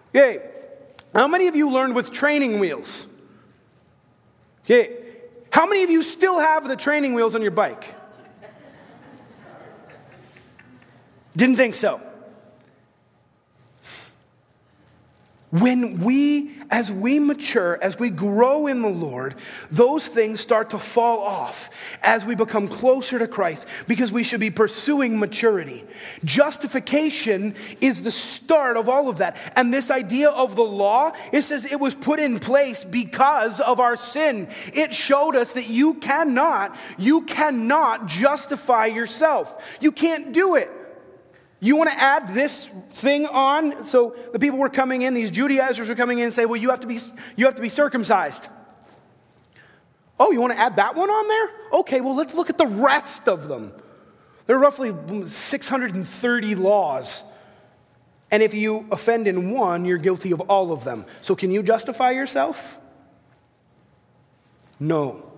Okay. 0.10 0.48
How 1.14 1.28
many 1.28 1.48
of 1.48 1.56
you 1.56 1.72
learned 1.72 1.96
with 1.96 2.12
training 2.12 2.60
wheels? 2.60 3.08
Okay. 4.66 4.98
How 5.52 5.68
many 5.68 5.84
of 5.84 5.90
you 5.90 6.02
still 6.02 6.40
have 6.40 6.68
the 6.68 6.76
training 6.76 7.14
wheels 7.14 7.34
on 7.34 7.42
your 7.42 7.52
bike? 7.52 7.96
Didn't 11.36 11.56
think 11.56 11.76
so. 11.76 12.02
when 15.52 16.00
we, 16.00 16.50
as 16.70 16.90
we 16.90 17.20
mature, 17.20 17.78
as 17.82 18.00
we 18.00 18.10
grow 18.10 18.68
in 18.68 18.82
the 18.82 18.90
Lord, 18.90 19.36
those 19.70 20.08
things 20.08 20.40
start 20.40 20.70
to 20.70 20.80
fall 20.80 21.20
off 21.20 21.98
as 22.02 22.26
we 22.26 22.36
become 22.36 22.70
closer 22.70 23.20
to 23.20 23.28
Christ 23.28 23.68
because 23.86 24.14
we 24.14 24.24
should 24.24 24.40
be 24.40 24.50
pursuing 24.50 25.20
maturity. 25.20 25.84
Justification 26.24 27.54
is 27.82 28.02
the 28.02 28.12
start 28.12 28.78
of 28.78 28.88
all 28.88 29.10
of 29.10 29.18
that. 29.18 29.36
And 29.58 29.74
this 29.74 29.92
idea 29.92 30.30
of 30.30 30.56
the 30.56 30.64
law, 30.64 31.12
it 31.34 31.42
says 31.42 31.70
it 31.70 31.82
was 31.82 31.96
put 31.96 32.20
in 32.22 32.40
place 32.40 32.86
because 32.86 33.60
of 33.60 33.82
our 33.82 33.98
sin. 33.98 34.48
It 34.74 34.94
showed 34.94 35.36
us 35.36 35.52
that 35.54 35.68
you 35.68 35.96
cannot, 35.96 36.78
you 36.98 37.24
cannot 37.24 38.08
justify 38.08 38.86
yourself. 38.86 39.78
You 39.82 39.92
can't 39.92 40.32
do 40.32 40.56
it. 40.56 40.72
You 41.64 41.76
want 41.78 41.92
to 41.92 41.98
add 41.98 42.30
this 42.30 42.68
thing 42.68 43.28
on? 43.28 43.84
So 43.84 44.16
the 44.34 44.40
people 44.40 44.58
were 44.58 44.70
coming 44.70 45.04
in, 45.04 45.14
these 45.14 45.30
Judaizers 45.30 45.88
were 45.88 45.96
coming 45.96 46.18
in 46.18 46.26
and 46.26 46.34
say, 46.34 46.46
well, 46.46 46.60
you 46.60 46.72
have 46.72 46.80
to 46.82 46.88
be, 46.88 46.98
you 47.38 47.46
have 47.46 47.56
to 47.56 47.62
be 47.62 47.70
circumcised. 47.70 48.50
Oh, 50.20 50.32
you 50.32 50.42
want 50.42 50.54
to 50.54 50.60
add 50.60 50.76
that 50.78 50.96
one 50.96 51.10
on 51.10 51.28
there? 51.28 51.80
Okay, 51.80 52.02
well, 52.02 52.16
let's 52.16 52.34
look 52.34 52.50
at 52.50 52.58
the 52.58 52.66
rest 52.66 53.30
of 53.30 53.48
them. 53.48 53.72
There 54.48 54.56
are 54.56 54.60
roughly 54.60 54.94
630 55.24 56.56
laws. 56.56 57.24
And 58.32 58.42
if 58.42 58.54
you 58.54 58.88
offend 58.92 59.28
in 59.28 59.52
one, 59.52 59.86
you're 59.86 59.98
guilty 59.98 60.32
of 60.32 60.42
all 60.42 60.72
of 60.72 60.84
them. 60.84 61.06
So 61.22 61.36
can 61.36 61.52
you 61.52 61.62
justify 61.62 62.12
yourself? 62.12 62.80
No. 64.80 65.31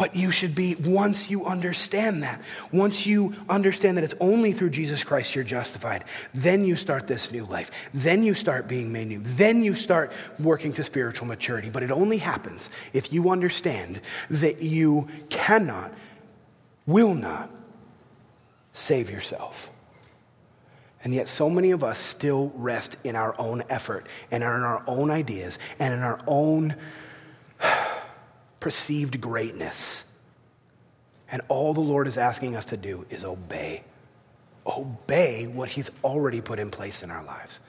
But 0.00 0.16
you 0.16 0.30
should 0.30 0.54
be, 0.54 0.76
once 0.76 1.30
you 1.30 1.44
understand 1.44 2.22
that, 2.22 2.40
once 2.72 3.06
you 3.06 3.34
understand 3.50 3.98
that 3.98 4.04
it's 4.04 4.14
only 4.18 4.52
through 4.52 4.70
Jesus 4.70 5.04
Christ 5.04 5.34
you're 5.34 5.44
justified, 5.44 6.04
then 6.32 6.64
you 6.64 6.74
start 6.74 7.06
this 7.06 7.30
new 7.30 7.44
life. 7.44 7.90
Then 7.92 8.22
you 8.22 8.32
start 8.32 8.66
being 8.66 8.94
made 8.94 9.08
new. 9.08 9.20
Then 9.22 9.62
you 9.62 9.74
start 9.74 10.10
working 10.38 10.72
to 10.72 10.84
spiritual 10.84 11.26
maturity. 11.26 11.68
But 11.68 11.82
it 11.82 11.90
only 11.90 12.16
happens 12.16 12.70
if 12.94 13.12
you 13.12 13.28
understand 13.28 14.00
that 14.30 14.62
you 14.62 15.06
cannot, 15.28 15.92
will 16.86 17.14
not 17.14 17.50
save 18.72 19.10
yourself. 19.10 19.70
And 21.04 21.12
yet, 21.12 21.28
so 21.28 21.50
many 21.50 21.72
of 21.72 21.84
us 21.84 21.98
still 21.98 22.54
rest 22.56 22.96
in 23.04 23.16
our 23.16 23.34
own 23.38 23.64
effort 23.68 24.06
and 24.30 24.42
in 24.42 24.48
our 24.48 24.82
own 24.86 25.10
ideas 25.10 25.58
and 25.78 25.92
in 25.92 26.00
our 26.00 26.20
own 26.26 26.74
perceived 28.60 29.20
greatness. 29.20 30.04
And 31.32 31.42
all 31.48 31.74
the 31.74 31.80
Lord 31.80 32.06
is 32.06 32.18
asking 32.18 32.56
us 32.56 32.66
to 32.66 32.76
do 32.76 33.06
is 33.08 33.24
obey. 33.24 33.82
Obey 34.66 35.50
what 35.52 35.70
He's 35.70 35.90
already 36.04 36.40
put 36.40 36.58
in 36.58 36.70
place 36.70 37.02
in 37.02 37.10
our 37.10 37.24
lives. 37.24 37.60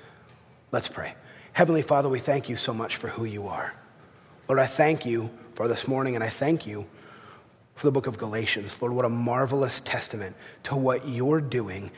Let's 0.71 0.89
pray. 0.89 1.15
Heavenly 1.53 1.81
Father, 1.81 2.09
we 2.09 2.19
thank 2.19 2.49
you 2.49 2.55
so 2.55 2.73
much 2.73 2.97
for 2.97 3.07
who 3.07 3.25
you 3.25 3.47
are. 3.47 3.73
Lord, 4.47 4.59
I 4.59 4.65
thank 4.65 5.05
you 5.05 5.31
for 5.53 5.67
this 5.67 5.87
morning, 5.87 6.15
and 6.15 6.23
I 6.23 6.27
thank 6.27 6.67
you 6.67 6.87
for 7.75 7.87
the 7.87 7.91
book 7.91 8.07
of 8.07 8.17
Galatians. 8.17 8.81
Lord, 8.81 8.93
what 8.93 9.05
a 9.05 9.09
marvelous 9.09 9.79
testament 9.79 10.35
to 10.63 10.75
what 10.75 11.07
you're 11.07 11.41
doing 11.41 11.91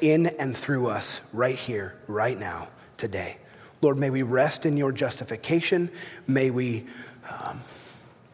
in 0.00 0.26
and 0.26 0.56
through 0.56 0.86
us 0.86 1.20
right 1.32 1.56
here, 1.56 1.96
right 2.06 2.38
now, 2.38 2.68
today. 2.96 3.38
Lord, 3.80 3.98
may 3.98 4.10
we 4.10 4.22
rest 4.22 4.64
in 4.64 4.76
your 4.76 4.92
justification. 4.92 5.90
May 6.26 6.50
we. 6.50 6.86
Um, 7.30 7.58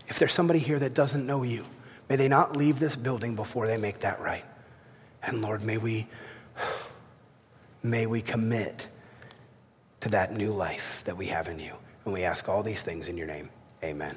if 0.09 0.19
there's 0.19 0.33
somebody 0.33 0.59
here 0.59 0.79
that 0.79 0.95
doesn't 0.95 1.27
know 1.27 1.43
you, 1.43 1.65
may 2.09 2.17
they 2.17 2.29
not 2.29 2.57
leave 2.57 2.79
this 2.79 2.97
building 2.97 3.37
before 3.37 3.67
they 3.67 3.77
make 3.77 4.01
that 4.01 4.21
right. 4.21 4.45
And 5.23 5.41
Lord, 5.41 5.63
may 5.63 5.79
we 5.79 6.07
may 7.83 8.07
we 8.07 8.21
commit 8.21 8.89
to 10.01 10.11
that 10.11 10.33
new 10.33 10.53
life 10.53 11.03
that 11.05 11.17
we 11.17 11.27
have 11.27 11.49
in 11.49 11.59
you. 11.59 11.75
And 12.05 12.13
we 12.13 12.25
ask 12.25 12.49
all 12.49 12.63
these 12.63 12.83
things 12.83 13.09
in 13.09 13.17
your 13.17 13.27
name. 13.27 13.49
Amen. 13.83 14.15